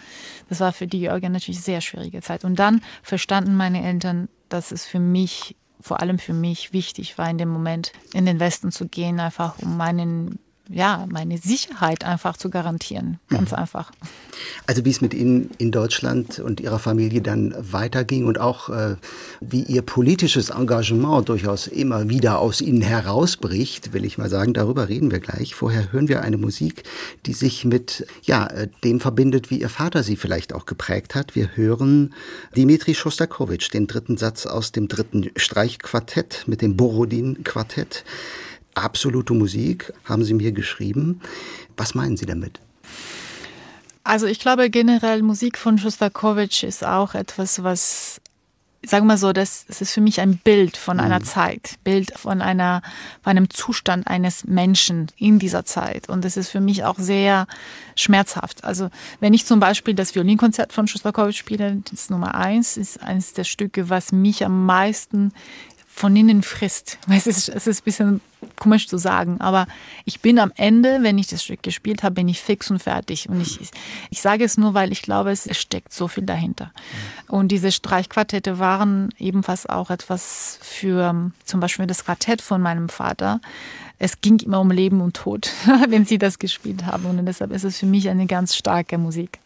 das 0.49 0.61
war 0.61 0.73
für 0.73 0.87
die 0.87 1.01
Georgier 1.01 1.29
natürlich 1.29 1.59
eine 1.59 1.65
sehr 1.65 1.81
schwierige 1.81 2.23
Zeit. 2.23 2.45
Und 2.45 2.58
dann 2.59 2.83
verstanden 3.03 3.57
meine 3.57 3.85
Eltern, 3.85 4.29
dass 4.49 4.73
es 4.73 4.87
für 4.87 5.01
mich, 5.01 5.57
vor 5.81 6.01
allem 6.01 6.19
für 6.19 6.35
mich, 6.35 6.73
wichtig 6.73 7.19
war, 7.19 7.29
in 7.31 7.39
dem 7.39 7.49
Moment 7.49 7.93
in 8.13 8.27
den 8.27 8.41
Westen 8.41 8.73
zu 8.73 8.89
gehen, 8.89 9.21
einfach 9.21 9.59
um 9.61 9.77
meinen 9.77 10.39
ja, 10.69 11.07
meine 11.11 11.39
Sicherheit 11.39 12.05
einfach 12.05 12.37
zu 12.37 12.51
garantieren. 12.51 13.19
Ganz 13.31 13.53
mhm. 13.53 13.59
einfach. 13.59 13.91
Also 14.67 14.85
wie 14.85 14.91
es 14.91 15.01
mit 15.01 15.15
Ihnen 15.15 15.51
in 15.59 15.71
Deutschland 15.71 16.39
und 16.39 16.61
Ihrer 16.61 16.79
Familie 16.79 17.23
dann 17.23 17.55
weiterging 17.59 18.27
und 18.27 18.39
auch 18.39 18.69
äh, 18.69 18.97
wie 19.41 19.63
Ihr 19.63 19.83
politisches 19.83 20.51
Engagement 20.51 21.29
durchaus 21.29 21.67
immer 21.67 22.09
wieder 22.09 22.39
aus 22.39 22.61
Ihnen 22.61 22.83
herausbricht, 22.83 23.93
will 23.95 24.05
ich 24.05 24.19
mal 24.19 24.29
sagen, 24.29 24.53
darüber 24.53 24.89
reden 24.89 25.11
wir 25.11 25.21
gleich. 25.21 25.55
Vorher 25.55 25.91
hören 25.93 26.09
wir 26.09 26.23
eine 26.23 26.37
Musik, 26.37 26.83
die 27.25 27.33
sich 27.33 27.65
mit 27.65 28.07
ja, 28.23 28.47
äh, 28.47 28.69
dem 28.85 29.01
verbindet, 29.01 29.51
wie 29.51 29.61
Ihr 29.61 29.71
Vater 29.71 30.03
sie 30.03 30.17
vielleicht 30.17 30.53
auch 30.53 30.67
geprägt 30.67 31.15
hat. 31.15 31.35
Wir 31.35 31.57
hören 31.57 32.15
Dimitri 32.57 32.95
Schostakowitsch, 32.95 33.73
den 33.73 33.87
dritten 33.87 34.19
Satz 34.19 34.45
aus 34.45 34.73
dem 34.73 34.89
dritten 34.89 35.31
Streichquartett 35.37 36.45
mit 36.47 36.61
dem 36.61 36.77
Borodin-Quartett 36.77 38.05
absolute 38.83 39.35
Musik, 39.35 39.93
haben 40.05 40.25
Sie 40.25 40.35
mir 40.35 40.53
geschrieben. 40.53 41.21
Was 41.77 41.95
meinen 41.95 42.17
Sie 42.17 42.27
damit? 42.27 42.61
Also 44.05 44.27
ich 44.27 44.41
glaube 44.41 44.71
generell 44.71 45.23
Musik 45.23 45.59
von 45.59 45.79
Schostakowitsch 45.79 46.63
ist 46.63 46.85
auch 46.85 47.15
etwas, 47.15 47.63
was 47.63 48.21
sagen 48.87 49.07
wir 49.07 49.15
mal 49.15 49.19
so, 49.19 49.33
das, 49.33 49.67
das 49.67 49.81
ist 49.81 49.93
für 49.93 50.01
mich 50.01 50.21
ein 50.21 50.39
Bild 50.39 50.77
von 50.77 51.01
einer 51.01 51.19
mhm. 51.19 51.25
Zeit, 51.25 51.75
Bild 51.83 52.17
von 52.17 52.41
einer, 52.41 52.83
von 53.23 53.31
einem 53.31 53.51
Zustand 53.51 54.07
eines 54.07 54.45
Menschen 54.45 55.09
in 55.17 55.39
dieser 55.39 55.65
Zeit. 55.65 56.09
Und 56.09 56.25
das 56.25 56.37
ist 56.37 56.49
für 56.49 56.61
mich 56.61 56.85
auch 56.85 56.99
sehr 56.99 57.47
schmerzhaft. 57.97 58.65
Also 58.65 58.89
wenn 59.21 59.35
ich 59.35 59.47
zum 59.47 59.59
Beispiel 59.59 59.95
das 59.95 60.15
Violinkonzert 60.15 60.73
von 60.73 60.87
Schostakowitsch 60.87 61.39
spiele, 61.39 61.83
das 61.91 62.09
Nummer 62.09 62.37
eins, 62.37 62.77
ist 62.77 63.03
eines 63.03 63.33
der 63.33 63.45
Stücke, 63.45 63.91
was 63.91 64.13
mich 64.13 64.45
am 64.45 64.65
meisten 64.65 65.33
von 65.99 66.15
innen 66.15 66.43
frisst. 66.43 66.99
Es 67.11 67.27
ist, 67.27 67.49
es 67.49 67.67
ist 67.67 67.81
ein 67.81 67.85
bisschen 67.85 68.21
komisch 68.57 68.87
zu 68.87 68.99
sagen, 68.99 69.41
aber 69.41 69.67
ich 70.05 70.21
bin 70.21 70.39
am 70.39 70.53
Ende, 70.55 70.99
wenn 71.03 71.19
ich 71.19 71.27
das 71.27 71.43
Stück 71.43 71.63
gespielt 71.63 72.05
habe, 72.05 72.15
bin 72.15 72.29
ich 72.29 72.41
fix 72.41 72.71
und 72.71 72.81
fertig. 72.81 73.29
Und 73.29 73.41
ich, 73.41 73.59
ich 74.11 74.23
sage 74.23 74.45
es 74.45 74.57
nur, 74.57 74.75
weil 74.75 74.93
ich 74.93 75.03
glaube, 75.03 75.33
es 75.33 75.49
steckt 75.59 75.93
so 75.93 76.07
viel 76.07 76.25
dahinter. 76.25 76.73
Und 77.27 77.49
diese 77.49 77.73
Streichquartette 77.73 78.61
waren 78.61 79.09
ebenfalls 79.19 79.67
auch 79.67 79.91
etwas 79.91 80.61
für 80.63 81.33
zum 81.45 81.61
Beispiel 81.61 81.87
das 81.87 82.05
Quartett 82.05 82.43
von 82.43 82.63
meinem 82.63 82.89
Vater. 82.89 83.41
Es 83.99 84.21
ging 84.21 84.39
immer 84.39 84.61
um 84.61 84.71
Leben 84.71 85.01
und 85.01 85.17
Tod, 85.17 85.51
wenn 85.89 86.07
sie 86.07 86.19
das 86.19 86.39
gespielt 86.39 86.87
haben. 86.87 87.07
Und 87.07 87.27
deshalb 87.27 87.51
ist 87.53 87.65
es 87.65 87.79
für 87.79 87.87
mich 87.87 88.09
eine 88.09 88.27
ganz 88.27 88.55
starke 88.55 88.99
Musik. 88.99 89.41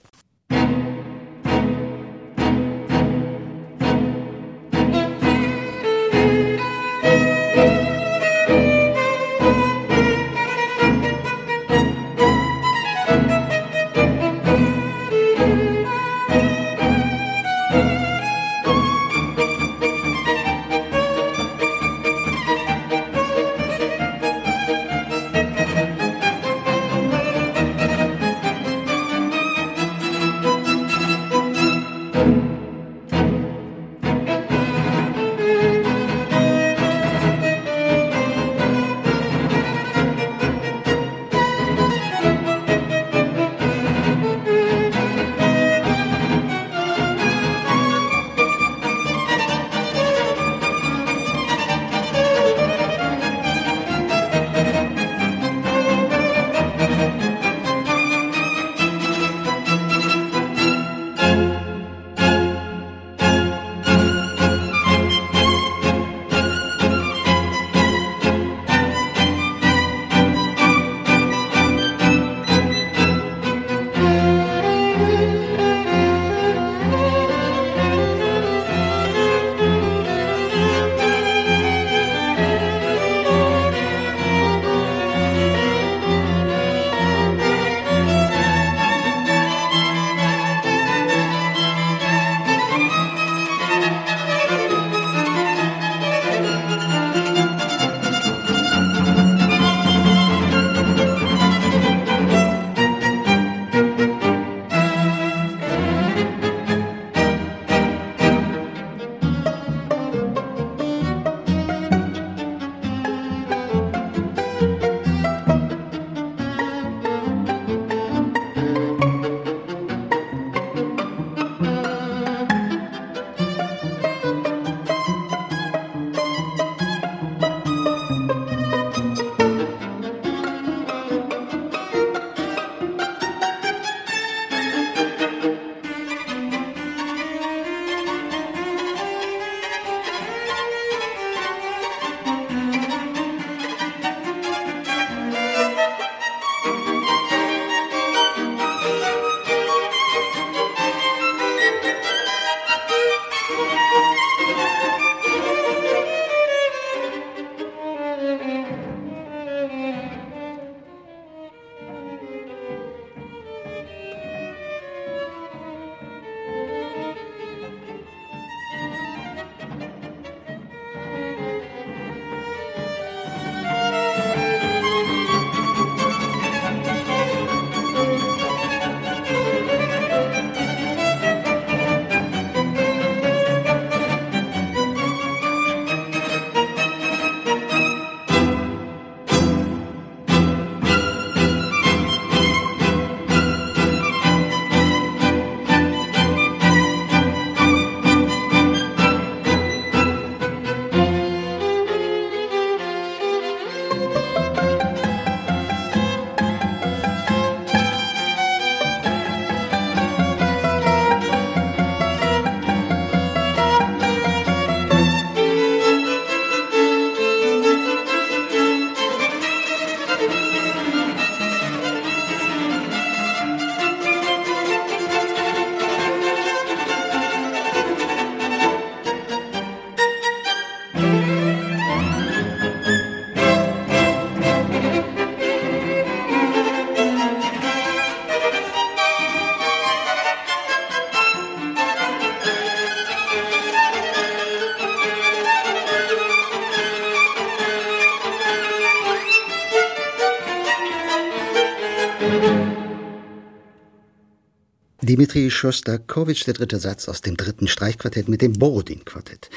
Dimitri 255.12 255.50
Schostakowitsch, 255.50 256.46
der 256.46 256.54
dritte 256.54 256.78
Satz 256.78 257.06
aus 257.06 257.20
dem 257.20 257.36
dritten 257.36 257.68
Streichquartett 257.68 258.30
mit 258.30 258.40
dem 258.40 258.54
Borodin-Quartett. 258.54 259.50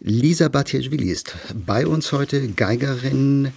Lisa 0.00 0.48
Batiashvili 0.48 1.08
ist 1.08 1.36
bei 1.54 1.86
uns 1.86 2.12
heute, 2.12 2.48
Geigerin. 2.48 3.50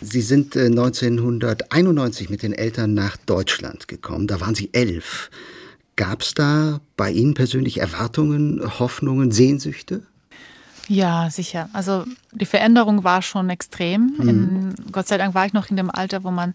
Sie 0.00 0.20
sind 0.20 0.56
1991 0.56 2.28
äh, 2.28 2.30
mit 2.30 2.44
den 2.44 2.52
Eltern 2.52 2.94
nach 2.94 3.16
Deutschland 3.16 3.88
gekommen. 3.88 4.28
Da 4.28 4.40
waren 4.40 4.54
Sie 4.54 4.70
elf. 4.72 5.30
Gab 5.96 6.22
es 6.22 6.32
da 6.32 6.80
bei 6.96 7.10
Ihnen 7.10 7.34
persönlich 7.34 7.78
Erwartungen, 7.78 8.62
Hoffnungen, 8.78 9.32
Sehnsüchte? 9.32 10.04
Ja, 10.86 11.28
sicher. 11.28 11.70
Also 11.72 12.04
die 12.30 12.46
Veränderung 12.46 13.02
war 13.02 13.20
schon 13.20 13.50
extrem. 13.50 14.14
Mhm. 14.16 14.28
In, 14.28 14.74
Gott 14.92 15.08
sei 15.08 15.18
Dank 15.18 15.34
war 15.34 15.44
ich 15.44 15.54
noch 15.54 15.70
in 15.70 15.76
dem 15.76 15.90
Alter, 15.90 16.22
wo 16.22 16.30
man 16.30 16.54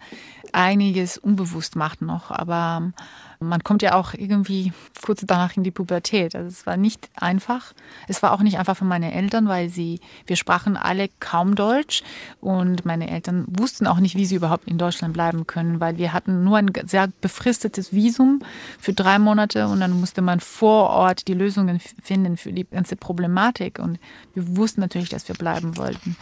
einiges 0.54 1.18
unbewusst 1.18 1.76
macht 1.76 2.02
noch. 2.02 2.32
Aber 2.32 2.94
man 3.40 3.64
kommt 3.64 3.82
ja 3.82 3.94
auch 3.94 4.14
irgendwie 4.14 4.74
kurz 5.02 5.24
danach 5.26 5.56
in 5.56 5.64
die 5.64 5.72
Pubertät. 5.72 6.36
Also 6.36 6.50
es 6.50 6.66
war 6.66 6.76
nicht 6.76 7.10
einfach. 7.16 7.74
Es 8.10 8.22
war 8.22 8.34
auch 8.34 8.42
nicht 8.42 8.60
einfach 8.60 8.76
für 8.76 8.86
meine 8.86 9.14
Eltern, 9.14 9.48
weil 9.48 9.70
sie, 9.70 10.02
wir 10.26 10.36
sprachen 10.36 10.76
alle 10.76 11.08
kaum 11.22 11.56
Deutsch 11.56 12.04
und 12.42 12.86
meine 12.86 13.10
Eltern 13.10 13.46
wussten 13.48 13.88
auch 13.88 14.00
nicht, 14.00 14.16
wie 14.16 14.26
sie 14.26 14.36
überhaupt 14.36 14.68
in 14.68 14.78
Deutschland 14.78 15.14
bleiben 15.14 15.48
können, 15.48 15.80
weil 15.80 15.98
wir 15.98 16.12
hatten 16.12 16.44
nur 16.44 16.58
ein 16.58 16.72
sehr 16.86 17.08
befristetes 17.22 17.94
Visum 17.94 18.42
für 18.78 18.92
drei 18.92 19.20
Monate 19.20 19.68
und 19.68 19.80
dann 19.80 19.98
musste 19.98 20.22
man 20.22 20.42
vor 20.42 20.90
Ort 20.90 21.30
die 21.30 21.34
Lösungen 21.34 21.80
finden 21.80 22.36
für 22.36 22.52
die 22.52 22.66
ganze 22.66 22.98
Problematik 22.98 23.80
und 23.80 24.00
wir 24.34 24.58
wussten 24.58 24.82
natürlich, 24.82 25.10
dass 25.10 25.28
wir 25.30 25.36
bleiben 25.36 25.78
wollten. 25.78 26.18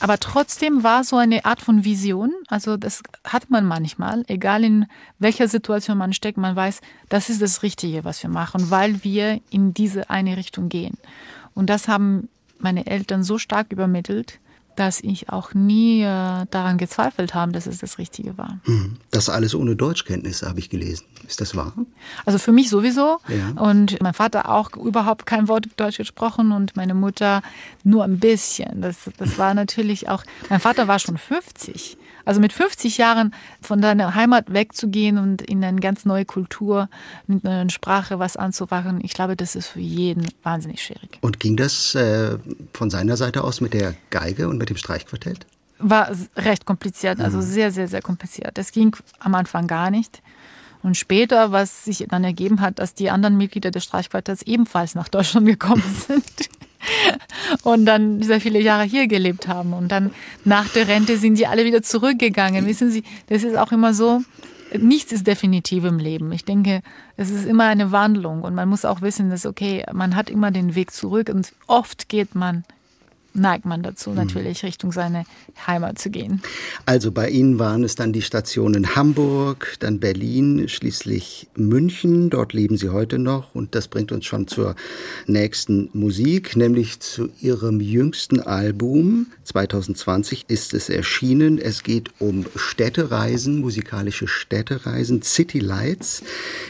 Aber 0.00 0.18
trotzdem 0.18 0.82
war 0.82 1.04
so 1.04 1.16
eine 1.16 1.44
Art 1.44 1.62
von 1.62 1.84
Vision, 1.84 2.32
also 2.48 2.76
das 2.76 3.02
hat 3.24 3.50
man 3.50 3.64
manchmal, 3.64 4.24
egal 4.26 4.64
in 4.64 4.86
welcher 5.18 5.48
Situation 5.48 5.98
man 5.98 6.12
steckt, 6.12 6.38
man 6.38 6.56
weiß, 6.56 6.80
das 7.08 7.30
ist 7.30 7.40
das 7.40 7.62
Richtige, 7.62 8.04
was 8.04 8.22
wir 8.22 8.30
machen, 8.30 8.70
weil 8.70 9.04
wir 9.04 9.40
in 9.50 9.74
diese 9.74 10.10
eine 10.10 10.36
Richtung 10.36 10.68
gehen. 10.68 10.98
Und 11.54 11.70
das 11.70 11.88
haben 11.88 12.28
meine 12.58 12.86
Eltern 12.86 13.22
so 13.22 13.38
stark 13.38 13.72
übermittelt, 13.72 14.40
dass 14.76 15.00
ich 15.00 15.28
auch 15.28 15.54
nie 15.54 16.02
äh, 16.02 16.46
daran 16.50 16.78
gezweifelt 16.78 17.34
habe, 17.34 17.52
dass 17.52 17.66
es 17.66 17.78
das 17.78 17.98
Richtige 17.98 18.38
war. 18.38 18.58
Hm. 18.64 18.96
Das 19.10 19.28
alles 19.28 19.54
ohne 19.54 19.76
Deutschkenntnisse 19.76 20.48
habe 20.48 20.58
ich 20.60 20.70
gelesen. 20.70 21.04
Ist 21.26 21.40
das 21.40 21.54
wahr? 21.56 21.72
Also 22.24 22.38
für 22.38 22.52
mich 22.52 22.68
sowieso. 22.68 23.18
Ja. 23.28 23.60
Und 23.62 24.00
mein 24.00 24.14
Vater 24.14 24.48
auch 24.48 24.76
überhaupt 24.76 25.26
kein 25.26 25.48
Wort 25.48 25.66
Deutsch 25.76 25.98
gesprochen 25.98 26.52
und 26.52 26.76
meine 26.76 26.94
Mutter 26.94 27.42
nur 27.84 28.04
ein 28.04 28.18
bisschen. 28.18 28.82
Das, 28.82 29.10
das 29.18 29.38
war 29.38 29.54
natürlich 29.54 30.08
auch, 30.08 30.24
mein 30.48 30.60
Vater 30.60 30.88
war 30.88 30.98
schon 30.98 31.18
50. 31.18 31.98
Also 32.24 32.40
mit 32.40 32.52
50 32.52 32.98
Jahren 32.98 33.34
von 33.60 33.80
deiner 33.80 34.14
Heimat 34.14 34.52
wegzugehen 34.52 35.18
und 35.18 35.42
in 35.42 35.62
eine 35.64 35.80
ganz 35.80 36.04
neue 36.04 36.24
Kultur, 36.24 36.88
mit 37.26 37.44
einer 37.44 37.56
neuen 37.56 37.70
Sprache 37.70 38.18
was 38.18 38.36
anzuwachen, 38.36 39.00
ich 39.02 39.14
glaube, 39.14 39.36
das 39.36 39.54
ist 39.54 39.68
für 39.68 39.80
jeden 39.80 40.28
wahnsinnig 40.42 40.82
schwierig. 40.82 41.18
Und 41.20 41.40
ging 41.40 41.56
das 41.56 41.94
äh, 41.94 42.38
von 42.72 42.90
seiner 42.90 43.16
Seite 43.16 43.44
aus 43.44 43.60
mit 43.60 43.74
der 43.74 43.94
Geige 44.10 44.48
und 44.48 44.58
mit 44.58 44.70
dem 44.70 44.76
Streichquartett? 44.76 45.46
War 45.78 46.10
recht 46.36 46.64
kompliziert, 46.64 47.20
also 47.20 47.38
mhm. 47.38 47.42
sehr, 47.42 47.72
sehr, 47.72 47.88
sehr 47.88 48.02
kompliziert. 48.02 48.56
Das 48.56 48.70
ging 48.70 48.94
am 49.18 49.34
Anfang 49.34 49.66
gar 49.66 49.90
nicht. 49.90 50.22
Und 50.82 50.96
später, 50.96 51.52
was 51.52 51.84
sich 51.84 52.04
dann 52.08 52.24
ergeben 52.24 52.60
hat, 52.60 52.78
dass 52.78 52.94
die 52.94 53.10
anderen 53.10 53.36
Mitglieder 53.36 53.70
des 53.70 53.84
Streichquartetts 53.84 54.42
ebenfalls 54.42 54.94
nach 54.94 55.08
Deutschland 55.08 55.46
gekommen 55.46 55.84
sind 56.08 56.50
und 57.62 57.86
dann 57.86 58.22
sehr 58.22 58.40
viele 58.40 58.60
Jahre 58.60 58.84
hier 58.84 59.06
gelebt 59.06 59.48
haben. 59.48 59.72
Und 59.72 59.88
dann 59.88 60.10
nach 60.44 60.68
der 60.68 60.88
Rente 60.88 61.16
sind 61.16 61.38
die 61.38 61.46
alle 61.46 61.64
wieder 61.64 61.82
zurückgegangen. 61.82 62.66
Wissen 62.66 62.90
Sie, 62.90 63.02
das 63.28 63.42
ist 63.42 63.56
auch 63.56 63.72
immer 63.72 63.94
so, 63.94 64.22
nichts 64.78 65.12
ist 65.12 65.26
definitiv 65.26 65.84
im 65.84 65.98
Leben. 65.98 66.32
Ich 66.32 66.44
denke, 66.44 66.82
es 67.16 67.30
ist 67.30 67.46
immer 67.46 67.64
eine 67.64 67.92
Wandlung 67.92 68.42
und 68.42 68.54
man 68.54 68.68
muss 68.68 68.84
auch 68.84 69.02
wissen, 69.02 69.30
dass 69.30 69.46
okay, 69.46 69.84
man 69.92 70.16
hat 70.16 70.30
immer 70.30 70.50
den 70.50 70.74
Weg 70.74 70.92
zurück 70.92 71.28
und 71.28 71.52
oft 71.66 72.08
geht 72.08 72.34
man 72.34 72.64
neigt 73.34 73.64
man 73.64 73.82
dazu, 73.82 74.10
mhm. 74.10 74.16
natürlich 74.16 74.62
Richtung 74.62 74.92
seine 74.92 75.24
Heimat 75.66 75.98
zu 75.98 76.10
gehen. 76.10 76.42
Also 76.86 77.12
bei 77.12 77.28
Ihnen 77.28 77.58
waren 77.58 77.84
es 77.84 77.94
dann 77.94 78.12
die 78.12 78.22
Stationen 78.22 78.94
Hamburg, 78.94 79.76
dann 79.80 80.00
Berlin, 80.00 80.68
schließlich 80.68 81.48
München. 81.56 82.30
Dort 82.30 82.52
leben 82.52 82.76
Sie 82.76 82.90
heute 82.90 83.18
noch 83.18 83.54
und 83.54 83.74
das 83.74 83.88
bringt 83.88 84.12
uns 84.12 84.26
schon 84.26 84.46
zur 84.48 84.74
nächsten 85.26 85.88
Musik, 85.92 86.56
nämlich 86.56 87.00
zu 87.00 87.30
Ihrem 87.40 87.80
jüngsten 87.80 88.40
Album. 88.40 89.26
2020 89.44 90.46
ist 90.48 90.74
es 90.74 90.88
erschienen. 90.88 91.58
Es 91.58 91.82
geht 91.82 92.10
um 92.18 92.46
Städtereisen, 92.56 93.60
musikalische 93.60 94.28
Städtereisen, 94.28 95.22
City 95.22 95.58
Lights. 95.58 96.22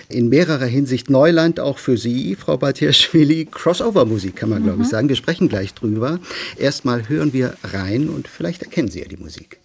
In 0.09 0.29
mehrerer 0.29 0.67
Hinsicht 0.67 1.11
Neuland 1.11 1.61
auch 1.61 1.79
für 1.79 1.97
Sie, 1.97 2.37
Frau 2.37 2.57
Batierschwili. 2.57 3.47
Crossover-Musik 3.51 4.37
kann 4.37 4.51
man, 4.51 4.61
mhm. 4.63 4.67
glaube 4.67 4.83
ich, 4.83 4.89
sagen. 4.89 5.09
Wir 5.09 5.17
sprechen 5.17 5.49
gleich 5.49 5.75
drüber. 5.75 6.19
Erstmal 6.57 7.09
hören 7.09 7.33
wir 7.33 7.57
rein 7.63 8.09
und 8.09 8.29
vielleicht 8.29 8.63
erkennen 8.63 8.89
Sie 8.89 9.01
ja 9.01 9.09
die 9.09 9.17
Musik. 9.17 9.59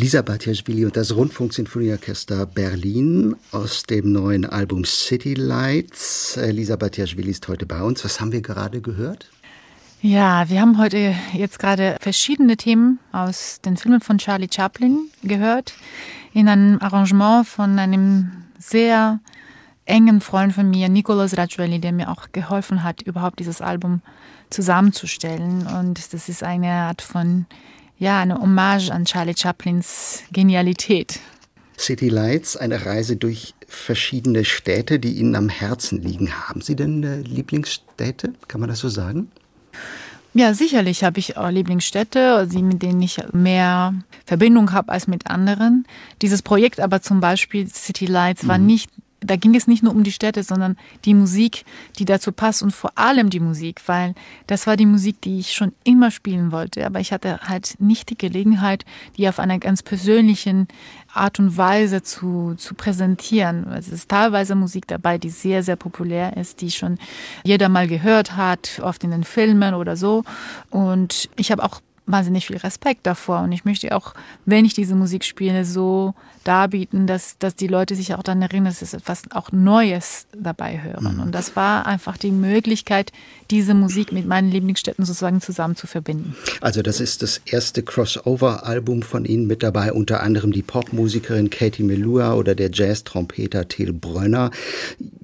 Lisa 0.00 0.22
Batjaschwili 0.22 0.84
und 0.84 0.96
das 0.96 1.16
Rundfunksinfonieorchester 1.16 2.46
Berlin 2.46 3.34
aus 3.50 3.82
dem 3.82 4.12
neuen 4.12 4.46
Album 4.46 4.84
City 4.84 5.34
Lights. 5.34 6.36
Äh, 6.36 6.52
Lisa 6.52 6.76
Batjaschwili 6.76 7.32
ist 7.32 7.48
heute 7.48 7.66
bei 7.66 7.82
uns. 7.82 8.04
Was 8.04 8.20
haben 8.20 8.30
wir 8.30 8.40
gerade 8.40 8.80
gehört? 8.80 9.28
Ja, 10.00 10.48
wir 10.48 10.60
haben 10.60 10.78
heute 10.78 11.16
jetzt 11.32 11.58
gerade 11.58 11.96
verschiedene 12.00 12.56
Themen 12.56 13.00
aus 13.10 13.60
den 13.60 13.76
Filmen 13.76 14.00
von 14.00 14.18
Charlie 14.18 14.46
Chaplin 14.48 15.10
gehört, 15.24 15.74
in 16.32 16.46
einem 16.46 16.78
Arrangement 16.80 17.48
von 17.48 17.76
einem 17.80 18.30
sehr 18.56 19.18
engen 19.84 20.20
Freund 20.20 20.52
von 20.52 20.70
mir, 20.70 20.88
Nicolas 20.88 21.36
Raccioli, 21.36 21.80
der 21.80 21.90
mir 21.90 22.08
auch 22.08 22.30
geholfen 22.30 22.84
hat, 22.84 23.02
überhaupt 23.02 23.40
dieses 23.40 23.60
Album 23.60 24.02
zusammenzustellen. 24.50 25.66
Und 25.66 26.12
das 26.14 26.28
ist 26.28 26.44
eine 26.44 26.70
Art 26.70 27.02
von 27.02 27.46
ja, 27.98 28.20
eine 28.20 28.40
Hommage 28.40 28.90
an 28.90 29.04
Charlie 29.04 29.34
Chaplins 29.36 30.22
Genialität. 30.32 31.20
City 31.78 32.08
Lights, 32.08 32.56
eine 32.56 32.86
Reise 32.86 33.16
durch 33.16 33.54
verschiedene 33.66 34.44
Städte, 34.44 34.98
die 34.98 35.12
Ihnen 35.12 35.36
am 35.36 35.48
Herzen 35.48 36.02
liegen. 36.02 36.32
Haben 36.32 36.60
Sie 36.60 36.74
denn 36.74 37.02
äh, 37.04 37.20
Lieblingsstädte? 37.20 38.32
Kann 38.48 38.60
man 38.60 38.68
das 38.70 38.80
so 38.80 38.88
sagen? 38.88 39.30
Ja, 40.34 40.54
sicherlich 40.54 41.04
habe 41.04 41.18
ich 41.18 41.36
auch 41.36 41.50
Lieblingsstädte, 41.50 42.48
mit 42.52 42.82
denen 42.82 43.02
ich 43.02 43.18
mehr 43.32 43.94
Verbindung 44.24 44.72
habe 44.72 44.92
als 44.92 45.06
mit 45.06 45.26
anderen. 45.28 45.86
Dieses 46.22 46.42
Projekt 46.42 46.80
aber 46.80 47.02
zum 47.02 47.20
Beispiel 47.20 47.68
City 47.68 48.06
Lights 48.06 48.46
war 48.46 48.58
mhm. 48.58 48.66
nicht 48.66 48.90
da 49.20 49.36
ging 49.36 49.54
es 49.54 49.66
nicht 49.66 49.82
nur 49.82 49.92
um 49.92 50.04
die 50.04 50.12
Städte, 50.12 50.42
sondern 50.42 50.76
die 51.04 51.14
Musik, 51.14 51.64
die 51.98 52.04
dazu 52.04 52.30
passt 52.30 52.62
und 52.62 52.72
vor 52.72 52.92
allem 52.96 53.30
die 53.30 53.40
Musik, 53.40 53.82
weil 53.86 54.14
das 54.46 54.66
war 54.66 54.76
die 54.76 54.86
Musik, 54.86 55.20
die 55.22 55.40
ich 55.40 55.54
schon 55.54 55.72
immer 55.84 56.10
spielen 56.10 56.52
wollte. 56.52 56.86
Aber 56.86 57.00
ich 57.00 57.12
hatte 57.12 57.40
halt 57.40 57.74
nicht 57.80 58.10
die 58.10 58.18
Gelegenheit, 58.18 58.84
die 59.16 59.28
auf 59.28 59.38
einer 59.40 59.58
ganz 59.58 59.82
persönlichen 59.82 60.68
Art 61.12 61.38
und 61.40 61.56
Weise 61.56 62.02
zu, 62.02 62.54
zu 62.56 62.74
präsentieren. 62.74 63.66
Es 63.72 63.88
ist 63.88 64.08
teilweise 64.08 64.54
Musik 64.54 64.86
dabei, 64.86 65.18
die 65.18 65.30
sehr, 65.30 65.62
sehr 65.62 65.76
populär 65.76 66.36
ist, 66.36 66.60
die 66.60 66.70
schon 66.70 66.98
jeder 67.42 67.68
mal 67.68 67.88
gehört 67.88 68.36
hat, 68.36 68.80
oft 68.82 69.02
in 69.02 69.10
den 69.10 69.24
Filmen 69.24 69.74
oder 69.74 69.96
so. 69.96 70.22
Und 70.70 71.28
ich 71.36 71.50
habe 71.50 71.64
auch 71.64 71.80
wahnsinnig 72.08 72.46
viel 72.46 72.56
Respekt 72.56 73.06
davor. 73.06 73.40
Und 73.40 73.52
ich 73.52 73.64
möchte 73.64 73.94
auch, 73.94 74.14
wenn 74.44 74.64
ich 74.64 74.74
diese 74.74 74.94
Musik 74.94 75.24
spiele, 75.24 75.64
so 75.64 76.14
darbieten, 76.44 77.06
dass, 77.06 77.38
dass 77.38 77.54
die 77.54 77.66
Leute 77.66 77.94
sich 77.94 78.14
auch 78.14 78.22
dann 78.22 78.40
erinnern, 78.40 78.74
dass 78.78 78.90
sie 78.90 78.96
etwas 78.96 79.22
auch 79.30 79.52
Neues 79.52 80.26
dabei 80.36 80.82
hören. 80.82 81.16
Mhm. 81.16 81.20
Und 81.20 81.34
das 81.34 81.56
war 81.56 81.86
einfach 81.86 82.16
die 82.16 82.30
Möglichkeit, 82.30 83.12
diese 83.50 83.74
Musik 83.74 84.12
mit 84.12 84.26
meinen 84.26 84.50
Lieblingsstätten 84.50 85.04
sozusagen 85.04 85.40
zusammen 85.40 85.76
zu 85.76 85.86
verbinden. 85.86 86.34
Also 86.60 86.82
das 86.82 87.00
ist 87.00 87.22
das 87.22 87.40
erste 87.44 87.82
Crossover-Album 87.82 89.02
von 89.02 89.24
Ihnen 89.24 89.46
mit 89.46 89.62
dabei, 89.62 89.92
unter 89.92 90.22
anderem 90.22 90.52
die 90.52 90.62
Popmusikerin 90.62 91.50
Katie 91.50 91.82
Melua 91.82 92.34
oder 92.34 92.54
der 92.54 92.70
Jazz-Trompeter 92.72 93.68
Till 93.68 93.92
Brönner. 93.92 94.50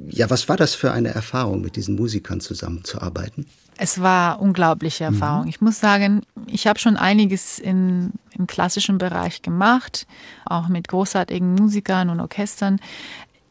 Ja, 0.08 0.28
was 0.28 0.48
war 0.48 0.56
das 0.56 0.74
für 0.74 0.92
eine 0.92 1.08
Erfahrung, 1.08 1.62
mit 1.62 1.76
diesen 1.76 1.96
Musikern 1.96 2.40
zusammenzuarbeiten? 2.40 3.46
Es 3.76 4.00
war 4.00 4.40
unglaubliche 4.40 5.08
mhm. 5.08 5.14
Erfahrung. 5.14 5.42
Mhm. 5.42 5.48
Ich 5.48 5.60
muss 5.60 5.80
sagen, 5.80 6.22
ich 6.46 6.66
habe 6.66 6.78
schon 6.78 6.96
einiges 6.96 7.58
in, 7.58 8.12
im 8.36 8.46
klassischen 8.46 8.98
Bereich 8.98 9.42
gemacht, 9.42 10.06
auch 10.44 10.68
mit 10.68 10.88
großartigen 10.88 11.54
Musikern 11.54 12.10
und 12.10 12.20
Orchestern. 12.20 12.80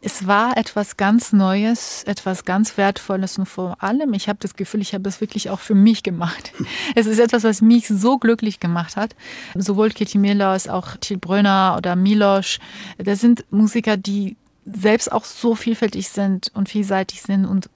Es 0.06 0.28
war 0.28 0.58
etwas 0.58 0.98
ganz 0.98 1.32
Neues, 1.32 2.04
etwas 2.04 2.44
ganz 2.44 2.76
Wertvolles 2.78 3.38
und 3.38 3.46
vor 3.46 3.82
allem, 3.82 4.12
ich 4.14 4.28
habe 4.28 4.38
das 4.42 4.56
Gefühl, 4.56 4.82
ich 4.82 4.94
habe 4.94 5.04
das 5.04 5.22
wirklich 5.22 5.50
auch 5.50 5.62
für 5.62 5.76
mich 5.76 6.04
gemacht. 6.04 6.52
Es 6.96 7.08
ist 7.08 7.20
etwas, 7.20 7.46
was 7.46 7.62
mich 7.62 7.88
so 7.88 8.18
glücklich 8.18 8.60
gemacht 8.60 8.98
hat. 8.98 9.16
Sowohl 9.56 9.92
Kitty 9.92 10.18
Miller 10.18 10.50
als 10.50 10.68
auch 10.68 10.98
Till 10.98 11.18
Brönner 11.18 11.76
oder 11.78 11.96
Milosch, 11.96 12.60
das 12.98 13.22
sind 13.22 13.46
Musiker, 13.50 13.96
die 13.96 14.36
selbst 14.66 15.12
auch 15.12 15.24
so 15.26 15.56
vielfältig 15.56 16.10
sind 16.10 16.52
und 16.54 16.70
vielseitig 16.70 17.22
sind 17.22 17.46
und 17.46 17.70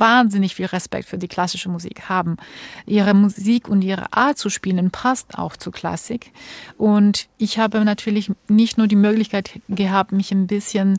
wahnsinnig 0.00 0.54
viel 0.54 0.66
Respekt 0.66 1.08
für 1.08 1.18
die 1.18 1.28
klassische 1.28 1.68
Musik 1.68 2.08
haben. 2.08 2.36
Ihre 2.86 3.14
Musik 3.14 3.68
und 3.68 3.82
ihre 3.82 4.12
Art 4.12 4.38
zu 4.38 4.50
spielen 4.50 4.90
passt 4.90 5.38
auch 5.38 5.56
zu 5.56 5.70
Klassik. 5.70 6.32
Und 6.76 7.28
ich 7.38 7.58
habe 7.58 7.84
natürlich 7.84 8.32
nicht 8.48 8.78
nur 8.78 8.86
die 8.86 8.96
Möglichkeit 8.96 9.60
gehabt, 9.68 10.12
mich 10.12 10.32
ein 10.32 10.46
bisschen 10.46 10.98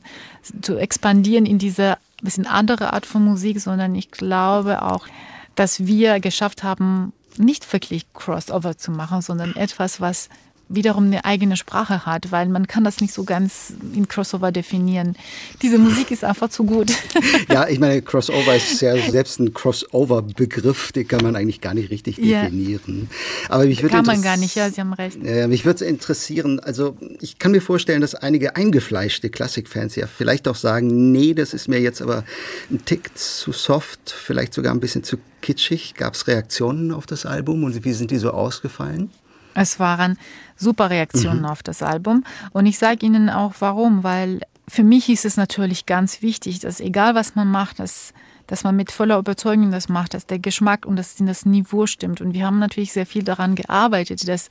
zu 0.62 0.76
expandieren 0.78 1.46
in 1.46 1.58
diese 1.58 1.98
bisschen 2.22 2.46
andere 2.46 2.92
Art 2.92 3.04
von 3.04 3.24
Musik, 3.24 3.60
sondern 3.60 3.94
ich 3.94 4.10
glaube 4.10 4.82
auch, 4.82 5.06
dass 5.54 5.86
wir 5.86 6.20
geschafft 6.20 6.62
haben, 6.62 7.12
nicht 7.36 7.70
wirklich 7.72 8.12
Crossover 8.12 8.76
zu 8.76 8.90
machen, 8.90 9.22
sondern 9.22 9.56
etwas, 9.56 10.00
was 10.00 10.28
wiederum 10.74 11.06
eine 11.06 11.24
eigene 11.24 11.56
Sprache 11.56 12.06
hat, 12.06 12.30
weil 12.32 12.48
man 12.48 12.66
kann 12.66 12.84
das 12.84 13.00
nicht 13.00 13.12
so 13.12 13.24
ganz 13.24 13.72
in 13.94 14.08
Crossover 14.08 14.52
definieren. 14.52 15.16
Diese 15.60 15.78
Musik 15.78 16.10
ist 16.10 16.24
einfach 16.24 16.48
zu 16.48 16.64
gut. 16.64 16.92
Ja, 17.48 17.68
ich 17.68 17.78
meine, 17.78 18.00
Crossover 18.02 18.54
ist 18.54 18.80
ja 18.80 18.96
selbst 19.10 19.38
ein 19.38 19.52
Crossover-Begriff, 19.52 20.92
den 20.92 21.06
kann 21.06 21.22
man 21.22 21.36
eigentlich 21.36 21.60
gar 21.60 21.74
nicht 21.74 21.90
richtig 21.90 22.16
definieren. 22.16 23.08
Ja. 23.10 23.54
Aber 23.54 23.64
mich 23.64 23.82
kann 23.82 24.06
man 24.06 24.22
gar 24.22 24.36
nicht, 24.36 24.54
ja, 24.54 24.70
Sie 24.70 24.80
haben 24.80 24.92
recht. 24.92 25.18
Äh, 25.24 25.48
mich 25.48 25.64
würde 25.64 25.76
es 25.76 25.90
interessieren, 25.90 26.60
also 26.60 26.96
ich 27.20 27.38
kann 27.38 27.52
mir 27.52 27.60
vorstellen, 27.60 28.00
dass 28.00 28.14
einige 28.14 28.56
eingefleischte 28.56 29.30
Klassikfans 29.30 29.96
ja 29.96 30.06
vielleicht 30.06 30.48
auch 30.48 30.56
sagen, 30.56 31.12
nee, 31.12 31.34
das 31.34 31.52
ist 31.52 31.68
mir 31.68 31.80
jetzt 31.80 32.00
aber 32.00 32.24
ein 32.70 32.84
Tick 32.84 33.16
zu 33.16 33.52
soft, 33.52 34.10
vielleicht 34.10 34.54
sogar 34.54 34.72
ein 34.72 34.80
bisschen 34.80 35.04
zu 35.04 35.18
kitschig. 35.42 35.94
Gab 35.94 36.14
es 36.14 36.26
Reaktionen 36.26 36.92
auf 36.92 37.06
das 37.06 37.26
Album 37.26 37.64
und 37.64 37.84
wie 37.84 37.92
sind 37.92 38.10
die 38.10 38.18
so 38.18 38.30
ausgefallen? 38.30 39.10
Es 39.54 39.78
waren 39.78 40.18
super 40.56 40.90
Reaktionen 40.90 41.40
mhm. 41.40 41.46
auf 41.46 41.62
das 41.62 41.82
Album. 41.82 42.24
Und 42.52 42.66
ich 42.66 42.78
sage 42.78 43.06
Ihnen 43.06 43.30
auch 43.30 43.54
warum, 43.60 44.04
weil 44.04 44.40
für 44.68 44.84
mich 44.84 45.08
ist 45.08 45.24
es 45.24 45.36
natürlich 45.36 45.86
ganz 45.86 46.22
wichtig, 46.22 46.60
dass 46.60 46.80
egal 46.80 47.14
was 47.14 47.34
man 47.34 47.50
macht, 47.50 47.78
dass, 47.78 48.14
dass 48.46 48.64
man 48.64 48.76
mit 48.76 48.90
voller 48.90 49.18
Überzeugung 49.18 49.70
das 49.70 49.88
macht, 49.88 50.14
dass 50.14 50.26
der 50.26 50.38
Geschmack 50.38 50.86
und 50.86 50.96
dass 50.96 51.16
das 51.16 51.44
Niveau 51.44 51.86
stimmt. 51.86 52.20
Und 52.20 52.32
wir 52.32 52.46
haben 52.46 52.58
natürlich 52.58 52.92
sehr 52.92 53.06
viel 53.06 53.22
daran 53.22 53.54
gearbeitet, 53.54 54.26
dass 54.28 54.50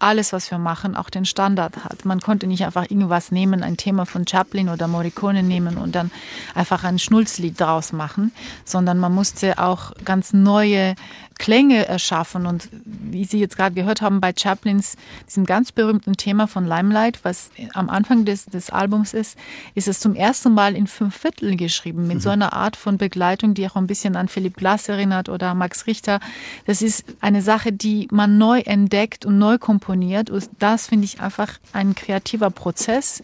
alles, 0.00 0.32
was 0.32 0.50
wir 0.50 0.58
machen, 0.58 0.96
auch 0.96 1.10
den 1.10 1.26
Standard 1.26 1.84
hat. 1.84 2.04
Man 2.04 2.20
konnte 2.20 2.46
nicht 2.46 2.64
einfach 2.64 2.90
irgendwas 2.90 3.30
nehmen, 3.30 3.62
ein 3.62 3.76
Thema 3.76 4.06
von 4.06 4.26
Chaplin 4.26 4.70
oder 4.70 4.88
Morricone 4.88 5.42
nehmen 5.42 5.76
und 5.76 5.94
dann 5.94 6.10
einfach 6.54 6.84
ein 6.84 6.98
Schnulzlied 6.98 7.60
daraus 7.60 7.92
machen, 7.92 8.32
sondern 8.64 8.98
man 8.98 9.14
musste 9.14 9.58
auch 9.58 9.92
ganz 10.04 10.32
neue 10.32 10.94
Klänge 11.40 11.88
erschaffen. 11.88 12.44
Und 12.44 12.68
wie 12.84 13.24
Sie 13.24 13.40
jetzt 13.40 13.56
gerade 13.56 13.74
gehört 13.74 14.02
haben, 14.02 14.20
bei 14.20 14.32
Chaplins, 14.36 14.96
diesem 15.26 15.46
ganz 15.46 15.72
berühmten 15.72 16.12
Thema 16.12 16.46
von 16.46 16.66
Limelight, 16.66 17.20
was 17.22 17.50
am 17.72 17.88
Anfang 17.88 18.26
des, 18.26 18.44
des 18.44 18.68
Albums 18.68 19.14
ist, 19.14 19.38
ist 19.74 19.88
es 19.88 20.00
zum 20.00 20.14
ersten 20.14 20.52
Mal 20.52 20.76
in 20.76 20.86
fünf 20.86 21.16
Viertel 21.16 21.56
geschrieben, 21.56 22.06
mit 22.06 22.18
mhm. 22.18 22.20
so 22.20 22.28
einer 22.28 22.52
Art 22.52 22.76
von 22.76 22.98
Begleitung, 22.98 23.54
die 23.54 23.66
auch 23.66 23.76
ein 23.76 23.86
bisschen 23.86 24.16
an 24.16 24.28
Philipp 24.28 24.58
Glass 24.58 24.90
erinnert 24.90 25.30
oder 25.30 25.54
Max 25.54 25.86
Richter. 25.86 26.20
Das 26.66 26.82
ist 26.82 27.04
eine 27.22 27.40
Sache, 27.40 27.72
die 27.72 28.06
man 28.10 28.36
neu 28.36 28.60
entdeckt 28.60 29.24
und 29.24 29.38
neu 29.38 29.56
komponiert. 29.56 30.28
Und 30.28 30.50
das 30.58 30.88
finde 30.88 31.06
ich 31.06 31.22
einfach 31.22 31.58
ein 31.72 31.94
kreativer 31.94 32.50
Prozess, 32.50 33.22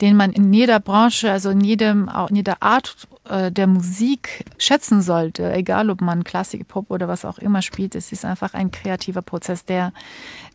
den 0.00 0.16
man 0.16 0.32
in 0.32 0.54
jeder 0.54 0.80
Branche, 0.80 1.30
also 1.30 1.50
in 1.50 1.60
jedem, 1.60 2.10
in 2.30 2.36
jeder 2.36 2.62
Art 2.62 2.96
äh, 3.28 3.52
der 3.52 3.66
Musik 3.66 4.44
schätzen 4.56 5.02
sollte, 5.02 5.52
egal 5.52 5.90
ob 5.90 6.00
man 6.00 6.24
Klassik, 6.24 6.66
Pop 6.66 6.90
oder 6.90 7.08
was 7.08 7.24
auch 7.24 7.38
immer 7.38 7.57
spielt. 7.62 7.94
Es 7.94 8.12
ist 8.12 8.24
einfach 8.24 8.54
ein 8.54 8.70
kreativer 8.70 9.22
Prozess, 9.22 9.64
der 9.64 9.92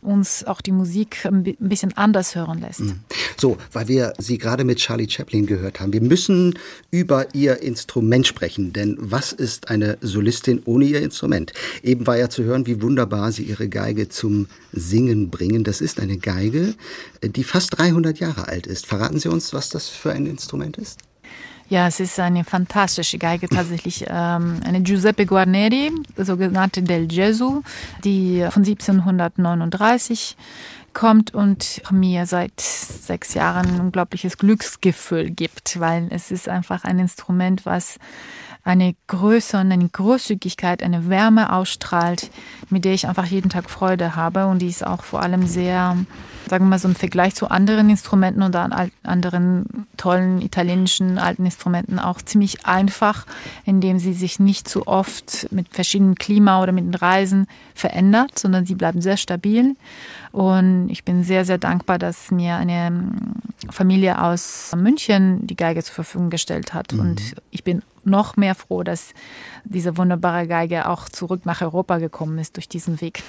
uns 0.02 0.44
auch 0.44 0.60
die 0.60 0.72
Musik 0.72 1.24
ein 1.24 1.42
bisschen 1.58 1.96
anders 1.96 2.34
hören 2.34 2.60
lässt. 2.60 2.80
Mhm. 2.80 3.00
So, 3.36 3.56
weil 3.72 3.88
wir 3.88 4.12
Sie 4.18 4.38
gerade 4.38 4.64
mit 4.64 4.78
Charlie 4.78 5.08
Chaplin 5.08 5.46
gehört 5.46 5.80
haben. 5.80 5.92
Wir 5.92 6.00
müssen 6.00 6.58
über 6.90 7.34
Ihr 7.34 7.62
Instrument 7.62 8.26
sprechen, 8.26 8.72
denn 8.72 8.96
was 9.00 9.32
ist 9.32 9.68
eine 9.68 9.98
Solistin 10.00 10.62
ohne 10.64 10.84
ihr 10.84 11.02
Instrument? 11.02 11.52
Eben 11.82 12.06
war 12.06 12.16
ja 12.16 12.28
zu 12.28 12.44
hören, 12.44 12.66
wie 12.66 12.82
wunderbar 12.82 13.32
Sie 13.32 13.44
Ihre 13.44 13.68
Geige 13.68 14.08
zum 14.08 14.46
Singen 14.72 15.30
bringen. 15.30 15.64
Das 15.64 15.80
ist 15.80 16.00
eine 16.00 16.18
Geige, 16.18 16.74
die 17.22 17.44
fast 17.44 17.78
300 17.78 18.18
Jahre 18.18 18.48
alt 18.48 18.66
ist. 18.66 18.86
Verraten 18.86 19.18
Sie 19.18 19.28
uns, 19.28 19.52
was 19.52 19.68
das 19.68 19.88
für 19.88 20.12
ein 20.12 20.26
Instrument 20.26 20.76
ist? 20.76 21.00
Ja, 21.68 21.86
es 21.86 21.98
ist 21.98 22.20
eine 22.20 22.44
fantastische 22.44 23.18
Geige 23.18 23.48
tatsächlich. 23.48 24.04
Ähm, 24.08 24.60
eine 24.64 24.82
Giuseppe 24.82 25.24
Guarneri, 25.24 25.90
sogenannte 26.16 26.82
Del 26.82 27.06
Gesù, 27.06 27.62
die 28.04 28.46
von 28.50 28.64
1739 28.64 30.36
kommt 30.92 31.34
und 31.34 31.82
mir 31.90 32.26
seit 32.26 32.60
sechs 32.60 33.34
Jahren 33.34 33.74
ein 33.74 33.80
unglaubliches 33.80 34.38
Glücksgefühl 34.38 35.30
gibt, 35.30 35.80
weil 35.80 36.08
es 36.10 36.30
ist 36.30 36.48
einfach 36.48 36.84
ein 36.84 36.98
Instrument, 36.98 37.66
was 37.66 37.98
eine 38.64 38.94
Größe 39.08 39.58
und 39.58 39.70
eine 39.70 39.88
Großzügigkeit, 39.88 40.82
eine 40.82 41.08
Wärme 41.08 41.52
ausstrahlt, 41.52 42.30
mit 42.70 42.86
der 42.86 42.94
ich 42.94 43.06
einfach 43.06 43.26
jeden 43.26 43.50
Tag 43.50 43.68
Freude 43.68 44.16
habe 44.16 44.46
und 44.46 44.60
die 44.60 44.68
ist 44.68 44.86
auch 44.86 45.04
vor 45.04 45.22
allem 45.22 45.46
sehr, 45.46 45.98
sagen 46.48 46.64
wir 46.64 46.70
mal 46.70 46.78
so 46.78 46.88
im 46.88 46.94
Vergleich 46.94 47.34
zu 47.34 47.50
anderen 47.50 47.90
Instrumenten 47.90 48.42
oder 48.42 48.88
anderen 49.02 49.86
tollen 49.98 50.40
italienischen 50.40 51.18
alten 51.18 51.44
Instrumenten 51.44 51.98
auch 51.98 52.22
ziemlich 52.22 52.64
einfach, 52.64 53.26
indem 53.66 53.98
sie 53.98 54.14
sich 54.14 54.40
nicht 54.40 54.66
zu 54.66 54.86
oft 54.86 55.46
mit 55.50 55.68
verschiedenen 55.68 56.14
Klima 56.14 56.62
oder 56.62 56.72
mit 56.72 56.84
den 56.84 56.94
Reisen 56.94 57.46
verändert, 57.74 58.38
sondern 58.38 58.64
sie 58.64 58.74
bleiben 58.74 59.02
sehr 59.02 59.18
stabil. 59.18 59.76
Und 60.32 60.88
ich 60.88 61.04
bin 61.04 61.22
sehr, 61.22 61.44
sehr 61.44 61.58
dankbar, 61.58 61.98
dass 61.98 62.30
mir 62.30 62.56
eine 62.56 63.12
Familie 63.70 64.22
aus 64.22 64.72
München 64.74 65.46
die 65.46 65.56
Geige 65.56 65.82
zur 65.82 65.94
Verfügung 65.94 66.30
gestellt 66.30 66.72
hat. 66.72 66.92
Mhm. 66.92 67.00
Und 67.00 67.34
ich 67.50 67.62
bin 67.62 67.82
noch 68.06 68.36
mehr 68.36 68.54
froh, 68.54 68.82
dass 68.82 69.14
diese 69.64 69.96
wunderbare 69.96 70.46
Geige 70.46 70.88
auch 70.88 71.08
zurück 71.08 71.46
nach 71.46 71.62
Europa 71.62 71.98
gekommen 71.98 72.38
ist 72.38 72.56
durch 72.56 72.68
diesen 72.68 73.00
Weg. 73.00 73.22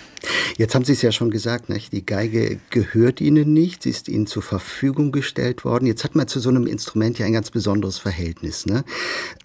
Jetzt 0.58 0.76
haben 0.76 0.86
Sie 0.86 0.94
es 0.94 1.02
ja 1.02 1.12
schon 1.12 1.32
gesagt, 1.32 1.70
nicht? 1.70 1.92
die 1.92 2.06
Geige 2.06 2.60
gehört 2.70 3.22
Ihnen 3.22 3.54
nicht, 3.54 3.84
sie 3.84 3.90
ist 3.90 4.08
Ihnen 4.08 4.28
zur 4.28 4.42
Verfügung 4.42 5.12
gestellt 5.12 5.66
worden. 5.66 5.86
Jetzt 5.86 6.04
hat 6.04 6.16
man 6.16 6.28
zu 6.28 6.40
so 6.40 6.50
einem 6.50 6.68
Instrument 6.68 7.20
ja 7.20 7.26
ein 7.26 7.34
ganz 7.34 7.52
besonderes 7.52 7.98
Verhältnis. 7.98 8.66
Ne? 8.66 8.84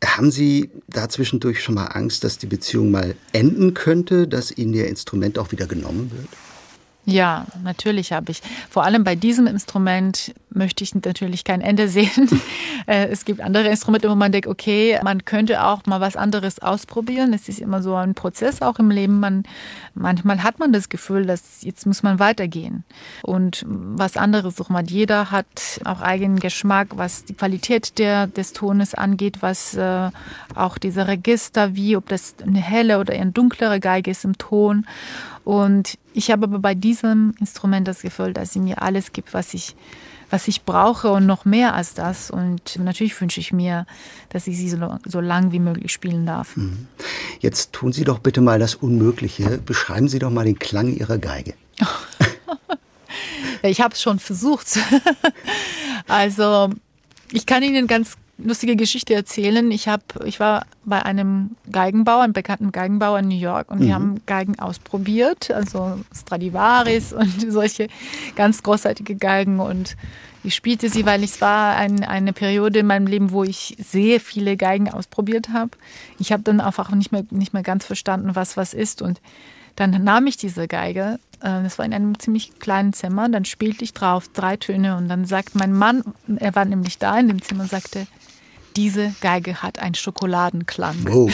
Haben 0.05 0.31
Sie 0.31 0.70
da 0.89 1.09
zwischendurch 1.09 1.62
schon 1.62 1.74
mal 1.74 1.86
Angst, 1.86 2.24
dass 2.24 2.39
die 2.39 2.47
Beziehung 2.47 2.90
mal 2.90 3.15
enden 3.32 3.74
könnte, 3.74 4.28
dass 4.28 4.57
Ihnen 4.57 4.74
Ihr 4.74 4.89
Instrument 4.89 5.39
auch 5.39 5.52
wieder 5.52 5.66
genommen 5.66 6.11
wird? 6.12 6.28
Ja, 7.07 7.47
natürlich 7.65 8.12
habe 8.12 8.31
ich. 8.31 8.43
Vor 8.69 8.85
allem 8.85 9.05
bei 9.05 9.16
diesem 9.16 9.47
Instrument 9.47 10.35
möchte 10.51 10.85
ich 10.85 10.94
natürlich 10.94 11.44
kein 11.44 11.60
Ende 11.60 11.89
sehen. 11.89 12.28
Äh, 12.86 13.09
es 13.09 13.27
gibt 13.27 13.43
andere 13.43 13.68
Instrumente, 13.68 14.09
wo 14.09 14.14
man 14.14 14.32
denkt, 14.32 14.47
okay, 14.47 14.98
man 15.05 15.27
könnte 15.27 15.64
auch 15.64 15.85
mal 15.85 16.01
was 16.01 16.16
anderes 16.16 16.60
ausprobieren. 16.60 17.35
Es 17.35 17.47
ist 17.48 17.60
immer 17.60 17.82
so 17.82 17.94
ein 17.94 18.14
Prozess 18.14 18.62
auch 18.62 18.78
im 18.78 18.90
Leben. 18.90 19.20
Man, 19.20 19.43
manchmal 19.94 20.43
hat 20.43 20.59
man 20.59 20.72
das 20.72 20.89
Gefühl, 20.89 21.27
dass 21.27 21.60
jetzt 21.60 21.85
muss 21.85 22.02
man 22.02 22.18
weitergehen 22.18 22.85
und 23.22 23.66
was 23.68 24.16
anderes 24.16 24.56
suchen. 24.56 24.77
Jeder 24.86 25.31
hat 25.31 25.47
auch 25.85 26.01
eigenen 26.01 26.40
Geschmack, 26.40 26.97
was 26.97 27.27
die 27.27 27.35
Qualität 27.35 27.98
der, 27.98 28.27
des 28.27 28.55
Tones 28.55 28.94
angeht, 28.94 29.39
was 29.40 29.74
äh, 29.74 30.10
auch 30.55 30.78
diese 30.78 31.06
Register, 31.06 31.77
wie 31.77 31.97
ob 31.97 32.09
das 32.09 32.36
eine 32.44 32.60
helle 32.60 32.98
oder 32.98 33.12
eine 33.12 33.31
dunklere 33.31 33.78
Geige 33.78 34.10
ist 34.10 34.24
im 34.24 34.39
Ton. 34.39 34.86
Und 35.44 35.98
ich 36.12 36.31
habe 36.31 36.44
aber 36.44 36.59
bei 36.59 36.74
diesem 36.74 37.35
Instrument 37.40 37.86
das 37.89 38.02
Gefühl, 38.02 38.32
dass 38.32 38.52
sie 38.52 38.60
mir 38.60 38.82
alles 38.82 39.12
gibt, 39.12 39.35
was 39.35 39.55
ich 39.55 39.74
was 40.31 40.48
ich 40.48 40.62
brauche 40.62 41.11
und 41.11 41.27
noch 41.27 41.44
mehr 41.44 41.74
als 41.74 41.94
das. 41.94 42.31
Und 42.31 42.78
natürlich 42.78 43.20
wünsche 43.20 43.40
ich 43.40 43.52
mir, 43.52 43.86
dass 44.31 44.47
ich 44.47 44.57
sie 44.57 44.70
so, 44.70 44.98
so 45.05 45.20
lang 45.20 45.52
wie 45.52 45.59
möglich 45.59 45.93
spielen 45.93 46.24
darf. 46.24 46.57
Mhm. 46.57 46.86
Jetzt 47.40 47.73
tun 47.73 47.93
Sie 47.93 48.05
doch 48.05 48.20
bitte 48.20 48.40
mal 48.40 48.59
das 48.59 48.74
Unmögliche. 48.74 49.59
Beschreiben 49.59 50.09
Sie 50.09 50.19
doch 50.19 50.31
mal 50.31 50.44
den 50.44 50.59
Klang 50.59 50.94
Ihrer 50.94 51.19
Geige. 51.19 51.55
ich 53.62 53.81
habe 53.81 53.94
es 53.94 54.02
schon 54.02 54.19
versucht. 54.19 54.78
also 56.09 56.70
ich 57.32 57.47
kann 57.47 57.62
Ihnen 57.62 57.86
ganz 57.86 58.16
lustige 58.44 58.76
Geschichte 58.76 59.14
erzählen. 59.14 59.70
Ich 59.70 59.88
habe, 59.88 60.02
ich 60.24 60.40
war 60.40 60.66
bei 60.84 61.02
einem 61.02 61.56
Geigenbauer, 61.70 62.22
einem 62.22 62.32
bekannten 62.32 62.72
Geigenbauer 62.72 63.18
in 63.20 63.28
New 63.28 63.38
York 63.38 63.70
und 63.70 63.80
mhm. 63.80 63.84
wir 63.84 63.94
haben 63.94 64.20
Geigen 64.26 64.58
ausprobiert, 64.58 65.50
also 65.50 65.98
Stradivaris 66.14 67.12
und 67.12 67.50
solche 67.50 67.88
ganz 68.36 68.62
großartige 68.62 69.16
Geigen 69.16 69.60
und 69.60 69.96
ich 70.42 70.54
spielte 70.54 70.88
sie, 70.88 71.04
weil 71.04 71.22
es 71.22 71.42
war 71.42 71.76
ein, 71.76 72.02
eine 72.02 72.32
Periode 72.32 72.78
in 72.78 72.86
meinem 72.86 73.06
Leben, 73.06 73.30
wo 73.30 73.44
ich 73.44 73.76
sehr 73.78 74.20
viele 74.20 74.56
Geigen 74.56 74.88
ausprobiert 74.88 75.50
habe. 75.50 75.72
Ich 76.18 76.32
habe 76.32 76.42
dann 76.42 76.60
einfach 76.60 76.90
nicht 76.92 77.12
mehr, 77.12 77.24
nicht 77.30 77.52
mehr 77.52 77.62
ganz 77.62 77.84
verstanden, 77.84 78.34
was 78.34 78.56
was 78.56 78.72
ist 78.72 79.02
und 79.02 79.20
dann 79.76 80.02
nahm 80.02 80.26
ich 80.26 80.36
diese 80.36 80.68
Geige, 80.68 81.18
äh, 81.40 81.62
das 81.62 81.78
war 81.78 81.84
in 81.84 81.94
einem 81.94 82.18
ziemlich 82.18 82.58
kleinen 82.58 82.92
Zimmer, 82.92 83.28
dann 83.28 83.44
spielte 83.44 83.84
ich 83.84 83.92
drauf 83.92 84.28
drei 84.28 84.56
Töne 84.56 84.96
und 84.96 85.08
dann 85.08 85.24
sagt 85.24 85.54
mein 85.54 85.72
Mann, 85.72 86.02
er 86.36 86.54
war 86.54 86.64
nämlich 86.64 86.98
da 86.98 87.18
in 87.18 87.28
dem 87.28 87.42
Zimmer, 87.42 87.66
sagte, 87.66 88.06
diese 88.81 89.15
Geige 89.20 89.62
hat 89.62 89.78
einen 89.78 89.94
Schokoladenklang. 89.94 91.07
Oh. 91.12 91.28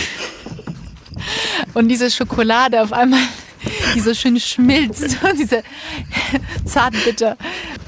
Und 1.74 1.86
diese 1.86 2.10
Schokolade 2.10 2.82
auf 2.82 2.92
einmal 2.92 3.20
die 3.94 4.00
so 4.00 4.14
schön 4.14 4.38
schmilzt 4.38 5.02
und 5.22 5.38
diese 5.38 5.62
Zartbitter 6.64 7.36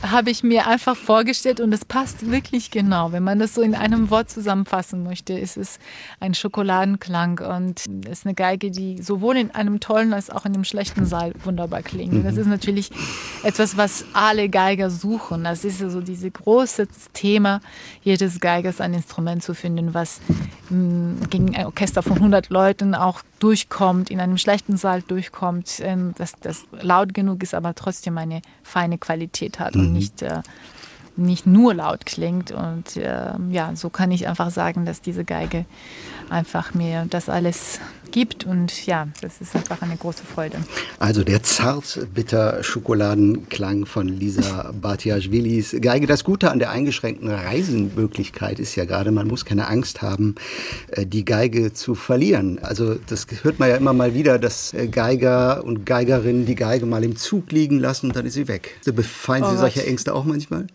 habe 0.02 0.30
ich 0.30 0.42
mir 0.42 0.66
einfach 0.66 0.96
vorgestellt 0.96 1.60
und 1.60 1.72
es 1.72 1.84
passt 1.84 2.30
wirklich 2.30 2.70
genau. 2.70 3.12
Wenn 3.12 3.24
man 3.24 3.38
das 3.38 3.54
so 3.54 3.62
in 3.62 3.74
einem 3.74 4.10
Wort 4.10 4.30
zusammenfassen 4.30 5.02
möchte, 5.02 5.32
ist 5.32 5.56
es 5.56 5.78
ein 6.20 6.34
Schokoladenklang 6.34 7.40
und 7.40 7.84
es 8.04 8.20
ist 8.20 8.26
eine 8.26 8.34
Geige, 8.34 8.70
die 8.70 9.02
sowohl 9.02 9.36
in 9.36 9.50
einem 9.50 9.80
tollen 9.80 10.12
als 10.12 10.30
auch 10.30 10.44
in 10.44 10.54
einem 10.54 10.64
schlechten 10.64 11.04
Saal 11.04 11.32
wunderbar 11.44 11.82
klingt. 11.82 12.12
Mhm. 12.12 12.24
Das 12.24 12.36
ist 12.36 12.46
natürlich 12.46 12.90
etwas, 13.42 13.76
was 13.76 14.04
alle 14.12 14.48
Geiger 14.48 14.90
suchen. 14.90 15.44
Das 15.44 15.64
ist 15.64 15.78
so 15.78 16.00
dieses 16.00 16.32
große 16.32 16.88
Thema 17.12 17.60
jedes 18.02 18.40
Geigers, 18.40 18.80
ein 18.80 18.94
Instrument 18.94 19.42
zu 19.42 19.54
finden, 19.54 19.94
was 19.94 20.20
mh, 20.70 21.26
gegen 21.28 21.56
ein 21.56 21.66
Orchester 21.66 22.02
von 22.02 22.14
100 22.14 22.50
Leuten 22.50 22.94
auch 22.94 23.22
durchkommt, 23.38 24.10
in 24.10 24.20
einem 24.20 24.38
schlechten 24.38 24.76
Saal 24.76 25.02
durchkommt, 25.02 25.67
ähm, 25.80 26.14
dass 26.16 26.32
das 26.40 26.64
laut 26.72 27.14
genug 27.14 27.42
ist, 27.42 27.54
aber 27.54 27.74
trotzdem 27.74 28.18
eine 28.18 28.42
feine 28.62 28.98
Qualität 28.98 29.58
hat 29.58 29.74
mhm. 29.74 29.80
und 29.80 29.92
nicht, 29.92 30.22
äh, 30.22 30.42
nicht 31.16 31.46
nur 31.46 31.74
laut 31.74 32.06
klingt. 32.06 32.50
Und 32.50 32.96
äh, 32.96 33.32
ja, 33.50 33.74
so 33.74 33.90
kann 33.90 34.10
ich 34.10 34.28
einfach 34.28 34.50
sagen, 34.50 34.84
dass 34.84 35.00
diese 35.00 35.24
Geige 35.24 35.64
einfach 36.30 36.74
mir 36.74 37.06
das 37.08 37.28
alles 37.28 37.80
gibt. 38.10 38.44
Und 38.44 38.86
ja, 38.86 39.08
das 39.20 39.40
ist 39.40 39.54
einfach 39.54 39.82
eine 39.82 39.96
große 39.96 40.24
Freude. 40.24 40.58
Also 40.98 41.24
der 41.24 41.42
zart-bitter 41.42 42.62
Schokoladenklang 42.62 43.86
von 43.86 44.08
Lisa 44.08 44.72
Batiaschwilis 44.80 45.76
Geige. 45.80 46.06
Das 46.06 46.24
Gute 46.24 46.50
an 46.50 46.58
der 46.58 46.70
eingeschränkten 46.70 47.30
Reisenmöglichkeit 47.30 48.58
ist 48.58 48.74
ja 48.76 48.84
gerade, 48.84 49.10
man 49.10 49.26
muss 49.26 49.44
keine 49.44 49.68
Angst 49.68 50.02
haben, 50.02 50.34
äh, 50.88 51.06
die 51.06 51.24
Geige 51.24 51.72
zu 51.72 51.94
verlieren. 51.94 52.58
Also 52.62 52.94
das 52.94 53.26
hört 53.42 53.58
man 53.58 53.68
ja 53.68 53.76
immer 53.76 53.92
mal 53.92 54.14
wieder, 54.14 54.38
dass 54.38 54.74
äh, 54.74 54.88
Geiger 54.88 55.64
und 55.64 55.86
Geigerinnen 55.86 56.46
die 56.46 56.54
Geige 56.54 56.86
mal 56.86 57.04
im 57.04 57.16
Zug 57.16 57.52
liegen 57.52 57.78
lassen 57.78 58.06
und 58.06 58.16
dann 58.16 58.26
ist 58.26 58.34
sie 58.34 58.48
weg. 58.48 58.76
So 58.82 58.92
befallen 58.92 59.44
Sie 59.44 59.54
oh, 59.54 59.58
solche 59.58 59.86
Ängste 59.86 60.14
auch 60.14 60.24
manchmal? 60.24 60.66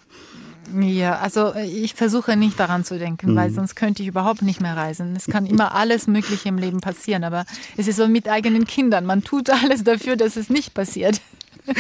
Ja, 0.80 1.20
also 1.20 1.54
äh, 1.54 1.66
ich 1.66 1.94
versuche 1.94 2.36
nicht 2.36 2.60
daran 2.60 2.84
zu 2.84 2.98
denken, 2.98 3.32
mhm. 3.32 3.36
weil 3.36 3.52
sonst 3.52 3.76
könnte 3.76 4.02
ich 4.02 4.08
überhaupt 4.08 4.42
nicht 4.42 4.62
mehr 4.62 4.76
reisen. 4.76 5.16
Es 5.16 5.28
kann 5.28 5.46
immer 5.46 5.76
alles 5.76 6.08
Mögliche 6.08 6.50
im 6.50 6.58
Leben 6.58 6.82
passieren, 6.82 7.24
aber 7.24 7.46
es 7.78 7.88
ist 7.88 7.98
so 7.98 8.08
mit 8.08 8.28
eigenen 8.28 8.66
Kindern. 8.66 9.06
Man 9.06 9.24
tut 9.24 9.50
alles 9.64 9.84
dafür, 9.84 10.16
dass 10.16 10.36
es 10.36 10.50
nicht 10.50 10.74
passiert. 10.74 11.22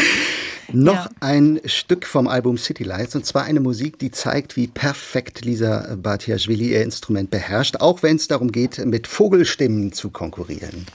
Noch 0.72 1.05
ja. 1.05 1.10
ein 1.19 1.60
Stück 1.65 2.05
vom 2.05 2.27
Album 2.27 2.57
City 2.57 2.84
Lights 2.84 3.15
und 3.15 3.26
zwar 3.26 3.43
eine 3.43 3.60
Musik, 3.60 3.99
die 3.99 4.11
zeigt, 4.11 4.55
wie 4.55 4.68
perfekt 4.68 5.43
Lisa 5.45 5.95
Batiaschwili 6.01 6.72
ihr 6.72 6.84
Instrument 6.84 7.30
beherrscht, 7.30 7.77
auch 7.77 8.01
wenn 8.01 8.15
es 8.15 8.27
darum 8.27 8.51
geht, 8.51 8.84
mit 8.85 9.07
Vogelstimmen 9.07 9.91
zu 9.91 10.10
konkurrieren. 10.10 10.88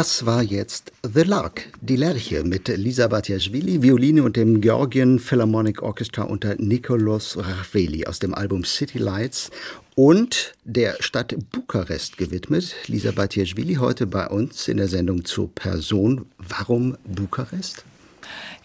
Das 0.00 0.24
war 0.24 0.42
jetzt 0.42 0.92
The 1.02 1.24
Lark, 1.24 1.68
die 1.82 1.96
Lerche 1.96 2.42
mit 2.42 2.68
Lisa 2.68 3.06
Batiashvili, 3.08 3.82
Violine 3.82 4.22
und 4.22 4.34
dem 4.34 4.62
Georgian 4.62 5.18
Philharmonic 5.18 5.82
Orchestra 5.82 6.22
unter 6.22 6.54
Nikolaus 6.54 7.36
Rachveli 7.36 8.06
aus 8.06 8.18
dem 8.18 8.34
Album 8.34 8.64
City 8.64 8.96
Lights 8.96 9.50
und 9.96 10.54
der 10.64 10.96
Stadt 11.00 11.36
Bukarest 11.52 12.16
gewidmet. 12.16 12.74
Lisa 12.86 13.10
Batiashvili 13.10 13.74
heute 13.74 14.06
bei 14.06 14.26
uns 14.26 14.68
in 14.68 14.78
der 14.78 14.88
Sendung 14.88 15.26
zur 15.26 15.54
Person. 15.54 16.24
Warum 16.38 16.96
Bukarest? 17.04 17.84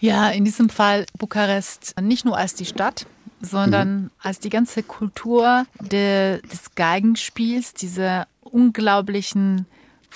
Ja, 0.00 0.30
in 0.30 0.46
diesem 0.46 0.70
Fall 0.70 1.04
Bukarest 1.18 2.00
nicht 2.00 2.24
nur 2.24 2.38
als 2.38 2.54
die 2.54 2.64
Stadt, 2.64 3.04
sondern 3.42 4.04
mhm. 4.04 4.10
als 4.22 4.40
die 4.40 4.48
ganze 4.48 4.82
Kultur 4.82 5.66
de, 5.82 6.40
des 6.40 6.74
Geigenspiels, 6.76 7.74
diese 7.74 8.26
unglaublichen 8.40 9.66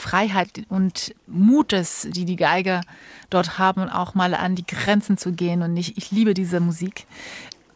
Freiheit 0.01 0.63
und 0.69 1.15
Mutes, 1.27 2.09
die 2.11 2.25
die 2.25 2.37
Geiger 2.37 2.81
dort 3.29 3.59
haben, 3.59 3.89
auch 3.89 4.15
mal 4.15 4.35
an 4.35 4.55
die 4.57 4.67
Grenzen 4.67 5.17
zu 5.17 5.33
gehen. 5.33 5.63
Und 5.63 5.77
ich, 5.77 5.97
ich 5.97 6.11
liebe 6.11 6.35
diese 6.35 6.61
Musik. 6.61 7.07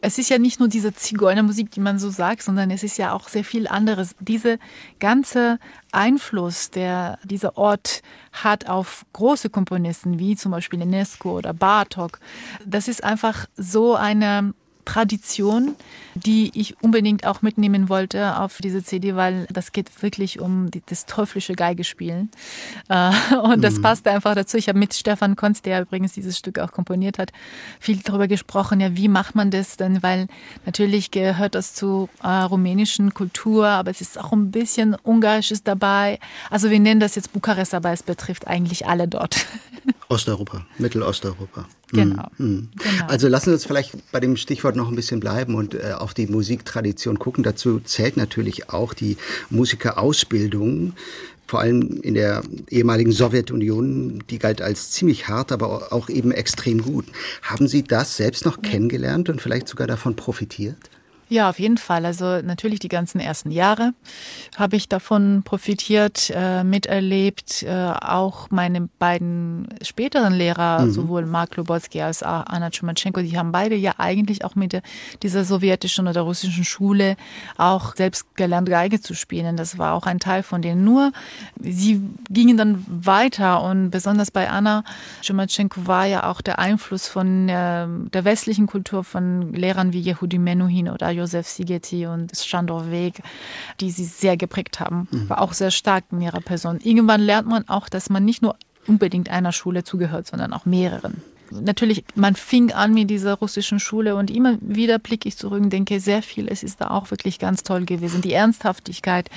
Es 0.01 0.19
ist 0.19 0.29
ja 0.29 0.39
nicht 0.39 0.61
nur 0.61 0.69
diese 0.69 0.93
Zigeunermusik, 0.93 1.71
die 1.71 1.81
man 1.81 1.99
so 1.99 2.11
sagt, 2.11 2.43
sondern 2.43 2.71
es 2.71 2.83
ist 2.83 2.99
ja 2.99 3.13
auch 3.13 3.29
sehr 3.29 3.45
viel 3.45 3.67
anderes. 3.67 4.15
Diese 4.21 4.59
ganze 5.01 5.59
Einfluss, 5.93 6.71
der 6.71 7.19
dieser 7.25 7.57
Ort 7.57 8.03
hat 8.33 8.69
auf 8.69 9.07
große 9.15 9.49
Komponisten, 9.49 10.19
wie 10.19 10.37
zum 10.37 10.53
Beispiel 10.53 10.83
Enesco 10.83 11.39
oder 11.39 11.55
Bartok, 11.55 12.21
das 12.67 12.89
ist 12.89 13.03
einfach 13.03 13.47
so 13.57 13.95
eine 13.95 14.53
Tradition, 14.85 15.77
die 16.15 16.51
ich 16.55 16.83
unbedingt 16.83 17.27
auch 17.27 17.43
mitnehmen 17.43 17.89
wollte 17.89 18.39
auf 18.39 18.59
diese 18.63 18.83
CD, 18.83 19.17
weil 19.17 19.47
das 19.51 19.73
geht 19.73 20.03
wirklich 20.03 20.41
um 20.41 20.71
die, 20.71 20.83
das 20.87 21.07
teuflische 21.07 21.55
Geigespielen. 21.55 22.31
Äh, 22.89 23.11
und 23.43 23.63
das 23.63 23.75
mhm. 23.75 23.83
passt 23.83 24.07
einfach 24.07 24.35
dazu. 24.35 24.57
Ich 24.57 24.69
habe 24.69 24.79
mit 24.79 24.95
Stefan 24.95 25.37
Konz, 25.37 25.63
der 25.63 25.83
übrigens 25.83 26.13
dieses 26.13 26.39
Stück 26.39 26.59
auch 26.59 26.73
komponiert 26.73 27.19
hat, 27.19 27.33
viel 27.81 27.99
darüber 27.99 28.29
gesprochen, 28.29 28.81
ja, 28.81 28.97
wie 28.97 29.09
macht 29.09 29.35
man 29.35 29.51
das 29.51 29.77
denn? 29.77 30.03
Weil 30.03 30.29
natürlich 30.67 31.11
gehört 31.11 31.55
das 31.55 31.75
zu 31.75 32.09
äh, 32.23 32.29
rumänischen 32.29 33.15
Kultur, 33.15 33.67
aber 33.67 33.91
es 33.91 34.01
ist 34.01 34.19
auch 34.19 34.33
ein 34.33 34.51
bisschen 34.51 34.97
ungarisches 35.03 35.63
dabei. 35.63 36.19
Also 36.51 36.71
wir 36.71 36.81
nennen 36.81 37.01
das 37.01 37.15
jetzt 37.15 37.33
Bukarest, 37.33 37.75
aber 37.75 37.93
es 37.93 38.03
betrifft 38.03 38.47
eigentlich 38.47 38.87
alle 38.87 39.09
dort. 39.09 39.47
Osteuropa, 40.09 40.67
Mittelosteuropa. 40.79 41.67
Genau. 41.93 42.29
Mhm. 42.39 42.69
genau. 42.77 43.07
Also 43.07 43.29
lassen 43.29 43.51
Sie 43.51 43.55
uns 43.55 43.65
vielleicht 43.65 44.13
bei 44.13 44.21
dem 44.21 44.37
Stichwort 44.37 44.77
noch 44.77 44.89
ein 44.89 44.97
bisschen 44.97 45.21
bleiben 45.21 45.55
und 45.55 45.75
äh, 45.75 45.93
auf 45.97 46.15
die 46.15 46.27
Musiktradition 46.27 47.19
gucken. 47.19 47.45
Dazu 47.45 47.81
zählt 47.81 48.17
natürlich 48.17 48.71
auch 48.71 48.95
die 48.95 49.17
Musikerausbildung. 49.51 50.95
Vor 51.47 51.61
allem 51.61 52.01
in 52.03 52.15
der 52.15 52.43
ehemaligen 52.71 53.13
Sowjetunion, 53.13 54.25
die 54.31 54.39
galt 54.39 54.63
als 54.63 54.91
ziemlich 54.91 55.29
hart, 55.29 55.53
aber 55.53 55.93
auch 55.93 56.09
eben 56.09 56.33
extrem 56.33 56.83
gut. 56.83 57.05
Haben 57.43 57.69
Sie 57.69 57.85
das 57.85 58.17
selbst 58.17 58.47
noch 58.47 58.63
kennengelernt 58.63 59.29
und 59.29 59.43
vielleicht 59.43 59.69
sogar 59.69 59.87
davon 59.87 60.17
profitiert? 60.17 60.79
Ja, 61.31 61.49
auf 61.49 61.59
jeden 61.59 61.79
Fall. 61.79 62.05
Also 62.05 62.43
natürlich 62.43 62.81
die 62.81 62.89
ganzen 62.89 63.19
ersten 63.19 63.51
Jahre 63.51 63.95
habe 64.57 64.77
ich 64.77 64.89
davon 64.89 65.43
profitiert, 65.43 66.31
äh, 66.35 66.63
miterlebt. 66.63 67.63
Äh, 67.63 67.73
auch 67.75 68.51
meine 68.51 68.89
beiden 68.99 69.69
späteren 69.83 70.35
Lehrer, 70.35 70.81
mhm. 70.81 70.93
sowohl 70.93 71.25
Mark 71.25 71.57
Lubotsky 71.57 72.03
als 72.03 72.23
auch 72.23 72.45
Anna 72.47 72.71
Chumatschenko, 72.71 73.23
die 73.23 73.39
haben 73.39 73.53
beide 73.53 73.75
ja 73.75 73.95
eigentlich 73.99 74.45
auch 74.45 74.55
mit 74.55 74.75
der, 74.75 74.83
dieser 75.23 75.45
sowjetischen 75.45 76.09
oder 76.09 76.21
russischen 76.21 76.65
Schule 76.65 77.17
auch 77.57 77.97
selbst 77.97 78.37
gelernt, 78.37 78.69
Geige 78.69 79.01
zu 79.01 79.15
spielen. 79.15 79.57
Das 79.57 79.79
war 79.79 79.95
auch 79.95 80.07
ein 80.07 80.21
Teil 80.21 80.43
von 80.43 80.61
denen. 80.61 80.85
Nur 80.85 81.13
sie 81.61 82.03
gingen 82.29 82.57
dann 82.57 82.85
weiter 82.87 83.63
und 83.63 83.91
besonders 83.91 84.31
bei 84.31 84.51
Anna 84.51 84.85
Chumatschenko 85.23 85.87
war 85.87 86.05
ja 86.07 86.31
auch 86.31 86.41
der 86.43 86.59
Einfluss 86.59 87.09
von 87.09 87.49
äh, 87.49 87.87
der 88.13 88.25
westlichen 88.25 88.67
Kultur 88.67 89.05
von 89.05 89.53
Lehrern 89.55 89.93
wie 89.93 90.01
Yehudi 90.01 90.39
Menuhin 90.39 90.89
oder 90.89 91.15
Josef 91.25 91.49
Sigeti 91.49 92.07
und 92.07 92.37
Shandor 92.37 92.91
Weg, 92.91 93.23
die 93.81 93.91
sie 93.91 94.05
sehr 94.05 94.37
geprägt 94.37 94.79
haben. 94.79 95.09
Mhm. 95.11 95.29
War 95.31 95.41
auch 95.41 95.55
sehr 95.55 95.71
stark 95.71 96.05
in 96.13 96.21
ihrer 96.21 96.43
Person. 96.43 96.81
Irgendwann 96.83 97.23
lernt 97.23 97.49
man 97.49 97.67
auch, 97.69 97.89
dass 97.89 98.11
man 98.11 98.25
nicht 98.25 98.43
nur 98.43 98.57
unbedingt 98.87 99.31
einer 99.31 99.53
Schule 99.53 99.85
zugehört, 99.85 100.27
sondern 100.27 100.53
auch 100.53 100.67
mehreren 100.67 101.23
natürlich, 101.51 102.05
man 102.15 102.35
fing 102.35 102.73
an 102.73 102.95
mit 102.95 103.11
dieser 103.11 103.35
russischen 103.35 103.81
Schule 103.81 104.17
und 104.17 104.31
immer 104.31 104.57
wieder 104.61 104.99
blicke 104.99 105.29
ich 105.29 105.37
zurück 105.37 105.63
und 105.63 105.71
denke, 105.71 106.01
sehr 106.01 106.23
viel, 106.23 106.49
es 106.49 106.63
ist 106.63 106.81
da 106.81 106.91
auch 106.91 107.11
wirklich 107.11 107.39
ganz 107.39 107.63
toll 107.63 107.85
gewesen. 107.85 108.21
Die 108.23 108.33
Ernsthaftigkeit 108.33 109.31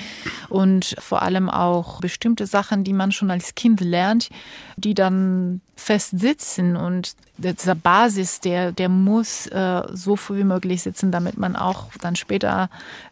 und 0.48 0.96
vor 0.98 1.22
allem 1.22 1.48
auch 1.48 2.00
bestimmte 2.00 2.46
Sachen, 2.46 2.84
die 2.84 2.92
man 2.92 3.12
schon 3.12 3.30
als 3.30 3.54
Kind 3.54 3.80
lernt, 3.80 4.28
die 4.76 4.94
dann 4.94 5.60
fest 5.76 6.18
sitzen 6.18 6.76
und 6.76 7.14
dieser 7.38 7.74
Basis, 7.74 8.40
der, 8.40 8.72
der 8.72 8.88
muss 8.88 9.46
äh, 9.46 9.82
so 9.92 10.16
früh 10.16 10.38
wie 10.38 10.44
möglich 10.44 10.82
sitzen, 10.82 11.12
damit 11.12 11.38
man 11.38 11.54
auch 11.54 11.86
dann 12.00 12.16
später 12.16 12.68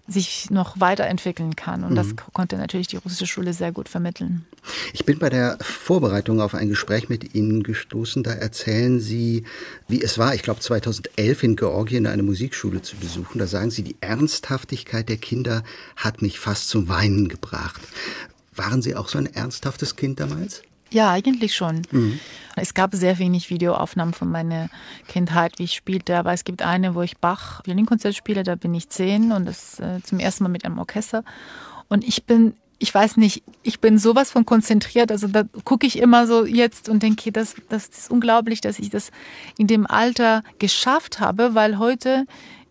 sich 0.08 0.50
noch 0.50 0.78
weiterentwickeln 0.80 1.56
kann. 1.56 1.84
Und 1.84 1.92
mhm. 1.92 1.96
das 1.96 2.08
konnte 2.32 2.56
natürlich 2.56 2.88
die 2.88 2.96
russische 2.96 3.26
Schule 3.26 3.52
sehr 3.52 3.72
gut 3.72 3.88
vermitteln. 3.88 4.44
Ich 4.92 5.04
bin 5.04 5.18
bei 5.18 5.30
der 5.30 5.58
Vorbereitung 5.60 6.40
auf 6.40 6.54
ein 6.54 6.68
Gespräch 6.68 7.08
mit 7.08 7.34
Ihnen 7.34 7.62
gestoßen. 7.62 8.22
Da 8.22 8.32
erzählen 8.32 9.00
Sie, 9.00 9.44
wie 9.88 10.02
es 10.02 10.18
war, 10.18 10.34
ich 10.34 10.42
glaube 10.42 10.60
2011 10.60 11.42
in 11.42 11.56
Georgien 11.56 12.06
eine 12.06 12.22
Musikschule 12.22 12.82
zu 12.82 12.96
besuchen. 12.96 13.38
Da 13.38 13.46
sagen 13.46 13.70
Sie, 13.70 13.82
die 13.82 13.96
Ernsthaftigkeit 14.00 15.08
der 15.08 15.18
Kinder 15.18 15.62
hat 15.96 16.20
mich 16.20 16.40
fast 16.40 16.68
zum 16.68 16.88
Weinen 16.88 17.28
gebracht. 17.28 17.80
Waren 18.54 18.82
Sie 18.82 18.96
auch 18.96 19.08
so 19.08 19.18
ein 19.18 19.26
ernsthaftes 19.26 19.96
Kind 19.96 20.18
damals? 20.18 20.62
Ja, 20.90 21.10
eigentlich 21.10 21.54
schon. 21.54 21.82
Mhm. 21.90 22.20
Es 22.56 22.72
gab 22.72 22.94
sehr 22.94 23.18
wenig 23.18 23.50
Videoaufnahmen 23.50 24.14
von 24.14 24.30
meiner 24.30 24.68
Kindheit, 25.08 25.58
wie 25.58 25.64
ich 25.64 25.74
spielte, 25.74 26.16
aber 26.16 26.32
es 26.32 26.44
gibt 26.44 26.62
eine, 26.62 26.94
wo 26.94 27.02
ich 27.02 27.18
Bach 27.18 27.60
Violinkonzert 27.64 28.14
spiele, 28.14 28.44
da 28.44 28.54
bin 28.54 28.74
ich 28.74 28.88
zehn 28.88 29.32
und 29.32 29.44
das 29.44 29.78
äh, 29.78 30.00
zum 30.02 30.18
ersten 30.18 30.44
Mal 30.44 30.48
mit 30.48 30.64
einem 30.64 30.78
Orchester. 30.78 31.22
Und 31.88 32.02
ich 32.02 32.24
bin, 32.24 32.54
ich 32.78 32.94
weiß 32.94 33.18
nicht, 33.18 33.42
ich 33.62 33.80
bin 33.80 33.98
sowas 33.98 34.30
von 34.30 34.46
konzentriert, 34.46 35.12
also 35.12 35.28
da 35.28 35.42
gucke 35.64 35.86
ich 35.86 35.98
immer 35.98 36.26
so 36.26 36.46
jetzt 36.46 36.88
und 36.88 37.02
denke, 37.02 37.30
das, 37.30 37.56
das 37.68 37.88
ist 37.88 38.10
unglaublich, 38.10 38.62
dass 38.62 38.78
ich 38.78 38.88
das 38.88 39.10
in 39.58 39.66
dem 39.66 39.86
Alter 39.86 40.42
geschafft 40.58 41.20
habe, 41.20 41.54
weil 41.54 41.78
heute 41.78 42.24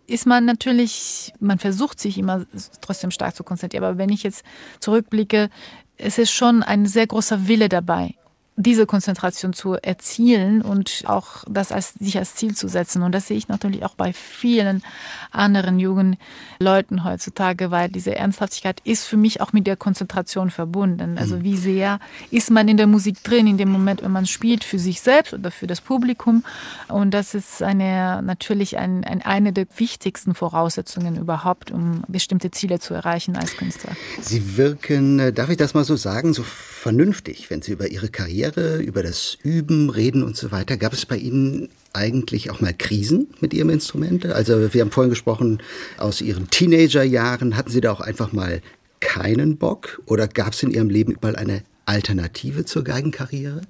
ist 0.08 0.26
man 0.26 0.44
natürlich, 0.44 1.32
man 1.40 1.58
versucht 1.58 2.00
sich 2.00 2.18
immer 2.18 2.44
trotzdem 2.80 3.10
stark 3.10 3.34
zu 3.34 3.44
konzentrieren. 3.44 3.84
Aber 3.84 3.98
wenn 3.98 4.10
ich 4.10 4.22
jetzt 4.22 4.44
zurückblicke, 4.78 5.50
es 5.98 6.18
ist 6.18 6.32
schon 6.32 6.62
ein 6.62 6.86
sehr 6.86 7.06
großer 7.06 7.48
Wille 7.48 7.68
dabei. 7.68 8.14
Diese 8.56 8.86
Konzentration 8.86 9.52
zu 9.52 9.74
erzielen 9.74 10.62
und 10.62 11.02
auch 11.06 11.44
das 11.46 11.72
als, 11.72 11.92
sich 11.94 12.16
als 12.16 12.34
Ziel 12.36 12.54
zu 12.54 12.68
setzen. 12.68 13.02
Und 13.02 13.12
das 13.12 13.28
sehe 13.28 13.36
ich 13.36 13.48
natürlich 13.48 13.84
auch 13.84 13.94
bei 13.94 14.14
vielen 14.14 14.82
anderen 15.30 15.78
jungen 15.78 16.16
Leuten 16.58 17.04
heutzutage, 17.04 17.70
weil 17.70 17.90
diese 17.90 18.16
Ernsthaftigkeit 18.16 18.80
ist 18.84 19.04
für 19.04 19.18
mich 19.18 19.42
auch 19.42 19.52
mit 19.52 19.66
der 19.66 19.76
Konzentration 19.76 20.50
verbunden. 20.50 21.18
Also 21.18 21.42
wie 21.42 21.58
sehr 21.58 22.00
ist 22.30 22.50
man 22.50 22.66
in 22.68 22.78
der 22.78 22.86
Musik 22.86 23.22
drin, 23.22 23.46
in 23.46 23.58
dem 23.58 23.70
Moment, 23.70 24.02
wenn 24.02 24.12
man 24.12 24.26
spielt, 24.26 24.64
für 24.64 24.78
sich 24.78 25.02
selbst 25.02 25.34
oder 25.34 25.50
für 25.50 25.66
das 25.66 25.82
Publikum. 25.82 26.42
Und 26.88 27.10
das 27.12 27.34
ist 27.34 27.62
eine, 27.62 28.22
natürlich 28.22 28.78
ein, 28.78 29.04
ein, 29.04 29.20
eine 29.20 29.52
der 29.52 29.66
wichtigsten 29.76 30.34
Voraussetzungen 30.34 31.16
überhaupt, 31.16 31.70
um 31.70 32.04
bestimmte 32.08 32.50
Ziele 32.50 32.78
zu 32.78 32.94
erreichen 32.94 33.36
als 33.36 33.54
Künstler. 33.58 33.92
Sie 34.22 34.56
wirken, 34.56 35.18
äh, 35.18 35.32
darf 35.32 35.50
ich 35.50 35.58
das 35.58 35.74
mal 35.74 35.84
so 35.84 35.96
sagen, 35.96 36.32
so 36.32 36.42
vernünftig, 36.42 37.50
wenn 37.50 37.62
Sie 37.62 37.72
über 37.72 37.88
Ihre 37.88 38.08
Karriere, 38.08 38.45
über 38.48 39.02
das 39.02 39.36
Üben 39.42 39.90
reden 39.90 40.22
und 40.22 40.36
so 40.36 40.50
weiter. 40.52 40.76
Gab 40.76 40.92
es 40.92 41.06
bei 41.06 41.16
Ihnen 41.16 41.68
eigentlich 41.92 42.50
auch 42.50 42.60
mal 42.60 42.74
Krisen 42.74 43.28
mit 43.40 43.54
Ihrem 43.54 43.70
Instrument? 43.70 44.26
Also 44.26 44.72
wir 44.72 44.80
haben 44.80 44.90
vorhin 44.90 45.10
gesprochen, 45.10 45.62
aus 45.98 46.20
Ihren 46.20 46.50
Teenagerjahren 46.50 47.56
hatten 47.56 47.70
Sie 47.70 47.80
da 47.80 47.92
auch 47.92 48.00
einfach 48.00 48.32
mal 48.32 48.60
keinen 49.00 49.56
Bock 49.56 50.00
oder 50.06 50.28
gab 50.28 50.52
es 50.52 50.62
in 50.62 50.70
Ihrem 50.70 50.90
Leben 50.90 51.16
mal 51.20 51.36
eine 51.36 51.62
Alternative 51.84 52.64
zur 52.64 52.84
Geigenkarriere? 52.84 53.62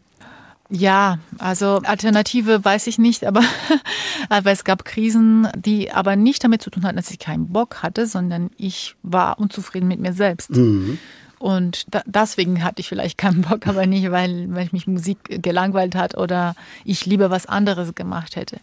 Ja, 0.68 1.18
also 1.38 1.80
Alternative 1.84 2.64
weiß 2.64 2.88
ich 2.88 2.98
nicht, 2.98 3.24
aber, 3.24 3.42
aber 4.28 4.50
es 4.50 4.64
gab 4.64 4.84
Krisen, 4.84 5.46
die 5.56 5.92
aber 5.92 6.16
nicht 6.16 6.42
damit 6.42 6.62
zu 6.62 6.70
tun 6.70 6.84
hatten, 6.84 6.96
dass 6.96 7.10
ich 7.10 7.18
keinen 7.18 7.48
Bock 7.48 7.82
hatte, 7.82 8.06
sondern 8.06 8.50
ich 8.56 8.96
war 9.02 9.38
unzufrieden 9.38 9.86
mit 9.86 10.00
mir 10.00 10.12
selbst. 10.12 10.50
Mhm. 10.50 10.98
Und 11.38 11.84
da, 11.94 12.02
deswegen 12.06 12.64
hatte 12.64 12.80
ich 12.80 12.88
vielleicht 12.88 13.18
keinen 13.18 13.42
Bock, 13.42 13.66
aber 13.66 13.86
nicht, 13.86 14.10
weil, 14.10 14.54
weil 14.54 14.68
mich 14.72 14.86
Musik 14.86 15.42
gelangweilt 15.42 15.94
hat 15.94 16.16
oder 16.16 16.54
ich 16.84 17.04
lieber 17.06 17.30
was 17.30 17.46
anderes 17.46 17.94
gemacht 17.94 18.36
hätte. 18.36 18.58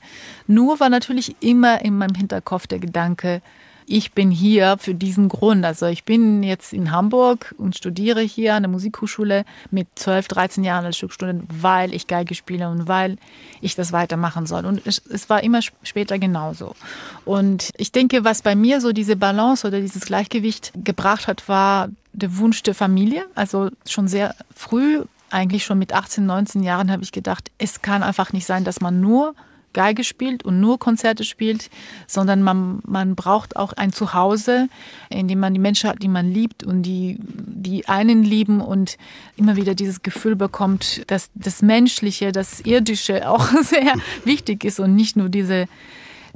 Nur 0.47 0.79
war 0.79 0.89
natürlich 0.89 1.35
immer 1.39 1.83
in 1.83 1.97
meinem 1.97 2.15
Hinterkopf 2.15 2.67
der 2.67 2.79
Gedanke, 2.79 3.41
ich 3.85 4.13
bin 4.13 4.31
hier 4.31 4.77
für 4.79 4.93
diesen 4.93 5.29
Grund. 5.29 5.65
Also 5.65 5.87
ich 5.87 6.03
bin 6.03 6.43
jetzt 6.43 6.73
in 6.73 6.91
Hamburg 6.91 7.53
und 7.57 7.75
studiere 7.75 8.21
hier 8.21 8.55
an 8.55 8.63
der 8.63 8.69
Musikhochschule 8.69 9.45
mit 9.71 9.87
12, 9.95 10.27
13 10.27 10.63
Jahren 10.63 10.85
als 10.85 10.97
Stückstudent, 10.97 11.43
weil 11.49 11.93
ich 11.93 12.07
Geige 12.07 12.35
spiele 12.35 12.69
und 12.69 12.87
weil 12.87 13.17
ich 13.61 13.75
das 13.75 13.91
weitermachen 13.91 14.45
soll. 14.45 14.65
Und 14.65 14.85
es, 14.85 15.01
es 15.09 15.29
war 15.29 15.43
immer 15.43 15.61
später 15.61 16.17
genauso. 16.19 16.75
Und 17.25 17.71
ich 17.77 17.91
denke, 17.91 18.23
was 18.23 18.41
bei 18.41 18.55
mir 18.55 18.81
so 18.81 18.93
diese 18.93 19.15
Balance 19.15 19.67
oder 19.67 19.81
dieses 19.81 20.05
Gleichgewicht 20.05 20.71
gebracht 20.83 21.27
hat, 21.27 21.47
war 21.49 21.89
der 22.13 22.37
Wunsch 22.37 22.63
der 22.63 22.75
Familie. 22.75 23.25
Also 23.35 23.69
schon 23.85 24.07
sehr 24.07 24.35
früh, 24.55 25.03
eigentlich 25.29 25.65
schon 25.65 25.79
mit 25.79 25.93
18, 25.93 26.25
19 26.25 26.63
Jahren 26.63 26.91
habe 26.91 27.03
ich 27.03 27.11
gedacht, 27.11 27.51
es 27.57 27.81
kann 27.81 28.03
einfach 28.03 28.33
nicht 28.33 28.45
sein, 28.45 28.63
dass 28.63 28.81
man 28.81 29.01
nur 29.01 29.35
Geige 29.73 30.03
spielt 30.03 30.43
und 30.43 30.59
nur 30.59 30.77
Konzerte 30.77 31.23
spielt, 31.23 31.69
sondern 32.07 32.43
man, 32.43 32.79
man 32.85 33.15
braucht 33.15 33.55
auch 33.55 33.73
ein 33.73 33.91
Zuhause, 33.91 34.69
in 35.09 35.27
dem 35.27 35.39
man 35.39 35.53
die 35.53 35.59
Menschen 35.59 35.89
hat, 35.89 36.03
die 36.03 36.07
man 36.07 36.31
liebt 36.31 36.63
und 36.63 36.83
die, 36.83 37.17
die 37.19 37.87
einen 37.87 38.23
lieben 38.23 38.61
und 38.61 38.97
immer 39.35 39.55
wieder 39.55 39.73
dieses 39.73 40.03
Gefühl 40.03 40.35
bekommt, 40.35 41.01
dass 41.07 41.31
das 41.33 41.63
Menschliche, 41.63 42.31
das 42.31 42.61
Irdische 42.61 43.27
auch 43.27 43.47
sehr 43.63 43.95
wichtig 44.23 44.63
ist 44.63 44.79
und 44.79 44.95
nicht 44.95 45.15
nur 45.15 45.29
diese, 45.29 45.65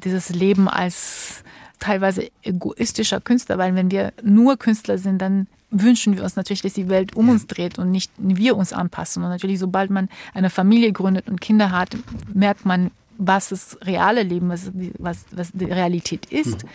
dieses 0.03 0.29
Leben 0.29 0.67
als 0.67 1.43
teilweise 1.79 2.29
egoistischer 2.41 3.21
Künstler, 3.21 3.59
weil 3.59 3.75
wenn 3.75 3.91
wir 3.91 4.13
nur 4.23 4.57
Künstler 4.57 4.97
sind, 4.97 5.19
dann 5.19 5.45
wünschen 5.69 6.15
wir 6.15 6.23
uns 6.23 6.35
natürlich, 6.35 6.61
dass 6.61 6.73
die 6.73 6.89
Welt 6.89 7.15
um 7.15 7.29
uns 7.29 7.47
dreht 7.47 7.77
und 7.77 7.91
nicht 7.91 8.11
wir 8.17 8.55
uns 8.55 8.73
anpassen. 8.73 9.23
Und 9.23 9.29
natürlich, 9.29 9.59
sobald 9.59 9.89
man 9.89 10.09
eine 10.33 10.49
Familie 10.49 10.91
gründet 10.91 11.27
und 11.27 11.41
Kinder 11.41 11.71
hat, 11.71 11.95
merkt 12.33 12.65
man, 12.65 12.91
was 13.17 13.49
das 13.49 13.77
reale 13.81 14.23
Leben, 14.23 14.49
was, 14.49 14.71
was, 14.99 15.25
was 15.31 15.51
die 15.51 15.65
Realität 15.65 16.25
ist. 16.27 16.63
Mhm. 16.63 16.69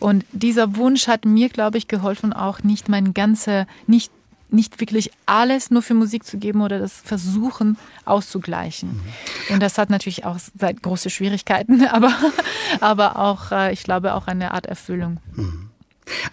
Und 0.00 0.24
dieser 0.32 0.76
Wunsch 0.76 1.06
hat 1.06 1.24
mir, 1.24 1.48
glaube 1.48 1.78
ich, 1.78 1.88
geholfen, 1.88 2.32
auch 2.32 2.62
nicht 2.62 2.88
mein 2.88 3.14
ganze, 3.14 3.66
nicht 3.86 4.10
nicht 4.50 4.78
wirklich 4.80 5.10
alles 5.26 5.70
nur 5.70 5.82
für 5.82 5.94
Musik 5.94 6.24
zu 6.24 6.38
geben 6.38 6.62
oder 6.62 6.78
das 6.78 6.92
versuchen 6.92 7.76
auszugleichen. 8.04 8.90
Mhm. 8.90 9.54
Und 9.54 9.62
das 9.62 9.78
hat 9.78 9.90
natürlich 9.90 10.24
auch 10.24 10.38
seit 10.56 10.80
große 10.82 11.10
Schwierigkeiten, 11.10 11.84
aber, 11.90 12.14
aber 12.80 13.18
auch, 13.18 13.50
äh, 13.50 13.72
ich 13.72 13.82
glaube, 13.82 14.14
auch 14.14 14.28
eine 14.28 14.52
Art 14.52 14.66
Erfüllung. 14.66 15.18
Mhm. 15.34 15.63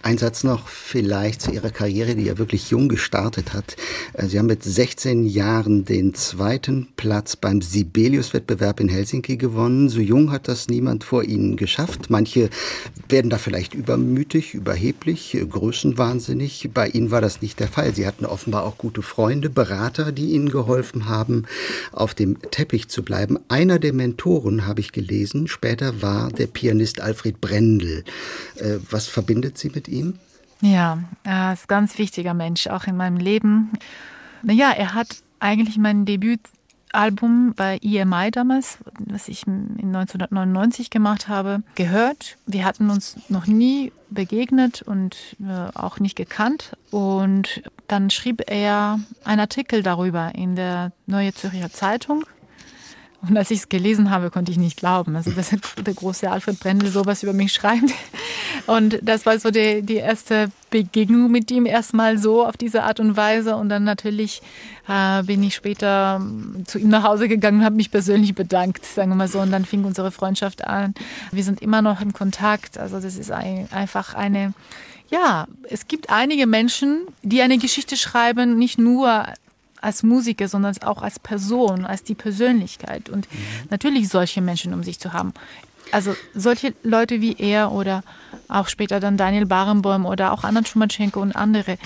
Ein 0.04 0.18
Satz 0.18 0.44
noch 0.44 0.68
vielleicht 0.68 1.42
zu 1.42 1.52
Ihrer 1.52 1.70
Karriere, 1.70 2.16
die 2.16 2.26
ja 2.26 2.38
wirklich 2.38 2.70
jung 2.72 2.90
gestartet 2.90 3.54
hat. 3.54 3.76
Äh, 4.14 4.28
Sie 4.28 4.40
haben 4.40 4.48
mit 4.48 4.64
16 4.64 5.26
Jahren 5.26 5.86
den 5.86 6.14
zweiten 6.14 6.90
Platz 6.98 7.36
beim 7.36 7.62
Sibelius-Wettbewerb 7.62 8.80
in 8.80 8.90
Helsinki 8.90 9.38
gewonnen. 9.38 9.90
So 9.90 10.00
jung 10.00 10.32
hat 10.32 10.48
das 10.48 10.68
niemand 10.68 11.04
vor 11.04 11.24
Ihnen 11.24 11.56
geschafft. 11.56 12.10
Manche 12.10 12.50
werden 13.08 13.30
da 13.30 13.38
vielleicht 13.38 13.74
übermütig, 13.74 14.54
überheblich, 14.54 15.36
äh, 15.36 15.46
größenwahnsinnig. 15.46 16.70
Bei 16.74 16.88
Ihnen 16.90 17.12
war 17.12 17.22
das 17.22 17.42
nicht 17.42 17.60
der 17.60 17.68
Fall. 17.68 17.96
Sie 17.96 18.08
hatten 18.08 18.26
offenbar 18.26 18.64
auch 18.64 18.78
gute 18.78 19.02
Freunde, 19.02 19.50
Berater, 19.50 20.12
die 20.12 20.32
Ihnen 20.32 20.50
geholfen 20.50 21.08
haben, 21.08 21.46
auf 21.92 22.14
dem 22.14 22.42
Teppich 22.52 22.90
zu 22.90 23.04
bleiben. 23.04 23.40
Einer 23.48 23.80
der 23.80 23.94
Mentoren, 23.94 24.66
habe 24.66 24.82
ich 24.82 24.92
gelesen, 24.92 25.48
später 25.48 26.02
war 26.02 26.30
der 26.32 26.48
Pianist 26.48 27.00
Alfred 27.00 27.40
Brendel. 27.40 28.04
Äh, 28.56 28.78
was 28.90 29.08
verbindet 29.08 29.58
Sie 29.62 29.70
mit 29.70 29.88
ihm? 29.88 30.16
Ja, 30.62 31.00
er 31.24 31.54
ist 31.54 31.64
ein 31.64 31.68
ganz 31.68 31.98
wichtiger 31.98 32.34
Mensch, 32.34 32.68
auch 32.68 32.86
in 32.86 32.96
meinem 32.96 33.18
Leben. 33.18 33.72
Naja, 34.44 34.72
er 34.72 34.94
hat 34.94 35.24
eigentlich 35.40 35.78
mein 35.78 36.06
Debütalbum 36.06 37.54
bei 37.56 37.80
EMI 37.82 38.30
damals, 38.32 38.78
was 39.00 39.28
ich 39.28 39.48
in 39.48 39.96
1999 39.96 40.92
gemacht 40.92 41.28
habe, 41.28 41.64
gehört. 41.76 42.38
Wir 42.46 42.64
hatten 42.64 42.92
uns 42.92 43.18
noch 43.28 43.48
nie 43.48 43.92
begegnet 44.12 44.84
und 44.84 45.36
äh, 45.42 45.76
auch 45.76 46.00
nicht 46.00 46.16
gekannt. 46.16 46.78
Und 46.92 47.64
dann 47.88 48.12
schrieb 48.12 48.44
er 48.48 49.00
einen 49.24 49.40
Artikel 49.40 49.82
darüber 49.82 50.36
in 50.36 50.56
der 50.56 50.92
Neue 51.08 51.34
Zürcher 51.34 51.72
Zeitung. 51.72 52.24
Und 53.28 53.38
als 53.38 53.52
ich 53.52 53.60
es 53.60 53.70
gelesen 53.70 54.10
habe, 54.10 54.32
konnte 54.32 54.52
ich 54.52 54.58
nicht 54.58 54.78
glauben. 54.78 55.16
Also, 55.16 55.32
dass 55.32 55.50
der 55.50 55.94
große 55.94 56.30
Alfred 56.30 56.60
Brendel 56.60 56.90
sowas 56.90 57.22
über 57.22 57.34
mich 57.34 57.54
schreibt. 57.54 57.92
Und 58.68 59.00
das 59.04 59.26
war 59.26 59.38
so 59.38 59.52
die, 59.52 59.84
die 59.84 59.96
erste 59.96 60.52
Begegnung 60.72 61.30
mit 61.30 61.52
ihm 61.52 61.68
erstmal 61.68 62.18
so 62.18 62.46
auf 62.46 62.58
diese 62.58 62.84
Art 62.84 63.00
und 63.00 63.16
Weise. 63.18 63.56
Und 63.58 63.70
dann 63.70 63.84
natürlich 63.84 64.42
äh, 64.88 65.22
bin 65.24 65.44
ich 65.44 65.54
später 65.54 66.20
ähm, 66.20 66.64
zu 66.66 66.80
ihm 66.80 66.90
nach 66.90 67.04
Hause 67.04 67.28
gegangen 67.28 67.60
und 67.60 67.66
habe 67.66 67.76
mich 67.76 67.92
persönlich 67.92 68.34
bedankt, 68.34 68.86
sagen 68.86 69.12
wir 69.12 69.16
mal 69.16 69.28
so. 69.28 69.40
Und 69.40 69.52
dann 69.52 69.66
fing 69.66 69.84
unsere 69.84 70.12
Freundschaft 70.12 70.66
an. 70.66 70.96
Wir 71.32 71.44
sind 71.44 71.62
immer 71.62 71.84
noch 71.84 72.02
im 72.02 72.14
Kontakt. 72.14 72.80
Also 72.80 73.00
das 73.00 73.18
ist 73.18 73.32
ein, 73.32 73.68
einfach 73.72 74.16
eine, 74.16 74.54
ja, 75.10 75.46
es 75.70 75.88
gibt 75.88 76.10
einige 76.10 76.48
Menschen, 76.48 77.02
die 77.22 77.44
eine 77.44 77.60
Geschichte 77.60 77.98
schreiben, 77.98 78.58
nicht 78.58 78.80
nur 78.80 79.26
als 79.82 80.04
Musiker, 80.04 80.48
sondern 80.48 80.76
auch 80.84 81.02
als 81.02 81.20
Person, 81.20 81.86
als 81.86 82.04
die 82.04 82.16
Persönlichkeit. 82.16 83.10
Und 83.10 83.32
mhm. 83.32 83.38
natürlich 83.70 84.10
solche 84.10 84.42
Menschen 84.42 84.74
um 84.74 84.84
sich 84.84 85.00
zu 85.00 85.14
haben. 85.14 85.34
Also 85.92 86.16
solche 86.34 86.74
Leute 86.84 87.20
wie 87.20 87.36
er 87.38 87.72
oder 87.72 88.04
auch 88.48 88.68
später 88.68 89.00
dann 89.00 89.18
Daniel 89.18 89.46
Barenboim 89.46 90.06
oder 90.06 90.32
auch 90.32 90.44
Anna 90.44 90.64
Schumatschenko 90.64 91.20
und 91.22 91.36
andere. 91.36 91.78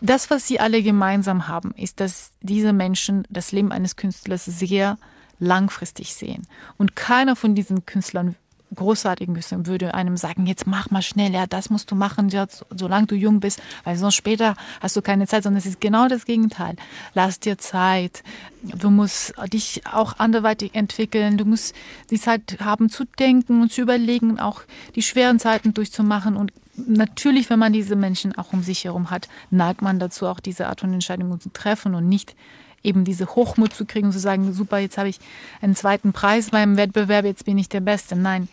Das, 0.00 0.30
was 0.30 0.46
sie 0.46 0.60
alle 0.60 0.82
gemeinsam 0.82 1.48
haben, 1.48 1.72
ist, 1.76 2.00
dass 2.00 2.32
diese 2.40 2.72
Menschen 2.72 3.24
das 3.30 3.52
Leben 3.52 3.72
eines 3.72 3.96
Künstlers 3.96 4.44
sehr 4.44 4.98
langfristig 5.38 6.14
sehen. 6.14 6.46
Und 6.76 6.96
keiner 6.96 7.36
von 7.36 7.54
diesen 7.54 7.86
Künstlern 7.86 8.36
großartigen 8.74 9.34
Künstlern 9.34 9.66
würde 9.66 9.94
einem 9.94 10.16
sagen, 10.16 10.46
jetzt 10.46 10.66
mach 10.66 10.90
mal 10.90 11.02
schnell, 11.02 11.32
ja, 11.32 11.46
das 11.46 11.70
musst 11.70 11.90
du 11.90 11.94
machen, 11.94 12.28
ja, 12.28 12.46
solange 12.70 13.06
du 13.06 13.14
jung 13.14 13.40
bist, 13.40 13.62
weil 13.84 13.96
sonst 13.96 14.14
später 14.14 14.56
hast 14.80 14.96
du 14.96 15.02
keine 15.02 15.26
Zeit, 15.26 15.42
sondern 15.42 15.58
es 15.58 15.66
ist 15.66 15.80
genau 15.80 16.08
das 16.08 16.24
Gegenteil. 16.24 16.76
Lass 17.14 17.40
dir 17.40 17.58
Zeit. 17.58 18.22
Du 18.62 18.90
musst 18.90 19.34
dich 19.52 19.82
auch 19.90 20.18
anderweitig 20.18 20.74
entwickeln. 20.74 21.38
Du 21.38 21.44
musst 21.44 21.74
die 22.10 22.20
Zeit 22.20 22.58
haben 22.60 22.90
zu 22.90 23.04
denken 23.04 23.62
und 23.62 23.72
zu 23.72 23.80
überlegen, 23.80 24.38
auch 24.38 24.62
die 24.94 25.02
schweren 25.02 25.38
Zeiten 25.38 25.74
durchzumachen 25.74 26.36
und 26.36 26.52
Natürlich, 26.86 27.50
wenn 27.50 27.58
man 27.58 27.72
diese 27.72 27.96
Menschen 27.96 28.38
auch 28.38 28.52
um 28.52 28.62
sich 28.62 28.84
herum 28.84 29.10
hat, 29.10 29.28
neigt 29.50 29.82
man 29.82 29.98
dazu, 29.98 30.28
auch 30.28 30.38
diese 30.38 30.68
Art 30.68 30.80
von 30.80 30.92
Entscheidungen 30.92 31.40
zu 31.40 31.52
treffen 31.52 31.96
und 31.96 32.08
nicht 32.08 32.36
eben 32.82 33.04
diese 33.04 33.26
Hochmut 33.26 33.74
zu 33.74 33.84
kriegen 33.84 34.06
und 34.06 34.12
zu 34.12 34.18
sagen, 34.18 34.52
super, 34.52 34.78
jetzt 34.78 34.98
habe 34.98 35.08
ich 35.08 35.18
einen 35.60 35.74
zweiten 35.74 36.12
Preis 36.12 36.50
beim 36.50 36.76
Wettbewerb, 36.76 37.24
jetzt 37.24 37.44
bin 37.44 37.58
ich 37.58 37.68
der 37.68 37.80
Beste. 37.80 38.16
Nein, 38.16 38.48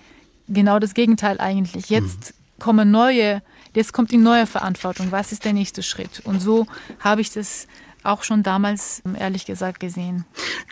genau 0.47 0.79
das 0.79 0.93
Gegenteil 0.93 1.39
eigentlich. 1.39 1.89
Jetzt 1.89 2.33
mhm. 2.33 2.61
kommen 2.61 2.91
neue, 2.91 3.41
jetzt 3.73 3.93
kommt 3.93 4.11
die 4.11 4.17
neue 4.17 4.47
Verantwortung. 4.47 5.11
Was 5.11 5.31
ist 5.31 5.45
der 5.45 5.53
nächste 5.53 5.83
Schritt? 5.83 6.21
Und 6.23 6.41
so 6.41 6.67
habe 6.99 7.21
ich 7.21 7.31
das 7.31 7.67
auch 8.05 8.23
schon 8.23 8.43
damals, 8.43 9.01
ehrlich 9.17 9.45
gesagt, 9.45 9.79
gesehen. 9.79 10.25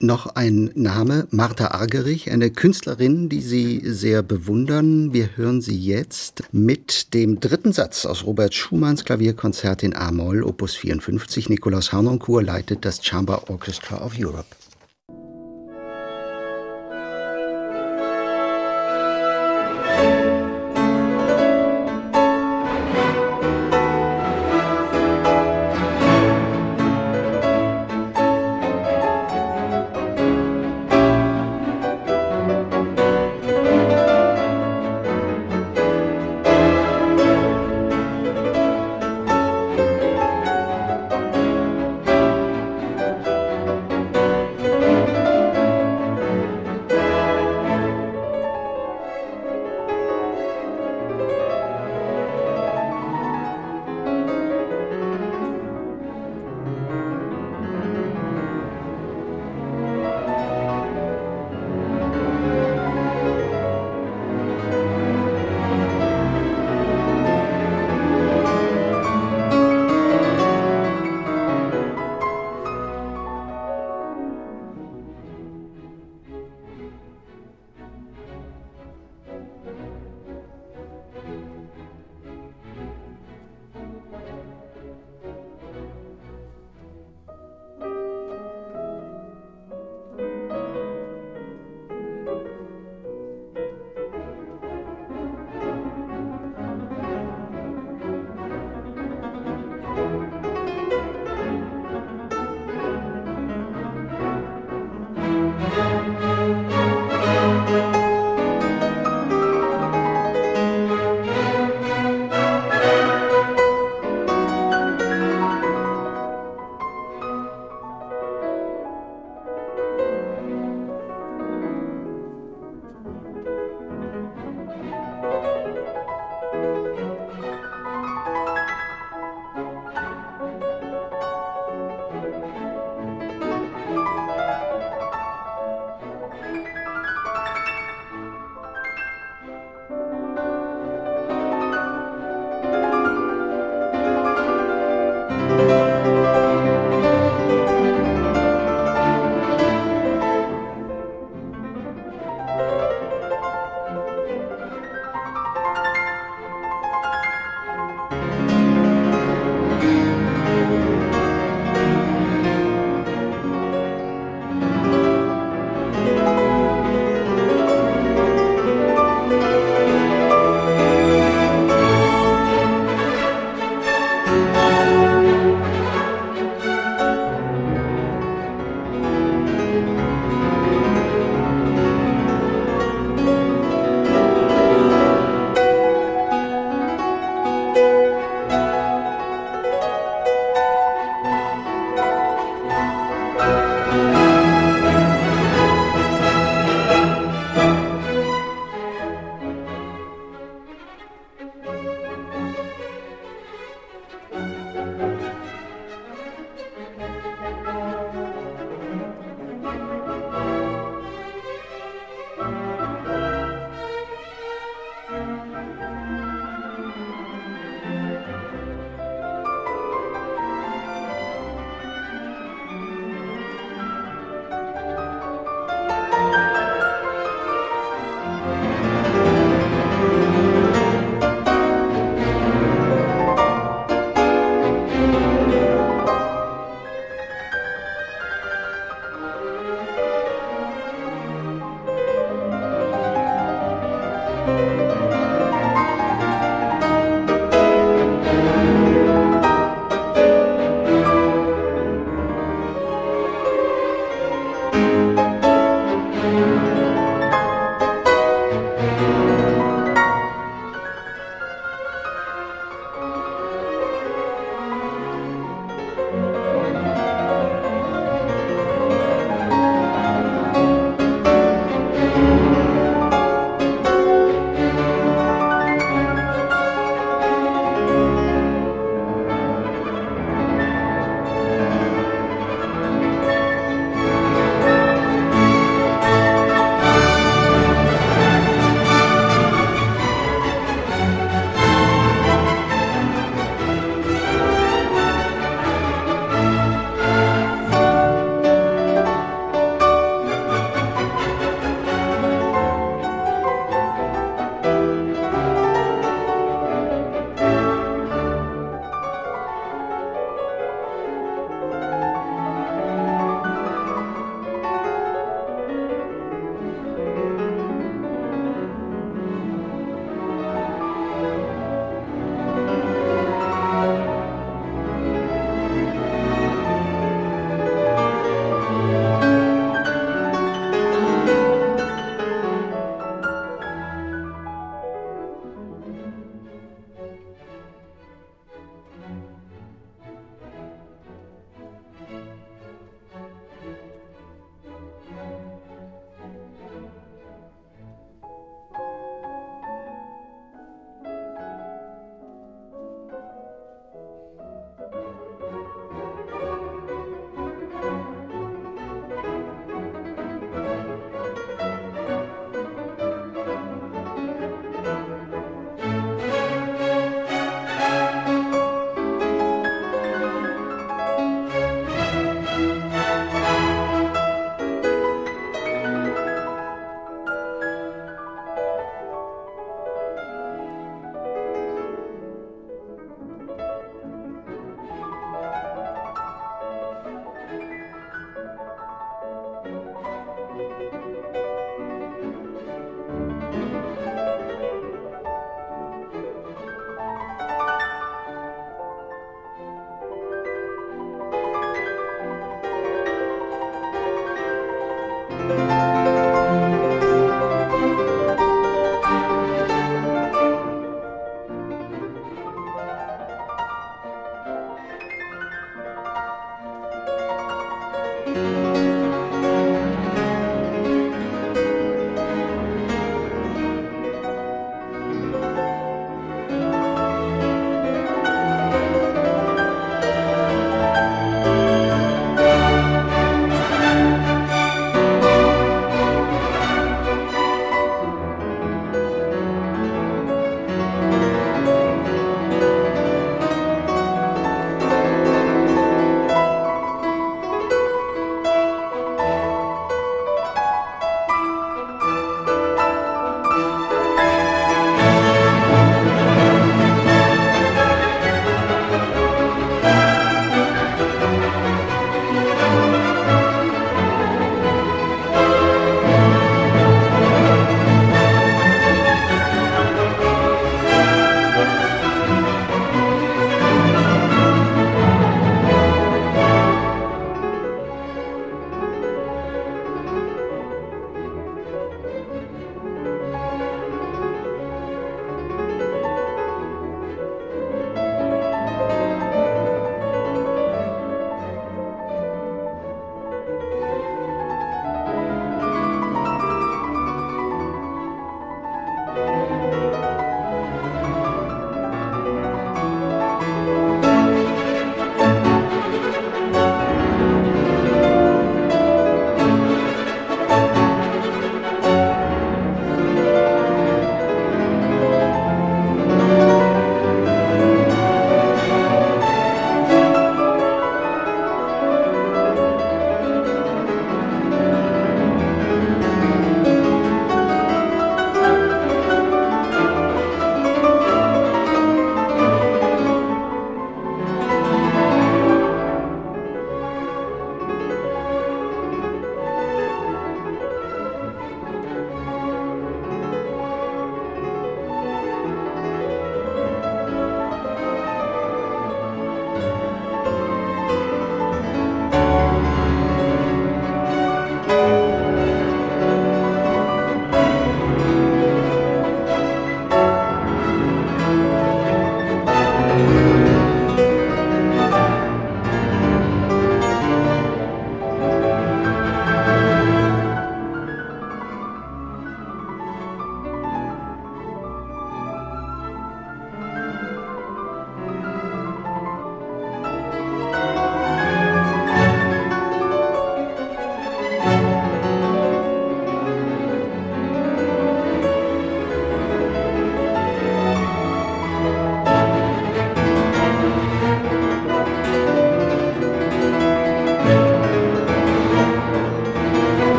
Noch 0.00 0.34
ein 0.34 0.70
Name, 0.74 1.26
Martha 1.30 1.68
Argerich, 1.68 2.30
eine 2.30 2.50
Künstlerin, 2.50 3.28
die 3.28 3.40
Sie 3.40 3.80
sehr 3.84 4.22
bewundern. 4.22 5.12
Wir 5.12 5.36
hören 5.36 5.60
sie 5.60 5.78
jetzt 5.78 6.42
mit 6.52 7.14
dem 7.14 7.40
dritten 7.40 7.72
Satz 7.72 8.04
aus 8.04 8.24
Robert 8.24 8.54
Schumanns 8.54 9.04
Klavierkonzert 9.04 9.82
in 9.82 9.94
A-Moll, 9.94 10.42
Opus 10.42 10.74
54. 10.74 11.48
Nikolaus 11.48 11.92
Harnoncourt 11.92 12.44
leitet 12.44 12.84
das 12.84 13.04
Chamber 13.04 13.48
Orchestra 13.48 14.04
of 14.04 14.14
Europe. 14.18 14.46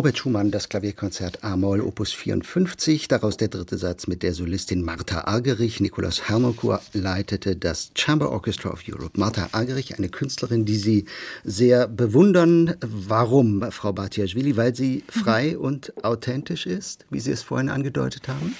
Robert 0.00 0.16
Schumann, 0.16 0.50
das 0.50 0.70
Klavierkonzert 0.70 1.44
A-Moll, 1.44 1.82
Opus 1.82 2.14
54, 2.14 3.06
daraus 3.06 3.36
der 3.36 3.48
dritte 3.48 3.76
Satz 3.76 4.06
mit 4.06 4.22
der 4.22 4.32
Solistin 4.32 4.82
Martha 4.82 5.24
Argerich. 5.26 5.78
Nikolaus 5.78 6.26
Hermokur 6.26 6.80
leitete 6.94 7.54
das 7.54 7.90
Chamber 7.94 8.30
Orchestra 8.30 8.70
of 8.70 8.80
Europe. 8.88 9.20
Martha 9.20 9.50
Argerich, 9.52 9.98
eine 9.98 10.08
Künstlerin, 10.08 10.64
die 10.64 10.76
Sie 10.76 11.04
sehr 11.44 11.86
bewundern. 11.86 12.76
Warum, 12.80 13.70
Frau 13.70 13.92
Batiaschwili? 13.92 14.56
Weil 14.56 14.74
sie 14.74 15.04
frei 15.10 15.58
und 15.58 15.92
authentisch 16.02 16.64
ist, 16.64 17.04
wie 17.10 17.20
Sie 17.20 17.32
es 17.32 17.42
vorhin 17.42 17.68
angedeutet 17.68 18.26
haben? 18.26 18.56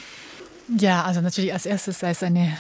Ja, 0.76 1.04
also 1.04 1.22
natürlich 1.22 1.54
als 1.54 1.64
erstes 1.64 2.00
sei 2.00 2.10
es 2.10 2.22
eine 2.22 2.58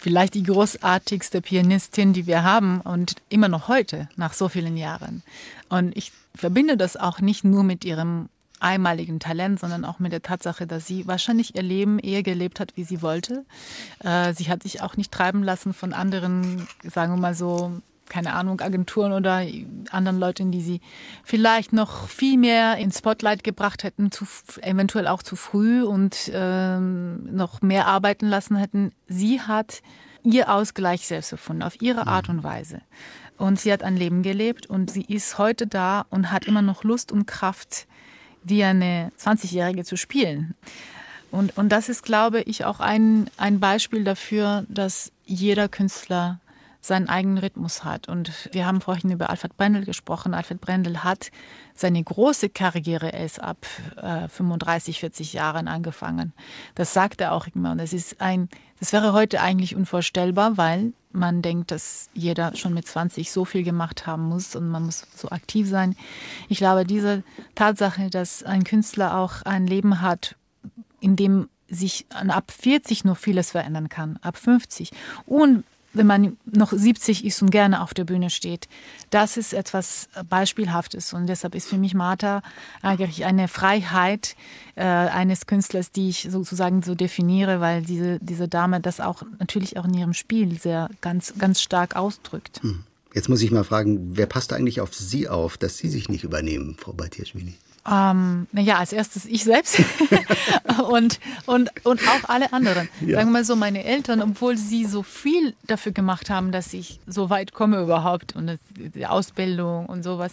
vielleicht 0.00 0.34
die 0.34 0.42
großartigste 0.42 1.42
Pianistin, 1.42 2.12
die 2.12 2.26
wir 2.26 2.42
haben 2.42 2.80
und 2.80 3.16
immer 3.28 3.48
noch 3.48 3.68
heute, 3.68 4.08
nach 4.16 4.32
so 4.32 4.48
vielen 4.48 4.76
Jahren. 4.76 5.22
Und 5.68 5.96
ich 5.96 6.12
verbinde 6.36 6.76
das 6.76 6.96
auch 6.96 7.20
nicht 7.20 7.44
nur 7.44 7.64
mit 7.64 7.84
ihrem 7.84 8.28
einmaligen 8.60 9.20
Talent, 9.20 9.60
sondern 9.60 9.84
auch 9.84 9.98
mit 9.98 10.12
der 10.12 10.22
Tatsache, 10.22 10.66
dass 10.66 10.86
sie 10.86 11.06
wahrscheinlich 11.06 11.54
ihr 11.54 11.62
Leben 11.62 11.98
eher 11.98 12.22
gelebt 12.22 12.60
hat, 12.60 12.76
wie 12.76 12.84
sie 12.84 13.02
wollte. 13.02 13.44
Äh, 14.02 14.32
sie 14.32 14.48
hat 14.48 14.62
sich 14.62 14.82
auch 14.82 14.96
nicht 14.96 15.12
treiben 15.12 15.42
lassen 15.42 15.74
von 15.74 15.92
anderen, 15.92 16.66
sagen 16.82 17.14
wir 17.14 17.20
mal 17.20 17.34
so, 17.34 17.80
keine 18.08 18.34
Ahnung, 18.34 18.60
Agenturen 18.60 19.12
oder 19.12 19.42
anderen 19.90 20.18
Leuten, 20.18 20.52
die 20.52 20.62
sie 20.62 20.80
vielleicht 21.24 21.72
noch 21.72 22.08
viel 22.08 22.38
mehr 22.38 22.76
ins 22.76 22.98
Spotlight 22.98 23.44
gebracht 23.44 23.82
hätten, 23.82 24.12
zu, 24.12 24.26
eventuell 24.62 25.08
auch 25.08 25.22
zu 25.22 25.36
früh 25.36 25.82
und 25.82 26.30
ähm, 26.32 27.34
noch 27.34 27.62
mehr 27.62 27.86
arbeiten 27.86 28.26
lassen 28.26 28.56
hätten. 28.56 28.92
Sie 29.08 29.40
hat 29.40 29.82
ihr 30.22 30.52
Ausgleich 30.52 31.06
selbst 31.06 31.30
gefunden, 31.30 31.62
auf 31.62 31.80
ihre 31.82 32.02
mhm. 32.02 32.08
Art 32.08 32.28
und 32.28 32.42
Weise. 32.42 32.80
Und 33.38 33.60
sie 33.60 33.72
hat 33.72 33.82
ein 33.82 33.96
Leben 33.96 34.22
gelebt 34.22 34.66
und 34.66 34.90
sie 34.90 35.02
ist 35.02 35.38
heute 35.38 35.66
da 35.66 36.06
und 36.10 36.32
hat 36.32 36.46
immer 36.46 36.62
noch 36.62 36.84
Lust 36.84 37.12
und 37.12 37.26
Kraft, 37.26 37.86
wie 38.42 38.64
eine 38.64 39.12
20-Jährige 39.18 39.84
zu 39.84 39.96
spielen. 39.96 40.54
Und, 41.30 41.56
und 41.58 41.70
das 41.70 41.88
ist, 41.88 42.02
glaube 42.02 42.40
ich, 42.42 42.64
auch 42.64 42.80
ein, 42.80 43.28
ein 43.36 43.60
Beispiel 43.60 44.04
dafür, 44.04 44.64
dass 44.68 45.12
jeder 45.24 45.68
Künstler 45.68 46.40
seinen 46.86 47.08
eigenen 47.08 47.38
Rhythmus 47.38 47.84
hat. 47.84 48.08
Und 48.08 48.48
wir 48.52 48.64
haben 48.64 48.80
vorhin 48.80 49.10
über 49.10 49.28
Alfred 49.28 49.56
Brendel 49.56 49.84
gesprochen. 49.84 50.34
Alfred 50.34 50.60
Brendel 50.60 51.02
hat 51.02 51.30
seine 51.74 52.02
große 52.02 52.48
Karriere 52.48 53.10
erst 53.10 53.42
ab 53.42 53.66
äh, 53.96 54.28
35, 54.28 55.00
40 55.00 55.32
Jahren 55.32 55.66
angefangen. 55.66 56.32
Das 56.76 56.94
sagt 56.94 57.20
er 57.20 57.32
auch 57.32 57.48
immer. 57.54 57.72
Und 57.72 57.78
das 57.78 57.92
ist 57.92 58.20
ein, 58.20 58.48
das 58.80 58.92
wäre 58.92 59.12
heute 59.12 59.40
eigentlich 59.40 59.74
unvorstellbar, 59.74 60.56
weil 60.56 60.92
man 61.12 61.40
denkt, 61.42 61.70
dass 61.70 62.10
jeder 62.14 62.54
schon 62.56 62.74
mit 62.74 62.86
20 62.86 63.32
so 63.32 63.44
viel 63.44 63.62
gemacht 63.62 64.06
haben 64.06 64.28
muss 64.28 64.54
und 64.54 64.68
man 64.68 64.84
muss 64.84 65.06
so 65.16 65.30
aktiv 65.30 65.68
sein. 65.68 65.96
Ich 66.48 66.58
glaube, 66.58 66.84
diese 66.84 67.22
Tatsache, 67.54 68.10
dass 68.10 68.42
ein 68.42 68.64
Künstler 68.64 69.16
auch 69.16 69.42
ein 69.42 69.66
Leben 69.66 70.02
hat, 70.02 70.36
in 71.00 71.16
dem 71.16 71.48
sich 71.68 72.06
ab 72.10 72.50
40 72.50 73.04
nur 73.04 73.16
vieles 73.16 73.50
verändern 73.50 73.88
kann, 73.88 74.18
ab 74.22 74.36
50. 74.36 74.92
Und 75.24 75.64
wenn 75.96 76.06
man 76.06 76.36
noch 76.44 76.72
70 76.72 77.24
ist 77.24 77.42
und 77.42 77.50
gerne 77.50 77.82
auf 77.82 77.94
der 77.94 78.04
Bühne 78.04 78.30
steht. 78.30 78.68
Das 79.10 79.36
ist 79.36 79.52
etwas 79.52 80.08
Beispielhaftes 80.28 81.12
und 81.12 81.26
deshalb 81.26 81.54
ist 81.54 81.68
für 81.68 81.78
mich 81.78 81.94
Martha 81.94 82.42
eigentlich 82.82 83.24
eine 83.24 83.48
Freiheit 83.48 84.36
äh, 84.74 84.82
eines 84.82 85.46
Künstlers, 85.46 85.90
die 85.92 86.08
ich 86.08 86.28
sozusagen 86.30 86.82
so 86.82 86.94
definiere, 86.94 87.60
weil 87.60 87.82
diese, 87.82 88.18
diese 88.20 88.48
Dame 88.48 88.80
das 88.80 89.00
auch 89.00 89.22
natürlich 89.38 89.78
auch 89.78 89.84
in 89.84 89.94
ihrem 89.94 90.14
Spiel 90.14 90.58
sehr 90.58 90.90
ganz, 91.00 91.34
ganz 91.38 91.60
stark 91.60 91.96
ausdrückt. 91.96 92.62
Hm. 92.62 92.84
Jetzt 93.14 93.30
muss 93.30 93.40
ich 93.40 93.50
mal 93.50 93.64
fragen, 93.64 94.16
wer 94.16 94.26
passt 94.26 94.52
eigentlich 94.52 94.82
auf 94.82 94.94
Sie 94.94 95.26
auf, 95.26 95.56
dass 95.56 95.78
Sie 95.78 95.88
sich 95.88 96.10
nicht 96.10 96.22
übernehmen, 96.22 96.76
Frau 96.78 96.92
Batierschwili? 96.92 97.54
Ähm, 97.88 98.48
naja, 98.52 98.78
als 98.78 98.92
erstes 98.92 99.26
ich 99.26 99.44
selbst 99.44 99.80
und, 100.90 101.20
und, 101.46 101.70
und 101.84 102.00
auch 102.08 102.28
alle 102.28 102.52
anderen. 102.52 102.88
Ja. 103.00 103.18
Sagen 103.18 103.28
wir 103.28 103.32
mal 103.32 103.44
so, 103.44 103.54
meine 103.54 103.84
Eltern, 103.84 104.20
obwohl 104.20 104.56
sie 104.56 104.84
so 104.84 105.02
viel 105.02 105.54
dafür 105.66 105.92
gemacht 105.92 106.28
haben, 106.28 106.50
dass 106.50 106.72
ich 106.72 106.98
so 107.06 107.30
weit 107.30 107.52
komme 107.52 107.80
überhaupt 107.80 108.34
und 108.34 108.58
die 108.76 109.06
Ausbildung 109.06 109.86
und 109.86 110.02
sowas, 110.02 110.32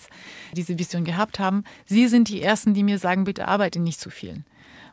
diese 0.54 0.80
Vision 0.80 1.04
gehabt 1.04 1.38
haben, 1.40 1.64
sie 1.86 2.08
sind 2.08 2.30
die 2.30 2.42
Ersten, 2.42 2.74
die 2.74 2.84
mir 2.84 2.98
sagen, 2.98 3.24
bitte 3.24 3.48
arbeite 3.48 3.80
nicht 3.80 4.00
zu 4.00 4.10
viel 4.10 4.44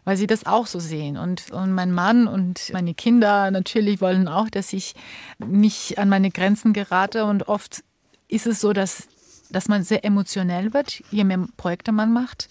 weil 0.04 0.16
sie 0.16 0.26
das 0.26 0.46
auch 0.46 0.66
so 0.66 0.80
sehen. 0.80 1.16
Und, 1.16 1.50
und 1.50 1.72
mein 1.72 1.92
Mann 1.92 2.26
und 2.26 2.72
meine 2.72 2.94
Kinder 2.94 3.50
natürlich 3.50 4.00
wollen 4.00 4.28
auch, 4.28 4.48
dass 4.48 4.72
ich 4.72 4.94
nicht 5.38 5.98
an 5.98 6.08
meine 6.08 6.30
Grenzen 6.30 6.72
gerate. 6.72 7.26
Und 7.26 7.48
oft 7.48 7.84
ist 8.28 8.46
es 8.46 8.60
so, 8.60 8.72
dass 8.72 9.08
dass 9.50 9.68
man 9.68 9.82
sehr 9.82 10.04
emotionell 10.04 10.72
wird, 10.72 11.02
je 11.10 11.24
mehr 11.24 11.46
Projekte 11.56 11.92
man 11.92 12.12
macht. 12.12 12.48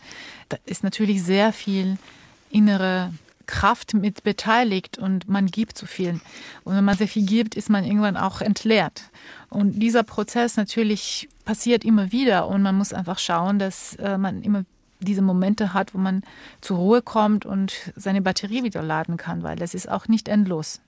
Da 0.50 0.58
ist 0.66 0.84
natürlich 0.84 1.24
sehr 1.24 1.54
viel 1.54 1.98
innere 2.50 3.14
Kraft 3.46 3.96
mit 3.96 4.24
beteiligt 4.24 5.00
und 5.00 5.28
man 5.28 5.48
gibt 5.48 5.78
zu 5.78 5.88
viel. 5.88 6.20
Und 6.64 6.76
wenn 6.76 6.86
man 6.86 6.98
sehr 6.98 7.08
viel 7.08 7.26
gibt, 7.26 7.56
ist 7.56 7.70
man 7.70 7.84
irgendwann 7.84 8.16
auch 8.16 8.42
entleert. 8.42 9.10
Und 9.50 9.80
dieser 9.80 10.04
Prozess 10.04 10.56
natürlich 10.56 11.28
passiert 11.46 11.84
immer 11.84 12.12
wieder 12.12 12.48
und 12.48 12.62
man 12.62 12.76
muss 12.76 12.94
einfach 12.94 13.18
schauen, 13.18 13.58
dass 13.58 13.96
äh, 13.96 14.20
man 14.20 14.44
immer 14.44 14.66
diese 15.00 15.24
Momente 15.24 15.74
hat, 15.74 15.96
wo 15.96 15.98
man 15.98 16.22
zur 16.62 16.78
Ruhe 16.78 17.02
kommt 17.02 17.46
und 17.46 17.92
seine 17.96 18.22
Batterie 18.22 18.64
wieder 18.64 18.84
laden 18.84 19.18
kann, 19.18 19.42
weil 19.42 19.56
das 19.56 19.74
ist 19.74 19.90
auch 19.90 20.08
nicht 20.08 20.28
endlos. 20.28 20.82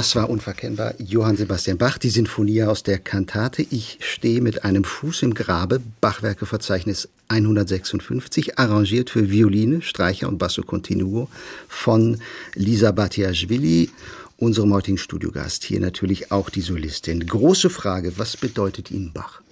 Das 0.00 0.16
war 0.16 0.30
unverkennbar 0.30 0.94
Johann 0.96 1.36
Sebastian 1.36 1.76
Bach, 1.76 1.98
die 1.98 2.08
Sinfonie 2.08 2.62
aus 2.62 2.82
der 2.82 2.98
Kantate 2.98 3.60
Ich 3.60 3.98
stehe 4.00 4.40
mit 4.40 4.64
einem 4.64 4.82
Fuß 4.82 5.20
im 5.24 5.34
Grabe, 5.34 5.78
Bachwerkeverzeichnis 6.00 7.10
156, 7.28 8.58
arrangiert 8.58 9.10
für 9.10 9.30
Violine, 9.30 9.82
Streicher 9.82 10.28
und 10.28 10.38
Basso 10.38 10.62
Continuo 10.62 11.28
von 11.68 12.18
Lisa 12.54 12.92
Batiashvili, 12.92 13.90
unserem 14.38 14.72
heutigen 14.72 14.96
Studiogast. 14.96 15.64
Hier 15.64 15.80
natürlich 15.80 16.32
auch 16.32 16.48
die 16.48 16.62
Solistin. 16.62 17.26
Große 17.26 17.68
Frage, 17.68 18.14
was 18.16 18.38
bedeutet 18.38 18.90
Ihnen 18.90 19.12
Bach? 19.12 19.42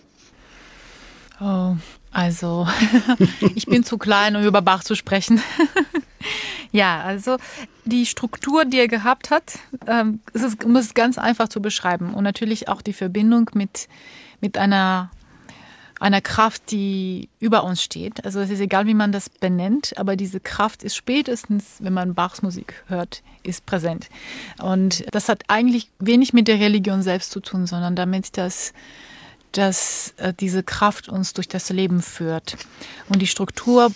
Oh, 1.43 1.77
also 2.13 2.67
ich 3.55 3.67
bin 3.67 3.85
zu 3.85 3.99
klein, 3.99 4.37
um 4.37 4.45
über 4.45 4.63
Bach 4.63 4.83
zu 4.83 4.95
sprechen. 4.95 5.43
ja, 6.73 7.03
also 7.03 7.37
die 7.85 8.07
Struktur, 8.07 8.65
die 8.65 8.79
er 8.79 8.89
gehabt 8.89 9.31
hat, 9.31 9.59
ähm, 9.87 10.21
es 10.33 10.43
ist, 10.43 10.65
um 10.65 10.77
es 10.77 10.95
ganz 10.95 11.19
einfach 11.19 11.49
zu 11.49 11.61
beschreiben. 11.61 12.15
Und 12.15 12.25
natürlich 12.25 12.69
auch 12.69 12.83
die 12.83 12.93
Verbindung 12.93 13.51
mit, 13.55 13.89
mit 14.41 14.59
einer, 14.59 15.11
einer 16.01 16.21
Kraft, 16.21 16.71
die 16.71 17.29
über 17.41 17.65
uns 17.65 17.83
steht. 17.83 18.25
Also 18.25 18.41
es 18.41 18.51
ist 18.51 18.61
egal, 18.61 18.87
wie 18.87 18.95
man 18.95 19.13
das 19.13 19.29
benennt, 19.29 19.95
aber 19.97 20.17
diese 20.17 20.41
Kraft 20.41 20.83
ist 20.83 20.97
spätestens, 20.97 21.77
wenn 21.81 21.93
man 21.93 22.15
Bachs 22.15 22.43
Musik 22.43 22.85
hört, 22.89 23.23
ist 23.43 23.67
präsent. 23.67 24.09
Und 24.61 25.05
das 25.13 25.29
hat 25.29 25.45
eigentlich 25.49 25.91
wenig 25.99 26.33
mit 26.33 26.49
der 26.49 26.61
Religion 26.61 27.03
selbst 27.03 27.31
zu 27.31 27.41
tun, 27.41 27.67
sondern 27.67 27.97
damit, 27.97 28.37
dass 28.37 28.73
dass 29.53 30.15
äh, 30.19 30.33
diese 30.39 30.63
Kraft 30.63 31.09
uns 31.09 31.33
durch 31.33 31.49
das 31.49 31.71
Leben 31.71 32.03
führt. 32.03 32.57
Und 33.09 33.21
die 33.21 33.27
Struktur 33.27 33.91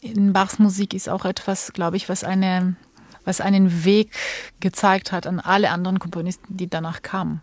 in 0.00 0.32
Bachs 0.32 0.58
Musik 0.58 0.94
ist 0.94 1.08
auch 1.08 1.24
etwas, 1.24 1.72
glaube 1.72 1.96
ich, 1.96 2.08
was 2.08 2.24
eine 2.24 2.76
was 3.24 3.40
einen 3.40 3.84
Weg 3.84 4.12
gezeigt 4.60 5.12
hat 5.12 5.26
an 5.26 5.40
alle 5.40 5.70
anderen 5.70 5.98
Komponisten, 5.98 6.56
die 6.56 6.68
danach 6.68 7.02
kamen. 7.02 7.42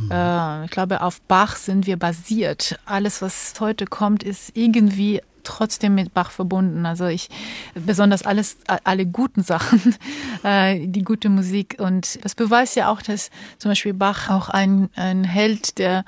Mhm. 0.00 0.10
Äh, 0.10 0.64
ich 0.64 0.70
glaube, 0.70 1.00
auf 1.00 1.20
Bach 1.22 1.56
sind 1.56 1.86
wir 1.86 1.96
basiert. 1.96 2.78
Alles, 2.84 3.22
was 3.22 3.54
heute 3.60 3.86
kommt, 3.86 4.24
ist 4.24 4.50
irgendwie 4.54 5.22
trotzdem 5.44 5.94
mit 5.94 6.14
Bach 6.14 6.30
verbunden. 6.30 6.86
Also 6.86 7.06
ich, 7.06 7.28
besonders 7.74 8.22
alles, 8.22 8.56
alle 8.84 9.06
guten 9.06 9.42
Sachen, 9.42 9.94
äh, 10.42 10.86
die 10.86 11.02
gute 11.02 11.28
Musik. 11.28 11.76
Und 11.78 12.24
das 12.24 12.34
beweist 12.34 12.76
ja 12.76 12.90
auch, 12.90 13.02
dass 13.02 13.30
zum 13.58 13.70
Beispiel 13.70 13.94
Bach 13.94 14.30
auch 14.30 14.48
ein, 14.48 14.88
ein 14.96 15.24
Held 15.24 15.78
der, 15.78 16.04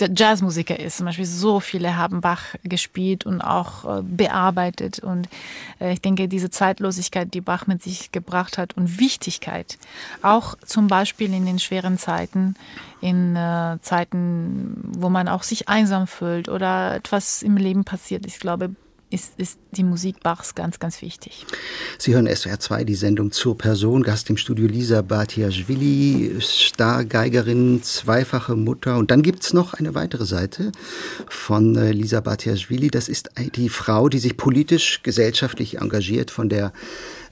der 0.00 0.10
Jazzmusiker 0.14 0.78
ist. 0.78 0.98
Zum 0.98 1.06
Beispiel 1.06 1.26
so 1.26 1.60
viele 1.60 1.96
haben 1.96 2.20
Bach 2.20 2.54
gespielt 2.62 3.26
und 3.26 3.40
auch 3.40 3.98
äh, 3.98 4.02
bearbeitet. 4.02 4.98
Und 4.98 5.28
äh, 5.80 5.92
ich 5.92 6.00
denke, 6.00 6.28
diese 6.28 6.50
Zeitlosigkeit, 6.50 7.32
die 7.34 7.40
Bach 7.40 7.66
mit 7.66 7.82
sich 7.82 8.12
gebracht 8.12 8.58
hat 8.58 8.76
und 8.76 8.98
Wichtigkeit, 8.98 9.78
auch 10.22 10.56
zum 10.64 10.86
Beispiel 10.88 11.32
in 11.32 11.46
den 11.46 11.58
schweren 11.58 11.98
Zeiten, 11.98 12.54
in 13.06 13.36
äh, 13.36 13.78
Zeiten, 13.82 14.82
wo 14.98 15.08
man 15.08 15.28
auch 15.28 15.44
sich 15.44 15.68
einsam 15.68 16.08
fühlt 16.08 16.48
oder 16.48 16.96
etwas 16.96 17.42
im 17.42 17.56
Leben 17.56 17.84
passiert. 17.84 18.26
Ich 18.26 18.40
glaube, 18.40 18.70
ist, 19.10 19.34
ist 19.36 19.60
die 19.70 19.84
Musik 19.84 20.20
Bachs 20.24 20.56
ganz, 20.56 20.80
ganz 20.80 21.00
wichtig. 21.02 21.46
Sie 21.98 22.14
hören 22.14 22.26
SWR 22.26 22.58
2, 22.58 22.82
die 22.82 22.96
Sendung 22.96 23.30
zur 23.30 23.56
Person. 23.56 24.02
Gast 24.02 24.28
im 24.28 24.36
Studio 24.36 24.66
Lisa 24.66 25.02
Batiaschwili, 25.02 26.40
Stargeigerin, 26.40 27.84
zweifache 27.84 28.56
Mutter. 28.56 28.96
Und 28.96 29.12
dann 29.12 29.22
gibt 29.22 29.44
es 29.44 29.52
noch 29.52 29.74
eine 29.74 29.94
weitere 29.94 30.24
Seite 30.24 30.72
von 31.28 31.76
äh, 31.76 31.92
Lisa 31.92 32.20
Batiaschwili. 32.20 32.88
Das 32.88 33.08
ist 33.08 33.30
die 33.54 33.68
Frau, 33.68 34.08
die 34.08 34.18
sich 34.18 34.36
politisch, 34.36 35.04
gesellschaftlich 35.04 35.78
engagiert, 35.78 36.32
von 36.32 36.48
der 36.48 36.72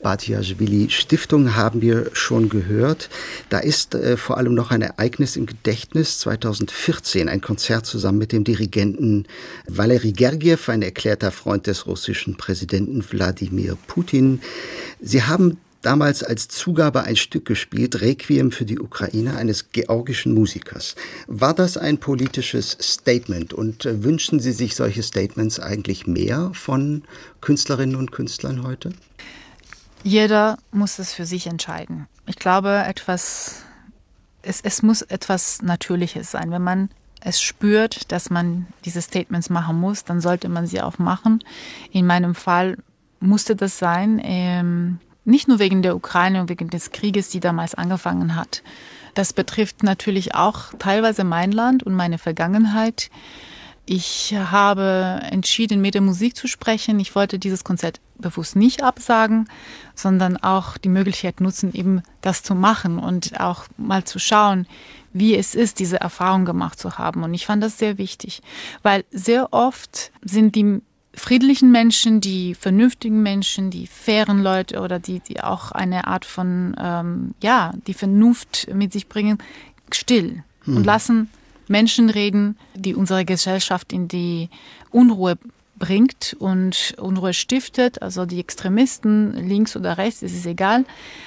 Batiaschwili 0.05 0.90
Stiftung 0.90 1.56
haben 1.56 1.81
wir 1.81 2.10
schon 2.12 2.51
gehört. 2.51 3.09
Da 3.48 3.59
ist 3.59 3.94
äh, 3.94 4.18
vor 4.18 4.36
allem 4.36 4.55
noch 4.55 4.70
ein 4.70 4.82
Ereignis 4.82 5.35
im 5.35 5.47
Gedächtnis 5.47 6.18
2014, 6.20 7.31
ein 7.31 7.40
Konzert 7.40 7.86
zusammen 7.86 8.18
mit 8.18 8.31
dem 8.31 8.44
Dirigenten 8.44 9.24
Valery 9.66 10.12
Gergiev, 10.12 10.68
ein 10.68 10.82
erklärter 10.82 11.32
Freund 11.32 11.66
des 11.66 11.86
russischen 11.86 12.36
Präsidenten 12.36 13.02
Wladimir 13.10 13.78
Putin. 13.86 14.43
Sie 15.01 15.22
haben 15.22 15.56
damals 15.81 16.22
als 16.22 16.48
Zugabe 16.48 17.05
ein 17.05 17.16
Stück 17.16 17.47
gespielt, 17.47 18.02
Requiem 18.02 18.52
für 18.52 18.66
die 18.66 18.78
Ukraine 18.78 19.36
eines 19.39 19.72
georgischen 19.72 20.35
Musikers. 20.35 20.97
War 21.28 21.55
das 21.55 21.78
ein 21.78 21.97
politisches 21.97 22.76
Statement 22.78 23.55
und 23.55 23.86
äh, 23.86 24.05
wünschen 24.05 24.39
Sie 24.39 24.52
sich 24.52 24.76
solche 24.76 25.02
Statements 25.02 25.60
eigentlich 25.60 26.06
mehr 26.06 26.51
von 26.52 27.05
Künstlerinnen 27.40 27.97
und 27.97 28.12
Künstlern 28.12 28.64
heute? 28.64 28.93
Jeder 30.05 30.59
muss 30.70 30.98
es 30.98 31.14
für 31.14 31.24
sich 31.24 31.47
entscheiden. 31.47 32.06
Ich 32.26 32.36
glaube, 32.36 32.85
etwas, 32.86 33.62
es, 34.43 34.60
es 34.60 34.82
muss 34.82 35.01
etwas 35.02 35.62
Natürliches 35.62 36.31
sein. 36.31 36.51
Wenn 36.51 36.62
man 36.62 36.90
es 37.20 37.40
spürt, 37.40 38.12
dass 38.12 38.28
man 38.28 38.66
diese 38.85 39.01
Statements 39.01 39.48
machen 39.48 39.81
muss, 39.81 40.05
dann 40.05 40.20
sollte 40.20 40.51
man 40.51 40.66
sie 40.66 40.82
auch 40.82 40.98
machen. 40.98 41.43
In 41.90 42.06
meinem 42.06 42.35
Fall 42.35 42.76
musste 43.18 43.56
das 43.56 43.78
sein, 43.78 44.20
ähm, 44.22 45.01
nicht 45.24 45.48
nur 45.48 45.59
wegen 45.59 45.81
der 45.81 45.97
Ukraine 45.97 46.43
und 46.43 46.51
wegen 46.51 46.68
des 46.68 46.90
Krieges, 46.90 47.31
die 47.31 47.40
damals 47.40 47.74
angefangen 47.74 48.36
hat. 48.36 48.62
Das 49.14 49.32
betrifft 49.32 49.82
natürlich 49.82 50.35
auch 50.35 50.74
teilweise 50.78 51.24
mein 51.24 51.51
Land 51.51 51.82
und 51.82 51.94
meine 51.94 52.18
Vergangenheit. 52.18 53.10
Ich 53.86 54.35
habe 54.35 55.20
entschieden, 55.31 55.82
mit 55.82 55.94
der 55.94 56.01
Musik 56.01 56.36
zu 56.36 56.48
sprechen. 56.48 56.98
Ich 57.01 57.15
wollte 57.15 57.39
dieses 57.39 57.65
Konzert 57.65 58.01
bewusst 58.16 58.56
nicht 58.56 58.82
absagen, 58.82 59.48
sondern 59.94 60.39
auch 60.39 60.78
die 60.78 60.89
Möglichkeit 60.89 61.40
nutzen, 61.40 61.74
eben 61.74 62.02
das 62.23 62.43
zu 62.43 62.55
machen 62.55 62.98
und 62.98 63.39
auch 63.40 63.66
mal 63.77 64.05
zu 64.05 64.19
schauen, 64.19 64.66
wie 65.12 65.36
es 65.36 65.55
ist, 65.55 65.81
diese 65.81 66.01
Erfahrung 66.01 66.47
gemacht 66.47 66.78
zu 66.78 66.97
haben. 66.97 67.24
Und 67.24 67.35
ich 67.35 67.44
fand 67.44 67.62
das 67.62 67.78
sehr 67.78 67.98
wichtig, 67.98 68.40
weil 68.82 69.05
sehr 69.11 69.52
oft 69.52 70.12
sind 70.23 70.55
die 70.55 70.81
friedlichen 71.12 71.70
Menschen, 71.70 72.20
die 72.20 72.55
vernünftigen 72.55 73.23
Menschen, 73.23 73.70
die 73.70 73.86
fairen 73.86 74.43
Leute 74.43 74.81
oder 74.81 74.98
die, 74.98 75.20
die 75.20 75.43
auch 75.43 75.73
eine 75.73 76.06
Art 76.06 76.24
von, 76.24 76.74
ähm, 76.78 77.35
ja, 77.43 77.73
die 77.86 77.94
Vernunft 77.94 78.69
mit 78.73 78.93
sich 78.93 79.09
bringen, 79.09 79.39
still 79.93 80.43
hm. 80.65 80.78
und 80.78 80.85
lassen 80.85 81.28
Menschen 81.69 82.11
reden, 82.11 82.57
die 82.74 82.95
unsere 82.95 83.24
Gesellschaft 83.24 83.93
in 83.93 84.09
die 84.09 84.49
Unruhe 84.91 85.36
bringt 85.77 86.36
und 86.39 86.95
Unruhe 86.99 87.35
stiftet, 87.35 88.01
also 88.01 88.27
die 88.27 88.41
Extremisten 88.41 89.32
links 89.32 89.77
oder 89.77 89.99
rechts, 89.99 90.23
ist 90.23 90.36
es 90.36 90.47
egal, 90.47 90.85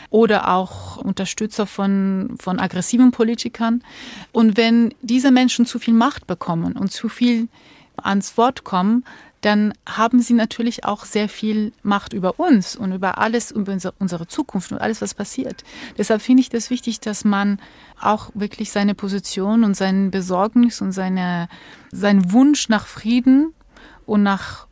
oder 0.09 0.53
auch 0.53 0.97
Unterstützer 0.97 1.65
von, 1.65 2.35
von 2.39 2.59
aggressiven 2.59 3.11
Politikern. 3.11 3.83
Und 4.31 4.57
wenn 4.57 4.93
diese 5.01 5.31
Menschen 5.31 5.65
zu 5.65 5.79
viel 5.79 5.93
Macht 5.93 6.27
bekommen 6.27 6.73
und 6.77 6.91
zu 6.91 7.09
viel 7.09 7.49
ans 7.97 8.37
Wort 8.37 8.63
kommen, 8.63 9.03
dann 9.47 9.73
haben 9.87 10.19
sie 10.19 10.33
natürlich 10.33 10.83
auch 10.83 11.05
sehr 11.05 11.29
viel 11.29 11.71
Macht 11.81 12.11
über 12.11 12.37
uns 12.37 12.75
und 12.75 12.91
über 12.91 13.17
alles, 13.17 13.49
über 13.49 13.77
unsere 13.97 14.27
Zukunft 14.27 14.73
und 14.73 14.77
alles, 14.79 15.01
was 15.01 15.13
passiert. 15.13 15.63
Deshalb 15.97 16.21
finde 16.21 16.41
ich 16.41 16.49
das 16.49 16.69
wichtig, 16.69 16.99
dass 16.99 17.23
man 17.23 17.57
auch 18.01 18.29
wirklich 18.33 18.71
seine 18.71 18.93
Position 18.93 19.63
und 19.63 19.73
sein 19.73 20.11
Besorgnis 20.11 20.81
und 20.81 20.91
seine, 20.91 21.47
seinen 21.93 22.33
Wunsch 22.33 22.67
nach 22.67 22.87
Frieden 22.87 23.53
und 24.05 24.21
nach 24.21 24.67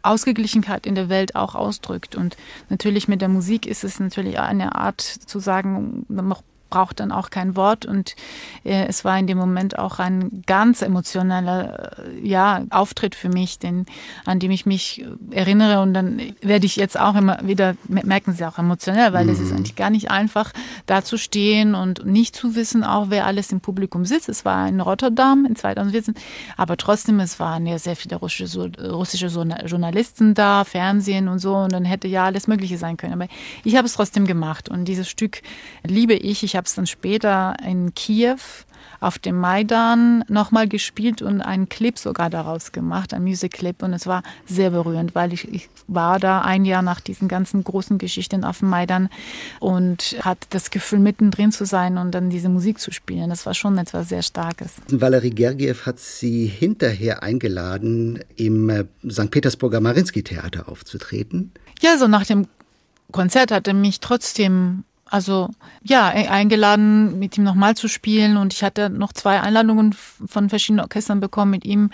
Ausgeglichenheit 0.00 0.86
in 0.86 0.94
der 0.94 1.10
Welt 1.10 1.36
auch 1.36 1.54
ausdrückt. 1.54 2.16
Und 2.16 2.38
natürlich 2.70 3.08
mit 3.08 3.20
der 3.20 3.28
Musik 3.28 3.66
ist 3.66 3.84
es 3.84 4.00
natürlich 4.00 4.38
eine 4.38 4.74
Art 4.74 5.02
zu 5.02 5.38
sagen, 5.38 6.06
noch 6.08 6.42
braucht 6.74 6.98
dann 6.98 7.12
auch 7.12 7.30
kein 7.30 7.54
Wort 7.54 7.86
und 7.86 8.16
äh, 8.64 8.86
es 8.86 9.04
war 9.04 9.16
in 9.16 9.28
dem 9.28 9.38
Moment 9.38 9.78
auch 9.78 10.00
ein 10.00 10.42
ganz 10.44 10.82
emotionaler 10.82 11.98
äh, 12.00 12.26
ja, 12.26 12.64
Auftritt 12.70 13.14
für 13.14 13.28
mich, 13.28 13.60
den, 13.60 13.86
an 14.24 14.40
dem 14.40 14.50
ich 14.50 14.66
mich 14.66 15.04
erinnere 15.30 15.80
und 15.82 15.94
dann 15.94 16.20
werde 16.40 16.66
ich 16.66 16.74
jetzt 16.74 16.98
auch 16.98 17.14
immer 17.14 17.38
wieder, 17.44 17.76
merken 17.86 18.32
Sie 18.32 18.44
auch 18.44 18.58
emotionell, 18.58 19.12
weil 19.12 19.26
mhm. 19.26 19.30
es 19.30 19.38
ist 19.38 19.52
eigentlich 19.52 19.76
gar 19.76 19.90
nicht 19.90 20.10
einfach, 20.10 20.52
da 20.86 21.04
zu 21.04 21.16
stehen 21.16 21.76
und 21.76 22.04
nicht 22.06 22.34
zu 22.34 22.56
wissen, 22.56 22.82
auch 22.82 23.06
wer 23.08 23.24
alles 23.24 23.52
im 23.52 23.60
Publikum 23.60 24.04
sitzt. 24.04 24.28
Es 24.28 24.44
war 24.44 24.66
in 24.66 24.80
Rotterdam 24.80 25.44
in 25.44 25.54
2014, 25.54 26.14
aber 26.56 26.76
trotzdem, 26.76 27.20
es 27.20 27.38
waren 27.38 27.66
ja 27.66 27.78
sehr 27.78 27.94
viele 27.94 28.16
russische, 28.16 28.72
russische 28.80 29.28
Journalisten 29.28 30.34
da, 30.34 30.64
Fernsehen 30.64 31.28
und 31.28 31.38
so 31.38 31.54
und 31.54 31.72
dann 31.72 31.84
hätte 31.84 32.08
ja 32.08 32.24
alles 32.24 32.48
Mögliche 32.48 32.78
sein 32.78 32.96
können. 32.96 33.12
Aber 33.12 33.28
ich 33.62 33.76
habe 33.76 33.86
es 33.86 33.92
trotzdem 33.92 34.26
gemacht 34.26 34.68
und 34.68 34.86
dieses 34.86 35.08
Stück 35.08 35.40
liebe 35.86 36.14
ich. 36.14 36.42
Ich 36.42 36.56
habe 36.56 36.63
habe 36.64 36.68
es 36.68 36.74
dann 36.76 36.86
später 36.86 37.56
in 37.62 37.94
Kiew 37.94 38.38
auf 38.98 39.18
dem 39.18 39.36
Maidan 39.36 40.24
nochmal 40.28 40.66
gespielt 40.66 41.20
und 41.20 41.42
einen 41.42 41.68
Clip 41.68 41.98
sogar 41.98 42.30
daraus 42.30 42.72
gemacht, 42.72 43.12
ein 43.12 43.22
Music-Clip. 43.22 43.82
Und 43.82 43.92
es 43.92 44.06
war 44.06 44.22
sehr 44.46 44.70
berührend, 44.70 45.14
weil 45.14 45.34
ich, 45.34 45.46
ich 45.52 45.68
war 45.88 46.18
da 46.18 46.40
ein 46.40 46.64
Jahr 46.64 46.80
nach 46.80 47.00
diesen 47.00 47.28
ganzen 47.28 47.62
großen 47.62 47.98
Geschichten 47.98 48.44
auf 48.44 48.60
dem 48.60 48.70
Maidan 48.70 49.10
und 49.60 50.16
hatte 50.22 50.46
das 50.48 50.70
Gefühl, 50.70 51.00
mittendrin 51.00 51.52
zu 51.52 51.66
sein 51.66 51.98
und 51.98 52.12
dann 52.12 52.30
diese 52.30 52.48
Musik 52.48 52.78
zu 52.78 52.92
spielen. 52.92 53.28
Das 53.28 53.44
war 53.44 53.52
schon 53.52 53.76
etwas 53.76 54.08
sehr 54.08 54.22
Starkes. 54.22 54.76
Valerie 54.88 55.30
Gergiev 55.30 55.84
hat 55.84 56.00
Sie 56.00 56.46
hinterher 56.46 57.22
eingeladen, 57.22 58.20
im 58.36 58.70
äh, 58.70 58.84
St. 59.10 59.30
Petersburger 59.30 59.80
Marinsky-Theater 59.80 60.66
aufzutreten. 60.70 61.52
Ja, 61.82 61.98
so 61.98 62.08
nach 62.08 62.24
dem 62.24 62.46
Konzert 63.12 63.52
hatte 63.52 63.74
mich 63.74 64.00
trotzdem 64.00 64.84
also 65.10 65.50
ja, 65.82 66.12
e- 66.12 66.28
eingeladen, 66.28 67.18
mit 67.18 67.36
ihm 67.36 67.44
nochmal 67.44 67.76
zu 67.76 67.88
spielen. 67.88 68.36
Und 68.36 68.52
ich 68.52 68.62
hatte 68.64 68.90
noch 68.90 69.12
zwei 69.12 69.40
Einladungen 69.40 69.94
von 70.26 70.48
verschiedenen 70.48 70.80
Orchestern 70.80 71.20
bekommen, 71.20 71.50
mit 71.50 71.64
ihm 71.64 71.90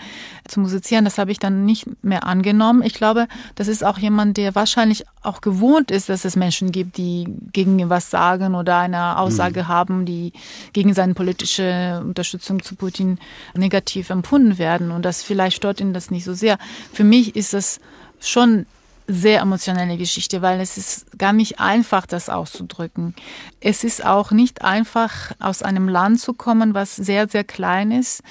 zu 0.47 0.59
musizieren. 0.59 1.05
Das 1.05 1.17
habe 1.17 1.31
ich 1.31 1.39
dann 1.39 1.65
nicht 1.65 1.85
mehr 2.03 2.25
angenommen. 2.25 2.83
Ich 2.83 2.93
glaube, 2.93 3.27
das 3.55 3.67
ist 3.67 3.83
auch 3.83 3.97
jemand, 3.97 4.37
der 4.37 4.55
wahrscheinlich 4.55 5.05
auch 5.21 5.41
gewohnt 5.41 5.91
ist, 5.91 6.09
dass 6.09 6.25
es 6.25 6.35
Menschen 6.35 6.71
gibt, 6.71 6.97
die 6.97 7.27
gegen 7.53 7.77
ihn 7.79 7.89
was 7.89 8.09
sagen 8.09 8.55
oder 8.55 8.77
eine 8.77 9.17
Aussage 9.17 9.63
mhm. 9.63 9.67
haben, 9.67 10.05
die 10.05 10.31
gegen 10.73 10.93
seine 10.93 11.13
politische 11.13 12.01
Unterstützung 12.03 12.63
zu 12.63 12.75
Putin 12.75 13.19
negativ 13.53 14.09
empfunden 14.09 14.57
werden. 14.57 14.91
Und 14.91 15.03
das 15.03 15.21
vielleicht 15.21 15.57
stört 15.57 15.81
ihn 15.81 15.93
das 15.93 16.11
nicht 16.11 16.23
so 16.23 16.33
sehr. 16.33 16.57
Für 16.93 17.03
mich 17.03 17.35
ist 17.35 17.53
es 17.53 17.79
schon 18.19 18.65
sehr 19.11 19.41
emotionelle 19.41 19.97
Geschichte, 19.97 20.41
weil 20.41 20.59
es 20.61 20.77
ist 20.77 21.17
gar 21.17 21.33
nicht 21.33 21.59
einfach, 21.59 22.05
das 22.05 22.29
auszudrücken. 22.29 23.13
Es 23.59 23.83
ist 23.83 24.05
auch 24.05 24.31
nicht 24.31 24.63
einfach, 24.63 25.33
aus 25.39 25.61
einem 25.63 25.89
Land 25.89 26.21
zu 26.21 26.33
kommen, 26.33 26.73
was 26.73 26.95
sehr, 26.95 27.27
sehr 27.27 27.43
klein 27.43 27.91
ist, 27.91 28.23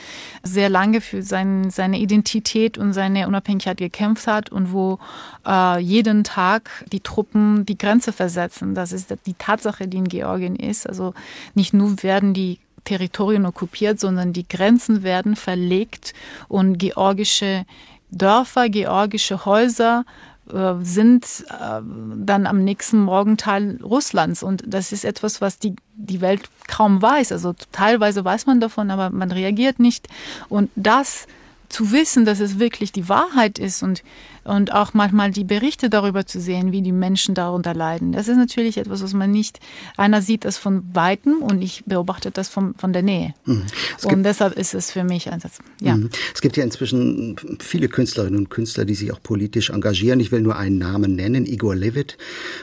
sehr 0.42 0.70
lange 0.70 1.00
für 1.00 1.22
sein, 1.22 1.70
seine 1.70 1.98
Identität 1.98 2.78
und 2.78 2.92
seine 2.92 3.28
Unabhängigkeit 3.28 3.76
gekämpft 3.76 4.26
hat 4.26 4.50
und 4.50 4.72
wo 4.72 4.98
äh, 5.46 5.78
jeden 5.80 6.24
Tag 6.24 6.70
die 6.92 7.00
Truppen 7.00 7.66
die 7.66 7.78
Grenze 7.78 8.12
versetzen. 8.12 8.74
Das 8.74 8.92
ist 8.92 9.14
die 9.26 9.34
Tatsache, 9.34 9.86
die 9.86 9.98
in 9.98 10.08
Georgien 10.08 10.56
ist. 10.56 10.86
Also 10.86 11.14
nicht 11.54 11.74
nur 11.74 12.02
werden 12.02 12.32
die 12.32 12.58
Territorien 12.84 13.44
okkupiert, 13.44 14.00
sondern 14.00 14.32
die 14.32 14.48
Grenzen 14.48 15.02
werden 15.02 15.36
verlegt 15.36 16.14
und 16.48 16.78
georgische 16.78 17.66
Dörfer, 18.10 18.68
georgische 18.68 19.44
Häuser 19.44 20.04
äh, 20.52 20.74
sind 20.82 21.44
äh, 21.48 21.80
dann 21.82 22.46
am 22.46 22.64
nächsten 22.64 23.00
Morgen 23.00 23.36
Teil 23.36 23.78
Russlands. 23.82 24.42
Und 24.42 24.62
das 24.66 24.92
ist 24.92 25.04
etwas, 25.04 25.40
was 25.40 25.58
die, 25.58 25.76
die 25.94 26.20
Welt 26.20 26.48
kaum 26.68 27.00
weiß. 27.00 27.32
Also 27.32 27.54
teilweise 27.72 28.24
weiß 28.24 28.46
man 28.46 28.60
davon, 28.60 28.90
aber 28.90 29.10
man 29.10 29.30
reagiert 29.30 29.78
nicht. 29.78 30.08
Und 30.48 30.70
das 30.76 31.26
zu 31.68 31.92
wissen, 31.92 32.24
dass 32.24 32.40
es 32.40 32.58
wirklich 32.58 32.92
die 32.92 33.08
Wahrheit 33.08 33.58
ist 33.58 33.82
und, 33.82 34.02
und 34.50 34.72
auch 34.72 34.94
manchmal 34.94 35.30
die 35.30 35.44
Berichte 35.44 35.90
darüber 35.90 36.26
zu 36.26 36.40
sehen, 36.40 36.72
wie 36.72 36.82
die 36.82 36.92
Menschen 36.92 37.34
darunter 37.34 37.74
leiden. 37.74 38.12
Das 38.12 38.28
ist 38.28 38.36
natürlich 38.36 38.76
etwas, 38.78 39.02
was 39.02 39.14
man 39.14 39.30
nicht, 39.30 39.60
einer 39.96 40.22
sieht 40.22 40.44
das 40.44 40.58
von 40.58 40.82
Weitem 40.92 41.42
und 41.42 41.62
ich 41.62 41.84
beobachte 41.86 42.30
das 42.30 42.48
von, 42.48 42.74
von 42.74 42.92
der 42.92 43.02
Nähe. 43.02 43.34
Mhm. 43.44 43.62
Und 44.04 44.22
deshalb 44.22 44.54
ist 44.54 44.74
es 44.74 44.90
für 44.90 45.04
mich 45.04 45.30
ein 45.30 45.40
Satz. 45.40 45.58
Ja. 45.80 45.96
Mhm. 45.96 46.10
Es 46.34 46.40
gibt 46.40 46.56
ja 46.56 46.64
inzwischen 46.64 47.36
viele 47.60 47.88
Künstlerinnen 47.88 48.38
und 48.38 48.50
Künstler, 48.50 48.84
die 48.84 48.94
sich 48.94 49.12
auch 49.12 49.22
politisch 49.22 49.70
engagieren. 49.70 50.20
Ich 50.20 50.32
will 50.32 50.40
nur 50.40 50.56
einen 50.56 50.78
Namen 50.78 51.14
nennen, 51.14 51.46
Igor 51.46 51.76
Levit 51.76 52.18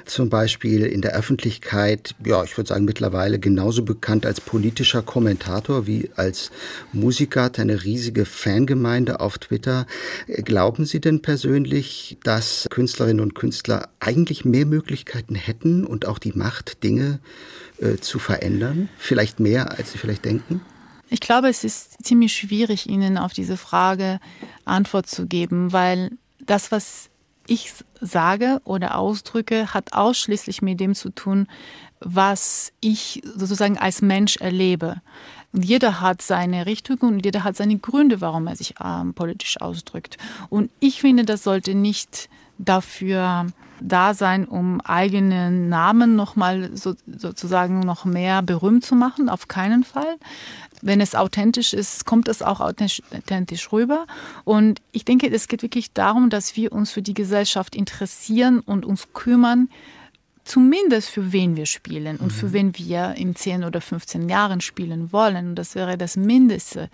zum 0.06 0.30
Beispiel 0.30 0.86
in 0.86 1.02
der 1.02 1.14
Öffentlichkeit, 1.14 2.16
ja, 2.26 2.44
ich 2.44 2.58
würde 2.58 2.68
sagen 2.68 2.86
mittlerweile 2.86 3.40
genauso 3.40 3.84
bekannt 3.84 4.26
als 4.26 4.42
politischer 4.42 5.02
Kommentator 5.02 5.88
wie 5.88 6.10
als 6.16 6.52
Musiker, 6.94 7.44
hat 7.44 7.60
eine 7.60 7.84
riesige 7.84 8.26
Fangemeinde 8.26 8.78
Gemeinde 8.78 9.20
auf 9.20 9.38
Twitter. 9.38 9.86
Glauben 10.28 10.86
Sie 10.86 11.00
denn 11.00 11.22
persönlich, 11.22 11.77
dass 12.24 12.68
Künstlerinnen 12.70 13.22
und 13.22 13.36
Künstler 13.36 13.90
eigentlich 14.00 14.46
mehr 14.46 14.66
Möglichkeiten 14.66 15.36
hätten 15.36 15.86
und 15.86 16.08
auch 16.08 16.20
die 16.20 16.34
Macht, 16.34 16.84
Dinge 16.84 17.20
äh, 17.80 17.98
zu 17.98 18.20
verändern? 18.20 18.90
Vielleicht 18.98 19.40
mehr, 19.40 19.78
als 19.78 19.92
Sie 19.92 19.98
vielleicht 19.98 20.26
denken? 20.26 20.62
Ich 21.10 21.20
glaube, 21.20 21.48
es 21.48 21.64
ist 21.64 22.04
ziemlich 22.04 22.34
schwierig, 22.34 22.88
Ihnen 22.90 23.18
auf 23.18 23.34
diese 23.34 23.58
Frage 23.58 24.20
Antwort 24.66 25.08
zu 25.08 25.26
geben, 25.26 25.72
weil 25.72 26.12
das, 26.40 26.72
was 26.72 27.10
ich 27.48 27.74
sage 28.02 28.60
oder 28.66 28.98
ausdrücke, 28.98 29.74
hat 29.74 29.94
ausschließlich 29.94 30.62
mit 30.62 30.80
dem 30.80 30.96
zu 30.96 31.10
tun, 31.10 31.48
was 32.00 32.74
ich 32.80 33.22
sozusagen 33.36 33.78
als 33.78 34.02
Mensch 34.02 34.38
erlebe. 34.38 35.02
Jeder 35.54 36.02
hat 36.02 36.22
seine 36.22 36.66
Richtung 36.66 36.98
und 37.00 37.26
jeder 37.26 37.44
hat 37.44 37.56
seine 37.56 37.78
Gründe, 37.78 38.22
warum 38.22 38.48
er 38.48 38.56
sich 38.56 38.76
ähm, 38.84 39.14
politisch 39.14 39.60
ausdrückt. 39.62 40.18
Und 40.50 40.70
ich 40.80 41.02
finde, 41.02 41.26
das 41.26 41.44
sollte 41.44 41.74
nicht 41.74 42.30
dafür 42.58 43.48
da 43.80 44.14
sein, 44.14 44.46
um 44.46 44.82
eigenen 44.82 45.70
Namen 45.70 46.16
nochmal 46.16 46.72
so, 46.76 46.96
sozusagen 47.06 47.82
noch 47.82 48.06
mehr 48.06 48.42
berühmt 48.42 48.84
zu 48.84 48.96
machen. 48.96 49.30
Auf 49.30 49.48
keinen 49.48 49.84
Fall. 49.84 50.18
Wenn 50.82 51.02
es 51.02 51.16
authentisch 51.16 51.74
ist, 51.74 52.06
kommt 52.06 52.28
es 52.28 52.42
auch 52.42 52.60
authentisch 52.60 53.72
rüber. 53.72 54.06
Und 54.44 54.82
ich 54.92 55.06
denke, 55.06 55.28
es 55.30 55.48
geht 55.48 55.64
wirklich 55.64 55.94
darum, 55.94 56.30
dass 56.30 56.56
wir 56.56 56.72
uns 56.72 56.92
für 56.92 57.02
die 57.02 57.14
Gesellschaft 57.14 57.76
interessieren 57.76 58.60
und 58.60 58.86
uns 58.86 59.08
kümmern, 59.14 59.70
zumindest 60.48 61.10
für 61.10 61.32
wen 61.32 61.56
wir 61.56 61.66
spielen 61.66 62.18
und 62.18 62.32
für 62.32 62.48
mhm. 62.48 62.54
wen 62.54 62.78
wir 62.78 63.14
in 63.16 63.36
10 63.36 63.64
oder 63.64 63.82
15 63.82 64.30
Jahren 64.30 64.62
spielen 64.62 65.12
wollen. 65.12 65.50
Und 65.50 65.56
das 65.56 65.76
wäre 65.76 65.98
das 65.98 66.16
Mindeste. 66.16 66.90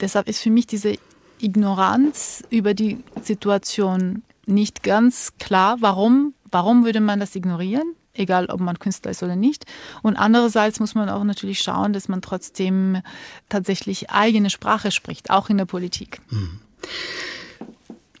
Deshalb 0.00 0.28
ist 0.28 0.40
für 0.40 0.50
mich 0.50 0.66
diese 0.66 0.96
Ignoranz 1.40 2.44
über 2.50 2.74
die 2.74 2.98
Situation 3.22 4.22
nicht 4.46 4.82
ganz 4.82 5.32
klar. 5.38 5.76
Warum, 5.80 6.34
warum 6.50 6.84
würde 6.84 7.00
man 7.00 7.20
das 7.20 7.34
ignorieren? 7.34 7.94
Egal, 8.14 8.46
ob 8.46 8.60
man 8.60 8.78
Künstler 8.78 9.12
ist 9.12 9.22
oder 9.22 9.36
nicht. 9.36 9.64
Und 10.02 10.16
andererseits 10.16 10.80
muss 10.80 10.94
man 10.94 11.08
auch 11.08 11.22
natürlich 11.22 11.60
schauen, 11.60 11.92
dass 11.92 12.08
man 12.08 12.20
trotzdem 12.22 13.00
tatsächlich 13.48 14.10
eigene 14.10 14.50
Sprache 14.50 14.90
spricht, 14.90 15.30
auch 15.30 15.50
in 15.50 15.58
der 15.58 15.66
Politik. 15.66 16.20
Mhm. 16.30 16.60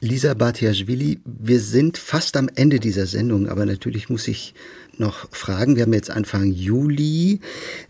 Lisa 0.00 0.34
Batiaschwili, 0.34 1.18
wir 1.24 1.58
sind 1.58 1.98
fast 1.98 2.36
am 2.36 2.48
Ende 2.54 2.78
dieser 2.78 3.06
Sendung, 3.06 3.48
aber 3.48 3.66
natürlich 3.66 4.08
muss 4.08 4.28
ich 4.28 4.54
noch 4.96 5.28
fragen. 5.32 5.74
Wir 5.74 5.82
haben 5.82 5.92
jetzt 5.92 6.10
Anfang 6.10 6.52
Juli. 6.52 7.40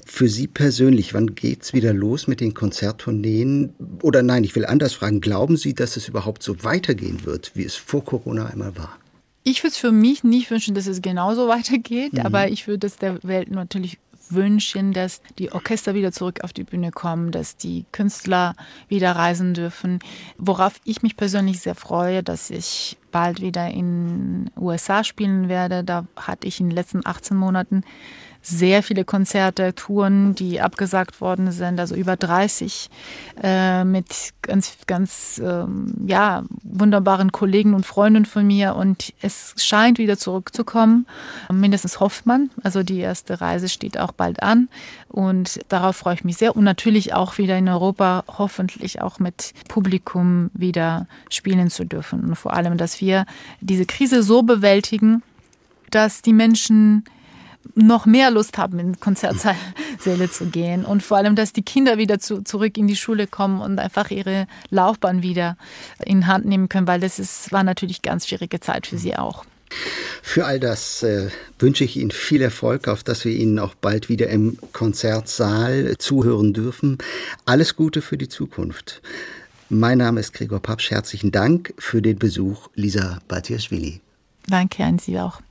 Für 0.07 0.29
Sie 0.29 0.47
persönlich, 0.47 1.13
wann 1.13 1.35
geht's 1.35 1.75
wieder 1.75 1.93
los 1.93 2.27
mit 2.27 2.41
den 2.41 2.55
Konzerttourneen? 2.55 3.75
Oder 4.03 4.23
nein, 4.23 4.43
ich 4.45 4.57
will 4.57 4.65
anders 4.65 4.95
fragen. 4.95 5.21
Glauben 5.21 5.59
Sie, 5.59 5.75
dass 5.75 5.99
es 5.99 6.09
überhaupt 6.09 6.43
so 6.43 6.65
weitergehen 6.65 7.27
wird, 7.27 7.53
wie 7.55 7.65
es 7.65 7.77
vor 7.77 8.03
Corona 8.03 8.47
einmal 8.47 8.75
war? 8.77 8.97
Ich 9.45 9.63
würde 9.63 9.73
es 9.73 9.79
für 9.79 9.93
mich 9.93 10.25
nicht 10.25 10.51
wünschen, 10.51 10.75
dass 10.75 10.87
es 10.87 11.03
genauso 11.03 11.47
weitergeht, 11.49 12.15
mhm. 12.15 12.21
aber 12.21 12.49
ich 12.49 12.67
würde 12.67 12.87
es 12.87 12.97
der 12.97 13.23
Welt 13.23 13.51
natürlich 13.51 13.99
wünschen, 14.33 14.93
dass 14.93 15.21
die 15.39 15.53
Orchester 15.53 15.95
wieder 15.95 16.13
zurück 16.13 16.41
auf 16.43 16.53
die 16.53 16.65
Bühne 16.65 16.91
kommen, 16.91 17.31
dass 17.31 17.57
die 17.57 17.87
Künstler 17.93 18.55
wieder 18.89 19.13
reisen 19.13 19.55
dürfen. 19.55 19.99
Worauf 20.37 20.81
ich 20.85 21.03
mich 21.03 21.17
persönlich 21.17 21.61
sehr 21.61 21.75
freue, 21.75 22.23
dass 22.23 22.51
ich 22.51 22.97
bald 23.11 23.41
wieder 23.41 23.69
in 23.69 24.51
USA 24.57 25.05
spielen 25.05 25.49
werde. 25.49 25.85
Da 25.85 26.07
hatte 26.17 26.47
ich 26.47 26.61
in 26.61 26.69
den 26.69 26.77
letzten 26.77 27.07
18 27.07 27.37
Monaten 27.37 27.83
sehr 28.49 28.83
viele 28.83 29.05
Konzerte, 29.05 29.75
Touren, 29.75 30.35
die 30.35 30.61
abgesagt 30.61 31.21
worden 31.21 31.53
sind, 31.53 31.79
also 31.79 31.95
über 31.95 32.17
30 32.17 32.89
äh, 33.43 33.85
mit 33.85 34.33
ganz, 34.43 34.77
ganz 34.87 35.41
ähm, 35.45 35.93
ja, 36.07 36.45
wunderbaren 36.63 37.31
Kollegen 37.31 37.75
und 37.75 37.85
Freunden 37.85 38.25
von 38.25 38.47
mir. 38.47 38.75
Und 38.75 39.13
es 39.21 39.55
scheint 39.59 39.99
wieder 39.99 40.17
zurückzukommen. 40.17 41.07
Mindestens 41.53 42.01
hofft 42.01 42.27
man. 42.27 42.51
Also 42.63 42.83
die 42.83 42.99
erste 42.99 43.41
Reise 43.41 43.69
steht 43.69 43.99
auch 43.99 44.13
bald 44.13 44.43
an. 44.43 44.69
Und 45.09 45.61
darauf 45.69 45.97
freue 45.97 46.15
ich 46.15 46.25
mich 46.25 46.39
sehr. 46.39 46.57
Und 46.57 46.65
natürlich 46.65 47.15
auch 47.15 47.39
wieder 47.39 47.59
in 47.59 47.69
Europa, 47.69 48.25
hoffentlich 48.39 49.03
auch 49.03 49.19
mit 49.19 49.53
Publikum 49.69 50.51
wieder 50.55 51.07
spielen 51.29 51.71
zu 51.71 51.85
dürfen. 51.85 52.25
Und 52.25 52.37
vor 52.37 52.55
allem, 52.55 52.79
dass 52.79 53.01
wir 53.01 53.27
diese 53.61 53.85
Krise 53.85 54.23
so 54.23 54.43
bewältigen, 54.43 55.23
dass 55.91 56.23
die 56.23 56.33
Menschen 56.33 57.05
noch 57.75 58.07
mehr 58.07 58.31
Lust 58.31 58.59
haben, 58.59 58.79
in 58.79 59.01
Konzertsäle 59.01 59.57
zu 60.31 60.47
gehen. 60.47 60.85
Und 60.85 61.03
vor 61.03 61.17
allem, 61.17 61.37
dass 61.37 61.53
die 61.53 61.63
Kinder 61.63 61.99
wieder 61.99 62.19
zu, 62.19 62.43
zurück 62.43 62.77
in 62.77 62.87
die 62.87 62.97
Schule 62.97 63.27
kommen 63.27 63.61
und 63.61 63.79
einfach 63.79 64.11
ihre 64.11 64.47
Laufbahn 64.71 65.23
wieder 65.23 65.57
in 66.05 66.27
Hand 66.27 66.47
nehmen 66.47 66.69
können, 66.69 66.87
weil 66.87 67.01
das 67.01 67.19
ist, 67.19 67.53
war 67.53 67.63
natürlich 67.63 68.03
ganz 68.03 68.27
schwierige 68.27 68.61
Zeit 68.61 68.87
für 68.87 68.99
sie 68.99 69.17
auch. 69.17 69.45
Für 70.23 70.47
all 70.47 70.59
das 70.61 71.03
äh, 71.03 71.29
wünsche 71.59 71.85
ich 71.85 71.97
Ihnen 71.97 72.11
viel 72.11 72.41
Erfolg, 72.41 72.89
auf 72.89 73.05
dass 73.05 73.25
wir 73.25 73.33
Ihnen 73.33 73.59
auch 73.59 73.75
bald 73.75 74.09
wieder 74.09 74.29
im 74.29 74.59
Konzertsaal 74.73 75.97
zuhören 75.99 76.55
dürfen. 76.55 76.99
Alles 77.45 77.77
Gute 77.77 78.01
für 78.01 78.17
die 78.17 78.29
Zukunft. 78.29 79.03
Mein 79.69 79.99
Name 79.99 80.21
ist 80.21 80.33
Gregor 80.33 80.61
Papsch. 80.61 80.91
Herzlichen 80.91 81.33
Dank 81.33 81.75
für 81.79 82.01
den 82.01 82.19
Besuch, 82.19 82.69
Lisa 82.75 83.19
Batiaschwili. 83.29 84.01
Danke 84.47 84.85
an 84.85 84.99
Sie 84.99 85.19
auch. 85.19 85.43